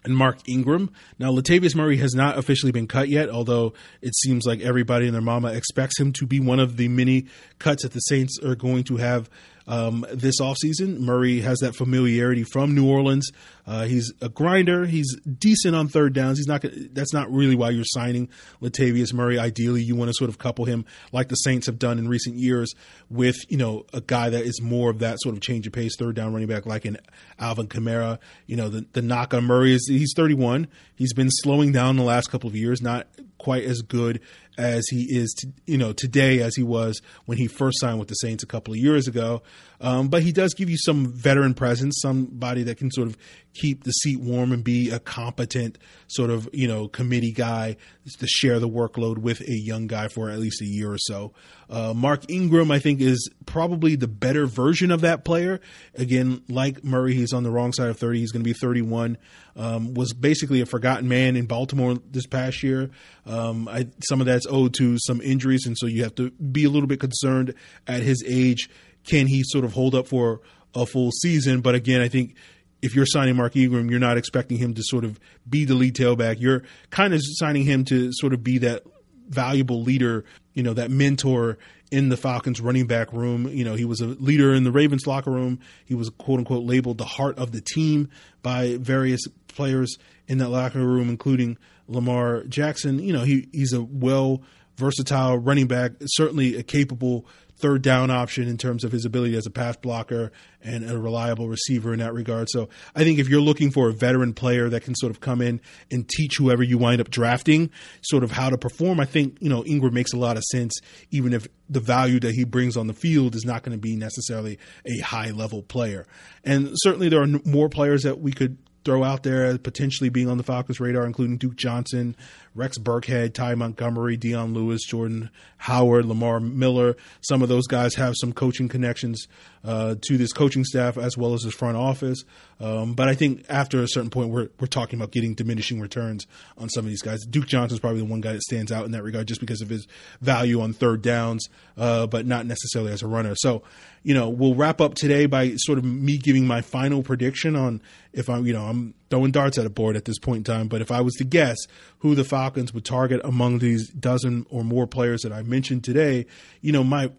and 0.04 0.16
Mark 0.16 0.38
Ingram. 0.48 0.92
Now, 1.20 1.32
Latavius 1.32 1.76
Murray 1.76 1.98
has 1.98 2.14
not 2.14 2.38
officially 2.38 2.72
been 2.72 2.88
cut 2.88 3.10
yet, 3.10 3.30
although 3.30 3.74
it 4.02 4.16
seems 4.16 4.46
like 4.46 4.62
everybody 4.62 5.06
and 5.06 5.14
their 5.14 5.22
mama 5.22 5.54
expects 5.54 6.00
him 6.00 6.12
to 6.14 6.26
be 6.26 6.40
one 6.40 6.60
of 6.60 6.78
the 6.78 6.88
many 6.88 7.28
cuts 7.60 7.84
that 7.84 7.94
the 7.94 8.00
Saints 8.00 8.40
are 8.44 8.56
going 8.56 8.84
to 8.86 8.98
have 8.98 9.30
um, 9.72 10.06
this 10.12 10.42
offseason. 10.42 11.00
Murray 11.00 11.40
has 11.40 11.60
that 11.60 11.76
familiarity 11.76 12.44
from 12.44 12.76
New 12.76 12.90
Orleans. 12.90 13.32
Uh, 13.66 13.86
he's 13.86 14.12
a 14.22 14.28
grinder. 14.28 14.86
He's 14.86 15.16
decent 15.22 15.78
on 15.78 15.88
third 15.88 16.14
downs. 16.14 16.38
He's 16.38 16.48
not. 16.48 16.66
That's 16.92 17.14
not 17.14 17.32
really 17.32 17.56
why 17.56 17.70
you're 17.70 17.86
signing 17.86 18.28
Latavius 18.62 19.14
Murray. 19.14 19.40
Ideally, 19.40 19.82
you 19.82 19.96
want 19.96 20.10
to 20.10 20.14
sort 20.14 20.30
of 20.30 20.38
couple 20.38 20.66
him 20.66 20.84
like 21.14 21.30
the 21.30 21.36
Saints 21.36 21.68
have 21.68 21.80
done 21.80 22.00
in 22.00 22.10
recent 22.10 22.36
years 22.36 22.74
with 23.10 23.38
you 23.50 23.58
know 23.58 23.86
a 23.94 24.02
guy 24.02 24.30
that 24.30 24.44
is 24.44 24.62
more 24.62 24.90
of 24.90 25.00
that 25.00 25.22
sort 25.22 25.36
of 25.36 25.42
change 25.42 25.66
of 25.68 25.74
pace 25.74 25.96
third 25.98 26.18
down 26.18 26.34
running 26.34 26.50
back 26.50 26.66
like 26.66 26.84
an 26.84 26.98
Alvin 27.40 27.68
Kamara. 27.68 28.20
You 28.48 28.58
know 28.58 28.68
the 28.68 28.86
the 28.92 29.02
knock 29.02 29.34
on 29.34 29.46
Murray 29.46 29.74
is 29.74 29.88
he's 29.88 30.14
31. 30.18 30.68
He's 30.96 31.14
been 31.14 31.32
slowing 31.32 31.72
down 31.72 31.96
the 31.96 32.04
last 32.04 32.30
couple 32.30 32.50
of 32.50 32.58
years. 32.58 32.82
Not 32.82 33.08
quite 33.38 33.64
as 33.64 33.82
good 33.82 34.20
as 34.58 34.88
he 34.90 35.04
is, 35.04 35.34
to, 35.40 35.48
you 35.66 35.78
know, 35.78 35.94
today 35.94 36.40
as 36.40 36.56
he 36.56 36.64
was 36.64 37.02
when 37.26 37.38
he 37.38 37.48
first 37.48 37.80
signed 37.80 38.00
with 38.00 38.08
the 38.08 38.16
Saints 38.16 38.44
a 38.44 38.48
couple 38.48 38.74
of 38.74 38.80
years 38.80 39.08
ago. 39.08 39.42
Um, 39.80 40.10
but 40.10 40.22
he 40.22 40.32
does 40.32 40.54
give 40.54 40.70
you 40.70 40.78
some 40.78 41.08
veteran 41.08 41.56
presence, 41.56 42.00
somebody 42.02 42.64
that 42.64 42.78
can 42.78 42.92
sort 42.92 43.08
of 43.08 43.18
keep 43.54 43.84
the 43.84 43.92
seat 43.92 44.20
warm 44.20 44.52
and 44.52 44.64
be 44.64 44.92
a 44.92 45.00
competent 45.00 45.78
sort 46.08 46.30
of, 46.30 46.48
you 46.54 46.68
know, 46.68 46.88
committee 46.88 47.32
guy 47.32 47.76
to 48.20 48.28
share 48.28 48.60
the 48.60 48.70
workload 48.70 49.18
with 49.18 49.42
a 49.42 49.54
young 49.54 49.88
guy 49.88 50.08
for 50.08 50.30
at 50.30 50.40
least 50.40 50.62
a 50.62 50.66
year 50.66 50.92
or 50.92 50.98
so. 51.00 51.34
Uh, 51.70 51.94
Mark 51.96 52.30
Ingram, 52.30 52.70
I 52.70 52.80
think, 52.80 53.02
is 53.02 53.30
probably 53.46 53.96
the 53.96 54.08
better 54.08 54.46
version 54.46 54.92
of 54.92 55.02
that 55.02 55.26
player. 55.26 55.62
Again, 55.96 56.44
like 56.48 56.84
Murray, 56.84 57.14
he's 57.16 57.34
on 57.34 57.44
the 57.44 57.52
wrong 57.52 57.74
side 57.74 57.90
of 57.90 57.98
30. 57.98 58.20
He's 58.20 58.32
going 58.32 58.44
to 58.44 58.50
be 58.50 58.54
31. 58.54 59.18
Um, 59.56 59.94
was 59.94 60.14
basically 60.14 60.62
a 60.62 60.66
forgotten 60.66 61.10
man 61.10 61.36
in 61.36 61.46
Baltimore 61.46 61.96
this 62.10 62.26
past 62.26 62.64
year. 62.64 62.90
Um, 63.26 63.68
I, 63.68 63.88
some 64.08 64.22
of 64.22 64.26
that's 64.42 64.54
owed 64.54 64.74
to 64.76 64.98
some 65.00 65.22
injuries, 65.22 65.66
and 65.66 65.78
so 65.78 65.86
you 65.86 66.04
have 66.04 66.16
to 66.16 66.32
be 66.32 66.64
a 66.64 66.70
little 66.70 66.88
bit 66.88 67.00
concerned 67.00 67.54
at 67.88 68.02
his 68.02 68.24
age 68.28 68.70
can 69.04 69.28
he 69.28 69.44
sort 69.44 69.66
of 69.66 69.74
hold 69.74 69.96
up 69.96 70.08
for 70.08 70.42
a 70.76 70.86
full 70.86 71.12
season? 71.12 71.62
But 71.62 71.76
again, 71.76 72.02
I 72.02 72.08
think 72.08 72.36
if 72.82 72.96
you're 72.96 73.06
signing 73.06 73.36
Mark 73.36 73.56
Ingram, 73.56 73.90
you're 73.90 74.00
not 74.00 74.18
expecting 74.18 74.58
him 74.58 74.74
to 74.76 74.82
sort 74.84 75.04
of 75.04 75.20
be 75.50 75.66
the 75.66 75.76
lead 75.76 75.96
tailback. 75.96 76.40
You're 76.40 76.64
kind 76.90 77.14
of 77.14 77.22
signing 77.24 77.64
him 77.64 77.86
to 77.86 78.12
sort 78.14 78.34
of 78.34 78.44
be 78.44 78.60
that 78.60 78.84
valuable 79.28 79.82
leader, 79.82 80.26
you 80.54 80.64
know, 80.64 80.74
that 80.74 80.92
mentor 80.92 81.58
in 81.92 82.10
the 82.10 82.18
Falcons 82.18 82.62
running 82.62 82.88
back 82.88 83.12
room. 83.12 83.48
You 83.48 83.66
know, 83.66 83.76
he 83.76 83.86
was 83.86 84.02
a 84.02 84.08
leader 84.08 84.54
in 84.54 84.64
the 84.64 84.72
Ravens 84.72 85.06
locker 85.06 85.32
room. 85.32 85.60
He 85.86 85.96
was 85.96 86.10
quote 86.10 86.40
unquote 86.40 86.64
labeled 86.64 86.98
the 86.98 87.06
heart 87.06 87.38
of 87.38 87.52
the 87.52 87.62
team 87.62 88.10
by 88.42 88.78
various 88.78 89.22
players 89.48 89.98
in 90.28 90.38
that 90.40 90.50
locker 90.50 90.80
room, 90.80 91.10
including 91.10 91.58
Lamar 91.92 92.44
Jackson. 92.44 93.00
You 93.00 93.14
know, 93.14 93.24
he 93.24 93.48
he's 93.52 93.74
a 93.74 93.82
well 93.82 94.42
versatile 94.78 95.38
running 95.38 95.68
back, 95.68 95.92
certainly 96.06 96.56
a 96.56 96.64
capable 96.64 97.28
third 97.62 97.84
down 97.84 98.10
option 98.10 98.48
in 98.48 98.58
terms 98.58 98.84
of 98.84 98.92
his 98.92 99.06
ability 99.06 99.38
as 99.38 99.46
a 99.46 99.52
pass 99.52 99.78
blocker 99.78 100.32
and 100.64 100.90
a 100.90 100.98
reliable 100.98 101.48
receiver 101.48 101.94
in 101.94 102.00
that 102.00 102.14
regard. 102.14 102.50
So 102.50 102.70
I 102.96 103.04
think 103.04 103.20
if 103.20 103.30
you're 103.30 103.42
looking 103.42 103.70
for 103.70 103.90
a 103.90 103.94
veteran 103.94 104.34
player 104.34 104.68
that 104.70 104.82
can 104.82 104.96
sort 104.96 105.12
of 105.12 105.20
come 105.20 105.42
in 105.42 105.62
and 105.92 106.10
teach 106.10 106.38
whoever 106.38 106.64
you 106.64 106.80
wind 106.80 107.00
up 107.00 107.12
drafting 107.12 107.70
sort 108.02 108.24
of 108.24 108.32
how 108.32 108.50
to 108.50 108.58
perform, 108.58 109.00
I 109.00 109.06
think, 109.06 109.38
you 109.40 109.50
know, 109.50 109.64
Ingram 109.66 109.94
makes 109.94 110.12
a 110.12 110.18
lot 110.18 110.38
of 110.38 110.44
sense, 110.46 110.74
even 111.12 111.34
if 111.34 111.48
the 111.70 111.80
value 111.80 112.20
that 112.22 112.34
he 112.34 112.44
brings 112.44 112.76
on 112.76 112.88
the 112.88 112.94
field 112.94 113.36
is 113.36 113.46
not 113.46 113.62
going 113.62 113.78
to 113.78 113.82
be 113.82 113.96
necessarily 113.96 114.58
a 114.86 115.00
high 115.02 115.30
level 115.30 115.62
player. 115.62 116.08
And 116.44 116.72
certainly 116.74 117.10
there 117.10 117.22
are 117.22 117.28
more 117.46 117.70
players 117.70 118.02
that 118.04 118.20
we 118.20 118.32
could 118.32 118.58
throw 118.84 119.04
out 119.04 119.24
there 119.24 119.58
potentially 119.58 120.10
being 120.10 120.30
on 120.30 120.38
the 120.38 120.44
Falcons 120.44 120.80
radar, 120.80 121.06
including 121.06 121.38
Duke 121.38 121.56
Johnson, 121.56 122.16
Rex 122.56 122.78
Burkhead, 122.78 123.34
Ty 123.34 123.56
Montgomery, 123.56 124.18
Dion 124.18 124.54
Lewis, 124.54 124.84
Jordan 124.86 125.30
Howard, 125.58 126.06
Lamar 126.06 126.40
Miller. 126.40 126.96
Some 127.22 127.42
of 127.42 127.50
those 127.50 127.68
guys 127.68 127.96
have 127.96 128.16
some 128.18 128.34
coaching 128.34 128.68
connections 128.68 129.28
uh, 129.64 129.96
to 130.02 130.18
this 130.18 130.34
coaching 130.34 130.64
staff 130.64 130.98
as 130.98 131.18
well 131.18 131.34
as 131.34 131.44
his 131.44 131.54
front 131.54 131.78
office. 131.78 132.24
Um, 132.60 132.94
but 132.94 133.08
I 133.08 133.16
think 133.16 133.46
after 133.50 133.82
a 133.82 133.88
certain 133.88 134.10
point, 134.10 134.30
we're 134.30 134.50
we're 134.60 134.68
talking 134.68 135.00
about 135.00 135.12
getting 135.12 135.34
diminishing 135.34 135.80
returns 135.80 136.28
on 136.58 136.70
some 136.70 136.86
of 136.86 136.90
these 136.90 137.02
guys. 137.02 137.26
Duke 137.26 137.48
Johnson 137.48 137.76
is 137.76 137.80
probably 137.80 138.02
the 138.02 138.06
one 138.06 138.22
guy 138.22 138.34
that 138.34 138.44
stands 138.44 138.72
out 138.72 138.86
in 138.86 138.92
that 138.92 139.04
regard, 139.04 139.28
just 139.28 139.40
because 139.40 139.62
of 139.62 139.70
his 139.70 139.88
value 140.22 140.62
on 140.62 140.74
third 140.74 141.02
downs, 141.02 141.48
uh, 141.78 142.06
but 142.08 142.26
not 142.26 142.46
necessarily 142.46 142.92
as 142.92 143.02
a 143.02 143.08
runner. 143.08 143.34
So, 143.36 143.64
you 144.04 144.14
know, 144.14 144.30
we'll 144.30 144.56
wrap 144.56 144.80
up 144.80 144.94
today 144.94 145.26
by 145.26 145.54
sort 145.58 145.80
of 145.80 145.86
me 145.86 146.18
giving 146.18 146.46
my 146.46 146.62
final 146.62 147.02
prediction 147.02 147.56
on 147.56 147.82
if 148.14 148.30
I'm, 148.30 148.46
you 148.46 148.54
know, 148.54 148.66
I'm 148.66 148.94
throwing 149.10 149.32
darts 149.32 149.58
at 149.58 149.66
a 149.66 149.70
board 149.70 149.96
at 149.96 150.06
this 150.06 150.20
point 150.20 150.38
in 150.38 150.44
time. 150.44 150.68
But 150.68 150.82
if 150.82 150.92
I 150.92 151.02
was 151.02 151.16
to 151.16 151.24
guess 151.24 151.58
who 152.00 152.14
the 152.14 152.24
Falcons 152.24 152.74
would 152.74 152.86
target 152.86 153.22
among 153.24 153.60
these 153.60 153.90
dozen 153.90 154.46
or 154.50 154.64
more 154.64 154.86
players 154.86 155.22
that 155.22 155.32
I 155.32 155.42
mentioned 155.42 155.84
today, 155.84 156.26
you 156.62 156.72
know, 156.72 156.84
my 156.84 157.12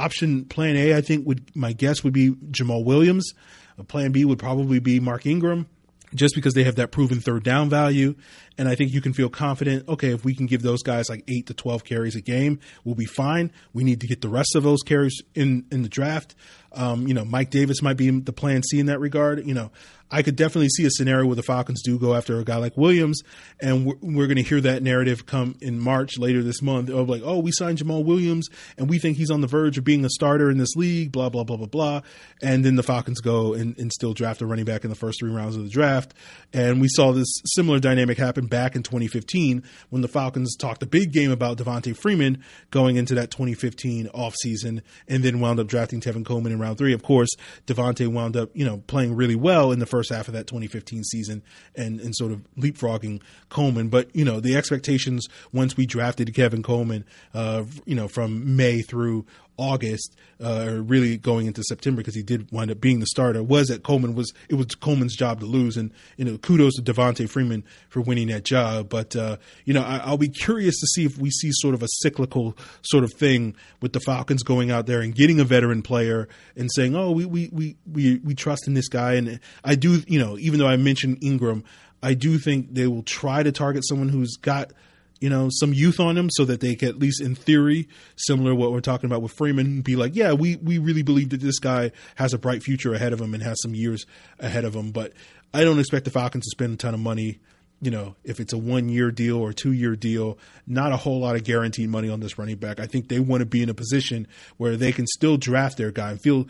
option 0.00 0.44
plan 0.44 0.76
A, 0.76 0.94
I 0.94 1.00
think 1.00 1.26
would 1.26 1.54
my 1.54 1.72
guess 1.72 2.02
would 2.02 2.12
be 2.12 2.30
Jamaal 2.30 2.84
Williams. 2.84 3.32
Uh, 3.78 3.82
plan 3.82 4.12
B 4.12 4.24
would 4.24 4.38
probably 4.38 4.78
be 4.80 5.00
Mark 5.00 5.26
Ingram 5.26 5.66
just 6.14 6.34
because 6.34 6.54
they 6.54 6.64
have 6.64 6.76
that 6.76 6.90
proven 6.90 7.20
third 7.20 7.44
down 7.44 7.68
value. 7.68 8.14
And 8.58 8.68
I 8.68 8.74
think 8.74 8.92
you 8.92 9.00
can 9.00 9.12
feel 9.12 9.28
confident, 9.28 9.88
okay, 9.88 10.12
if 10.12 10.24
we 10.24 10.34
can 10.34 10.46
give 10.46 10.62
those 10.62 10.82
guys 10.82 11.08
like 11.08 11.24
eight 11.28 11.46
to 11.46 11.54
12 11.54 11.84
carries 11.84 12.16
a 12.16 12.20
game, 12.20 12.58
we'll 12.84 12.94
be 12.94 13.06
fine. 13.06 13.52
We 13.72 13.84
need 13.84 14.00
to 14.00 14.06
get 14.06 14.20
the 14.20 14.28
rest 14.28 14.54
of 14.54 14.62
those 14.62 14.82
carries 14.82 15.22
in, 15.34 15.66
in 15.70 15.82
the 15.82 15.88
draft. 15.88 16.34
Um, 16.72 17.06
you 17.06 17.14
know, 17.14 17.24
Mike 17.24 17.50
Davis 17.50 17.82
might 17.82 17.96
be 17.96 18.10
the 18.10 18.32
plan 18.32 18.62
C 18.62 18.78
in 18.78 18.86
that 18.86 19.00
regard. 19.00 19.46
You 19.46 19.54
know, 19.54 19.70
I 20.10 20.22
could 20.22 20.36
definitely 20.36 20.70
see 20.70 20.84
a 20.84 20.90
scenario 20.90 21.26
where 21.26 21.36
the 21.36 21.42
Falcons 21.42 21.82
do 21.82 21.98
go 21.98 22.14
after 22.14 22.38
a 22.40 22.44
guy 22.44 22.56
like 22.56 22.76
Williams, 22.76 23.22
and 23.60 23.86
we're, 23.86 23.94
we're 24.00 24.26
going 24.26 24.36
to 24.36 24.42
hear 24.42 24.60
that 24.60 24.82
narrative 24.82 25.24
come 25.24 25.54
in 25.60 25.78
March 25.78 26.18
later 26.18 26.42
this 26.42 26.60
month 26.60 26.90
of 26.90 27.08
like, 27.08 27.22
oh, 27.24 27.38
we 27.38 27.52
signed 27.52 27.78
Jamaal 27.78 28.04
Williams, 28.04 28.48
and 28.76 28.90
we 28.90 28.98
think 28.98 29.16
he's 29.16 29.30
on 29.30 29.40
the 29.40 29.46
verge 29.46 29.78
of 29.78 29.84
being 29.84 30.04
a 30.04 30.10
starter 30.10 30.50
in 30.50 30.58
this 30.58 30.74
league, 30.74 31.12
blah 31.12 31.28
blah 31.28 31.44
blah 31.44 31.56
blah 31.56 31.66
blah, 31.66 32.00
and 32.42 32.64
then 32.64 32.74
the 32.74 32.82
Falcons 32.82 33.20
go 33.20 33.54
and, 33.54 33.78
and 33.78 33.92
still 33.92 34.12
draft 34.12 34.40
a 34.40 34.46
running 34.46 34.64
back 34.64 34.82
in 34.82 34.90
the 34.90 34.96
first 34.96 35.20
three 35.20 35.30
rounds 35.30 35.54
of 35.54 35.62
the 35.62 35.70
draft, 35.70 36.12
and 36.52 36.80
we 36.80 36.88
saw 36.88 37.12
this 37.12 37.28
similar 37.46 37.78
dynamic 37.78 38.18
happen 38.18 38.46
back 38.46 38.74
in 38.74 38.82
2015 38.82 39.62
when 39.90 40.02
the 40.02 40.08
Falcons 40.08 40.56
talked 40.56 40.82
a 40.82 40.86
big 40.86 41.12
game 41.12 41.30
about 41.30 41.56
Devonta 41.56 41.96
Freeman 41.96 42.42
going 42.70 42.96
into 42.96 43.14
that 43.14 43.30
2015 43.30 44.08
offseason, 44.08 44.82
and 45.06 45.22
then 45.22 45.38
wound 45.38 45.60
up 45.60 45.68
drafting 45.68 46.00
Tevin 46.00 46.24
Coleman 46.24 46.52
round 46.60 46.78
three. 46.78 46.92
Of 46.92 47.02
course, 47.02 47.30
Devonta 47.66 48.08
wound 48.08 48.36
up 48.36 48.50
you 48.54 48.64
know 48.64 48.82
playing 48.86 49.14
really 49.14 49.36
well 49.36 49.72
in 49.72 49.78
the 49.78 49.86
first 49.86 50.00
first 50.00 50.16
half 50.16 50.28
of 50.28 50.34
that 50.34 50.46
2015 50.46 51.04
season 51.04 51.42
and, 51.74 52.00
and 52.00 52.16
sort 52.16 52.32
of 52.32 52.42
leapfrogging 52.56 53.20
Coleman. 53.50 53.88
But, 53.88 54.14
you 54.16 54.24
know, 54.24 54.40
the 54.40 54.56
expectations 54.56 55.28
once 55.52 55.76
we 55.76 55.84
drafted 55.84 56.28
Tevin 56.28 56.64
Coleman, 56.64 57.04
uh, 57.34 57.64
you 57.84 57.94
know, 57.94 58.08
from 58.08 58.56
May 58.56 58.80
through 58.80 59.26
August, 59.60 60.16
uh, 60.42 60.80
really 60.82 61.18
going 61.18 61.46
into 61.46 61.62
September 61.62 61.98
because 61.98 62.14
he 62.14 62.22
did 62.22 62.50
wind 62.50 62.70
up 62.70 62.80
being 62.80 62.98
the 62.98 63.06
starter, 63.06 63.42
was 63.42 63.68
that 63.68 63.82
Coleman 63.82 64.14
was 64.14 64.32
it 64.48 64.54
was 64.54 64.66
Coleman's 64.74 65.14
job 65.14 65.38
to 65.40 65.46
lose, 65.46 65.76
and 65.76 65.92
you 66.16 66.24
know 66.24 66.38
kudos 66.38 66.74
to 66.76 66.82
Devonta 66.82 67.28
Freeman 67.28 67.62
for 67.90 68.00
winning 68.00 68.28
that 68.28 68.44
job. 68.44 68.88
But 68.88 69.14
uh, 69.14 69.36
you 69.66 69.74
know 69.74 69.82
I, 69.82 70.08
will 70.08 70.16
be 70.16 70.30
curious 70.30 70.80
to 70.80 70.86
see 70.86 71.04
if 71.04 71.18
we 71.18 71.30
see 71.30 71.50
sort 71.52 71.74
of 71.74 71.82
a 71.82 71.88
cyclical 71.98 72.56
sort 72.82 73.04
of 73.04 73.12
thing 73.12 73.54
with 73.82 73.92
the 73.92 74.00
Falcons 74.00 74.42
going 74.42 74.70
out 74.70 74.86
there 74.86 75.02
and 75.02 75.14
getting 75.14 75.38
a 75.38 75.44
veteran 75.44 75.82
player 75.82 76.26
and 76.56 76.70
saying, 76.74 76.96
oh 76.96 77.10
we 77.10 77.26
we 77.26 77.50
we 77.52 77.76
we, 77.92 78.16
we 78.24 78.34
trust 78.34 78.66
in 78.66 78.72
this 78.72 78.88
guy, 78.88 79.14
and 79.14 79.40
I 79.62 79.74
do 79.74 80.02
you 80.06 80.18
know 80.18 80.38
even 80.38 80.58
though 80.58 80.68
I 80.68 80.76
mentioned 80.76 81.18
Ingram. 81.22 81.64
I 82.02 82.14
do 82.14 82.38
think 82.38 82.72
they 82.72 82.86
will 82.86 83.02
try 83.02 83.42
to 83.42 83.52
target 83.52 83.86
someone 83.86 84.08
who's 84.08 84.38
got 84.40 84.72
you 85.20 85.28
know 85.28 85.48
some 85.50 85.72
youth 85.72 86.00
on 86.00 86.16
him 86.16 86.28
so 86.30 86.44
that 86.44 86.60
they 86.60 86.74
can 86.74 86.88
at 86.88 86.98
least 86.98 87.20
in 87.20 87.34
theory 87.34 87.88
similar 88.16 88.50
to 88.50 88.56
what 88.56 88.72
we're 88.72 88.80
talking 88.80 89.06
about 89.06 89.22
with 89.22 89.32
freeman 89.32 89.82
be 89.82 89.96
like 89.96 90.16
yeah 90.16 90.32
we 90.32 90.56
we 90.56 90.78
really 90.78 91.02
believe 91.02 91.30
that 91.30 91.40
this 91.40 91.58
guy 91.58 91.92
has 92.16 92.32
a 92.32 92.38
bright 92.38 92.62
future 92.62 92.94
ahead 92.94 93.12
of 93.12 93.20
him 93.20 93.34
and 93.34 93.42
has 93.42 93.60
some 93.62 93.74
years 93.74 94.06
ahead 94.38 94.64
of 94.64 94.74
him. 94.74 94.90
But 94.90 95.12
i 95.52 95.62
don't 95.62 95.78
expect 95.78 96.04
the 96.04 96.10
falcons 96.10 96.44
to 96.44 96.50
spend 96.50 96.74
a 96.74 96.76
ton 96.76 96.94
of 96.94 97.00
money 97.00 97.38
you 97.80 97.90
know 97.90 98.14
if 98.24 98.40
it's 98.40 98.52
a 98.52 98.58
one 98.58 98.88
year 98.88 99.10
deal 99.10 99.38
or 99.38 99.52
two 99.52 99.72
year 99.72 99.96
deal 99.96 100.38
not 100.66 100.92
a 100.92 100.96
whole 100.96 101.20
lot 101.20 101.36
of 101.36 101.44
guaranteed 101.44 101.88
money 101.88 102.08
on 102.08 102.20
this 102.20 102.38
running 102.38 102.56
back. 102.56 102.78
I 102.78 102.86
think 102.86 103.08
they 103.08 103.18
want 103.18 103.40
to 103.40 103.46
be 103.46 103.62
in 103.62 103.68
a 103.68 103.74
position 103.74 104.28
where 104.56 104.76
they 104.76 104.92
can 104.92 105.06
still 105.06 105.36
draft 105.36 105.76
their 105.76 105.90
guy 105.90 106.12
and 106.12 106.20
feel 106.20 106.46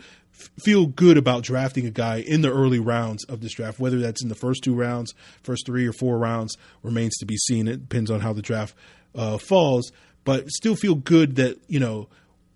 feel 0.63 0.85
good 0.85 1.17
about 1.17 1.43
drafting 1.43 1.85
a 1.85 1.91
guy 1.91 2.17
in 2.17 2.41
the 2.41 2.51
early 2.51 2.79
rounds 2.79 3.23
of 3.25 3.41
this 3.41 3.53
draft, 3.53 3.79
whether 3.79 3.99
that's 3.99 4.21
in 4.21 4.29
the 4.29 4.35
first 4.35 4.63
two 4.63 4.73
rounds, 4.73 5.13
first 5.43 5.65
three 5.65 5.87
or 5.87 5.93
four 5.93 6.17
rounds 6.17 6.55
remains 6.83 7.15
to 7.17 7.25
be 7.25 7.37
seen. 7.37 7.67
It 7.67 7.89
depends 7.89 8.11
on 8.11 8.19
how 8.21 8.33
the 8.33 8.41
draft 8.41 8.75
uh, 9.15 9.37
falls, 9.37 9.91
but 10.23 10.49
still 10.49 10.75
feel 10.75 10.95
good 10.95 11.35
that 11.35 11.59
you 11.67 11.79
know 11.79 12.09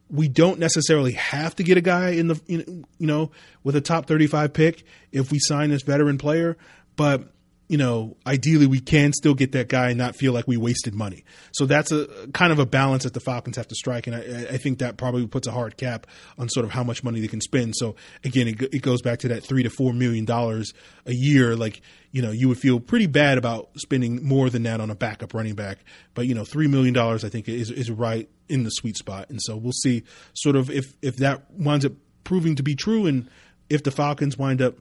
we 0.10 0.28
don't 0.28 0.60
necessarily 0.60 1.14
have 1.14 1.56
to 1.56 1.64
get 1.64 1.78
a 1.78 1.82
guy 1.82 2.10
in 2.10 2.28
the 2.28 2.40
you 2.48 2.86
know 3.08 3.32
with 3.64 3.76
a 3.76 3.82
top 3.82 4.06
35 4.06 4.54
pick 4.54 4.84
if 5.12 5.32
we 5.32 5.40
sign 5.40 5.70
this 5.70 5.84
veteran 5.84 6.18
player, 6.18 6.58
but 6.96 7.32
you 7.68 7.78
know, 7.78 8.16
ideally 8.28 8.68
we 8.68 8.80
can 8.80 9.12
still 9.12 9.34
get 9.34 9.54
that 9.54 9.70
guy 9.70 9.90
and 9.90 9.98
not 9.98 10.16
feel 10.16 10.34
like 10.34 10.48
we 10.48 10.56
wasted 10.56 10.94
money. 10.94 11.24
So 11.52 11.66
that's 11.66 11.92
a 11.92 12.08
kind 12.34 12.52
of 12.52 12.60
a 12.60 12.66
balance 12.66 13.04
that 13.04 13.14
the 13.14 13.20
Falcons 13.20 13.58
have 13.58 13.68
to 13.70 13.76
strike, 13.76 14.08
and 14.08 14.16
I, 14.16 14.54
I 14.54 14.58
think 14.58 14.80
that 14.80 14.98
probably 14.98 15.26
puts 15.26 15.48
a 15.48 15.52
hard 15.52 15.78
cap 15.78 16.06
on 16.38 16.48
sort 16.50 16.66
of 16.66 16.72
how 16.72 16.84
much 16.84 17.04
money 17.04 17.22
they 17.22 17.28
can 17.28 17.42
spend. 17.42 17.76
So 17.76 17.96
again, 18.24 18.48
it, 18.48 18.62
it 18.62 18.82
goes 18.82 19.02
back 19.02 19.20
to 19.20 19.30
that 19.30 19.44
three 19.44 19.64
to 19.64 19.70
four 19.70 19.94
million 19.94 20.26
dollars 20.26 20.74
a 21.06 21.14
year. 21.14 21.56
Like 21.56 21.82
you 22.12 22.22
know, 22.22 22.32
you 22.32 22.48
would 22.48 22.60
feel 22.60 22.80
pretty 22.80 23.08
bad 23.08 23.38
about 23.38 23.70
spending 23.78 24.26
more 24.26 24.50
than 24.50 24.64
that 24.64 24.80
on 24.80 24.90
a 24.90 24.96
backup 24.96 25.34
running 25.34 25.56
back, 25.56 25.80
but 26.14 26.28
you 26.28 26.36
know, 26.36 26.46
three 26.46 26.68
million 26.68 26.94
dollars 26.94 27.26
I 27.26 27.30
think 27.30 27.50
is 27.50 27.72
is 27.72 27.90
right 27.90 28.30
in 28.48 28.64
the 28.64 28.70
sweet 28.70 28.98
spot, 28.98 29.30
and 29.30 29.40
so 29.42 29.58
we'll 29.58 29.74
see 29.74 30.04
sort 30.34 30.56
of 30.56 30.70
if 30.70 30.96
if 31.02 31.18
that 31.18 31.50
winds 31.52 31.86
up 31.86 31.94
proving 32.24 32.56
to 32.56 32.64
be 32.64 32.76
true, 32.76 33.08
and 33.08 33.28
if 33.70 33.84
the 33.84 33.92
Falcons 33.92 34.38
wind 34.38 34.62
up 34.62 34.76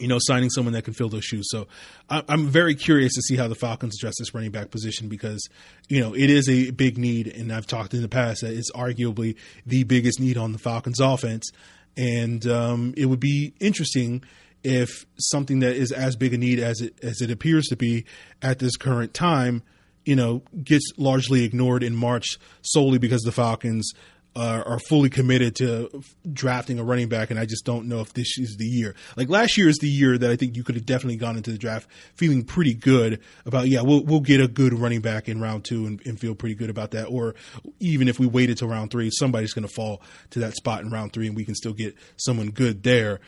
you 0.00 0.08
know, 0.08 0.18
signing 0.20 0.50
someone 0.50 0.72
that 0.72 0.82
can 0.82 0.94
fill 0.94 1.08
those 1.08 1.24
shoes. 1.24 1.46
So 1.50 1.68
I'm 2.08 2.46
very 2.46 2.74
curious 2.74 3.14
to 3.14 3.22
see 3.22 3.36
how 3.36 3.48
the 3.48 3.54
Falcons 3.54 3.96
address 3.98 4.14
this 4.18 4.34
running 4.34 4.50
back 4.50 4.70
position 4.70 5.08
because, 5.08 5.46
you 5.88 6.00
know, 6.00 6.14
it 6.14 6.30
is 6.30 6.48
a 6.48 6.70
big 6.70 6.96
need. 6.98 7.28
And 7.28 7.52
I've 7.52 7.66
talked 7.66 7.92
in 7.92 8.02
the 8.02 8.08
past 8.08 8.40
that 8.40 8.54
it's 8.54 8.72
arguably 8.72 9.36
the 9.66 9.84
biggest 9.84 10.18
need 10.18 10.38
on 10.38 10.52
the 10.52 10.58
Falcons 10.58 11.00
offense. 11.00 11.50
And 11.96 12.46
um, 12.46 12.94
it 12.96 13.06
would 13.06 13.20
be 13.20 13.52
interesting 13.60 14.24
if 14.64 15.04
something 15.18 15.60
that 15.60 15.76
is 15.76 15.92
as 15.92 16.16
big 16.16 16.34
a 16.34 16.38
need 16.38 16.58
as 16.58 16.80
it, 16.80 16.98
as 17.02 17.20
it 17.20 17.30
appears 17.30 17.66
to 17.66 17.76
be 17.76 18.04
at 18.40 18.58
this 18.58 18.76
current 18.76 19.12
time, 19.12 19.62
you 20.04 20.16
know, 20.16 20.42
gets 20.64 20.90
largely 20.96 21.44
ignored 21.44 21.82
in 21.82 21.94
March 21.94 22.38
solely 22.62 22.98
because 22.98 23.22
the 23.22 23.32
Falcons– 23.32 23.92
uh, 24.36 24.62
are 24.64 24.78
fully 24.78 25.10
committed 25.10 25.56
to 25.56 26.02
drafting 26.32 26.78
a 26.78 26.84
running 26.84 27.08
back, 27.08 27.30
and 27.30 27.40
I 27.40 27.46
just 27.46 27.64
don't 27.64 27.88
know 27.88 28.00
if 28.00 28.12
this 28.12 28.38
is 28.38 28.56
the 28.56 28.64
year. 28.64 28.94
Like 29.16 29.28
last 29.28 29.56
year 29.56 29.68
is 29.68 29.78
the 29.78 29.88
year 29.88 30.16
that 30.16 30.30
I 30.30 30.36
think 30.36 30.56
you 30.56 30.62
could 30.62 30.76
have 30.76 30.86
definitely 30.86 31.16
gone 31.16 31.36
into 31.36 31.50
the 31.50 31.58
draft 31.58 31.88
feeling 32.14 32.44
pretty 32.44 32.74
good 32.74 33.20
about. 33.44 33.68
Yeah, 33.68 33.82
we'll 33.82 34.04
we'll 34.04 34.20
get 34.20 34.40
a 34.40 34.46
good 34.46 34.72
running 34.72 35.00
back 35.00 35.28
in 35.28 35.40
round 35.40 35.64
two 35.64 35.86
and, 35.86 36.00
and 36.06 36.18
feel 36.18 36.34
pretty 36.34 36.54
good 36.54 36.70
about 36.70 36.92
that. 36.92 37.06
Or 37.06 37.34
even 37.80 38.06
if 38.06 38.20
we 38.20 38.26
waited 38.26 38.58
till 38.58 38.68
round 38.68 38.92
three, 38.92 39.10
somebody's 39.12 39.52
going 39.52 39.66
to 39.66 39.74
fall 39.74 40.00
to 40.30 40.38
that 40.40 40.54
spot 40.54 40.82
in 40.82 40.90
round 40.90 41.12
three, 41.12 41.26
and 41.26 41.34
we 41.34 41.44
can 41.44 41.56
still 41.56 41.74
get 41.74 41.96
someone 42.16 42.50
good 42.50 42.82
there. 42.84 43.20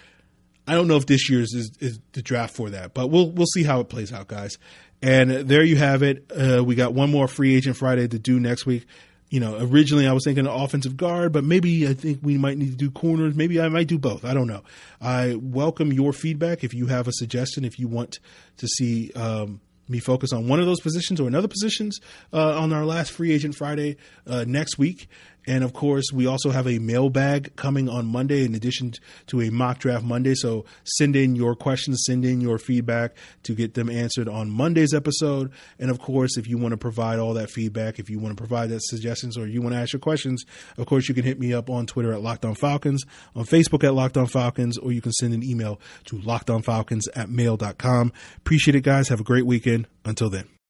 I 0.68 0.74
don't 0.74 0.86
know 0.86 0.96
if 0.96 1.06
this 1.06 1.28
year's 1.28 1.52
is, 1.52 1.72
is 1.80 1.98
the 2.12 2.22
draft 2.22 2.54
for 2.54 2.70
that, 2.70 2.94
but 2.94 3.08
we'll 3.08 3.30
we'll 3.32 3.46
see 3.46 3.64
how 3.64 3.80
it 3.80 3.88
plays 3.88 4.12
out, 4.12 4.28
guys. 4.28 4.56
And 5.04 5.30
there 5.30 5.64
you 5.64 5.74
have 5.74 6.04
it. 6.04 6.30
Uh, 6.30 6.62
we 6.62 6.76
got 6.76 6.94
one 6.94 7.10
more 7.10 7.26
free 7.26 7.56
agent 7.56 7.76
Friday 7.76 8.06
to 8.06 8.18
do 8.20 8.38
next 8.38 8.66
week 8.66 8.86
you 9.32 9.40
know, 9.40 9.56
originally 9.58 10.06
I 10.06 10.12
was 10.12 10.24
thinking 10.24 10.46
offensive 10.46 10.98
guard, 10.98 11.32
but 11.32 11.42
maybe 11.42 11.88
I 11.88 11.94
think 11.94 12.18
we 12.20 12.36
might 12.36 12.58
need 12.58 12.72
to 12.72 12.76
do 12.76 12.90
corners. 12.90 13.34
Maybe 13.34 13.62
I 13.62 13.70
might 13.70 13.88
do 13.88 13.98
both. 13.98 14.26
I 14.26 14.34
don't 14.34 14.46
know. 14.46 14.62
I 15.00 15.36
welcome 15.40 15.90
your 15.90 16.12
feedback 16.12 16.62
if 16.62 16.74
you 16.74 16.88
have 16.88 17.08
a 17.08 17.12
suggestion, 17.12 17.64
if 17.64 17.78
you 17.78 17.88
want 17.88 18.20
to 18.58 18.68
see 18.76 19.10
um, 19.12 19.62
me 19.88 20.00
focus 20.00 20.34
on 20.34 20.48
one 20.48 20.60
of 20.60 20.66
those 20.66 20.80
positions 20.80 21.18
or 21.18 21.28
another 21.28 21.48
positions 21.48 21.98
uh, 22.30 22.60
on 22.60 22.74
our 22.74 22.84
last 22.84 23.10
free 23.10 23.32
agent 23.32 23.54
Friday 23.54 23.96
uh, 24.26 24.44
next 24.46 24.76
week. 24.76 25.08
And 25.46 25.64
of 25.64 25.72
course, 25.72 26.12
we 26.12 26.26
also 26.26 26.50
have 26.50 26.66
a 26.66 26.78
mailbag 26.78 27.56
coming 27.56 27.88
on 27.88 28.06
Monday 28.06 28.44
in 28.44 28.54
addition 28.54 28.92
to 29.26 29.40
a 29.40 29.50
mock 29.50 29.78
draft 29.78 30.04
Monday. 30.04 30.34
So 30.34 30.64
send 30.84 31.16
in 31.16 31.34
your 31.34 31.54
questions, 31.54 32.02
send 32.06 32.24
in 32.24 32.40
your 32.40 32.58
feedback 32.58 33.16
to 33.44 33.54
get 33.54 33.74
them 33.74 33.90
answered 33.90 34.28
on 34.28 34.50
Monday's 34.50 34.94
episode. 34.94 35.50
And 35.78 35.90
of 35.90 35.98
course, 35.98 36.36
if 36.36 36.46
you 36.46 36.58
want 36.58 36.72
to 36.72 36.76
provide 36.76 37.18
all 37.18 37.34
that 37.34 37.50
feedback, 37.50 37.98
if 37.98 38.08
you 38.08 38.18
want 38.18 38.36
to 38.36 38.40
provide 38.40 38.70
that 38.70 38.82
suggestions 38.82 39.36
or 39.36 39.46
you 39.46 39.62
want 39.62 39.74
to 39.74 39.80
ask 39.80 39.92
your 39.92 40.00
questions, 40.00 40.44
of 40.76 40.86
course, 40.86 41.08
you 41.08 41.14
can 41.14 41.24
hit 41.24 41.38
me 41.38 41.52
up 41.52 41.68
on 41.68 41.86
Twitter 41.86 42.12
at 42.12 42.22
Locked 42.22 42.44
On 42.44 42.54
Falcons, 42.54 43.04
on 43.34 43.44
Facebook 43.44 43.84
at 43.84 43.94
Locked 43.94 44.16
On 44.16 44.26
Falcons, 44.26 44.78
or 44.78 44.92
you 44.92 45.00
can 45.00 45.12
send 45.12 45.34
an 45.34 45.42
email 45.42 45.80
to 46.06 46.16
lockedonfalcons 46.18 47.02
at 47.14 47.28
mail.com. 47.28 48.12
Appreciate 48.38 48.74
it, 48.74 48.82
guys. 48.82 49.08
Have 49.08 49.20
a 49.20 49.24
great 49.24 49.46
weekend. 49.46 49.86
Until 50.04 50.30
then. 50.30 50.61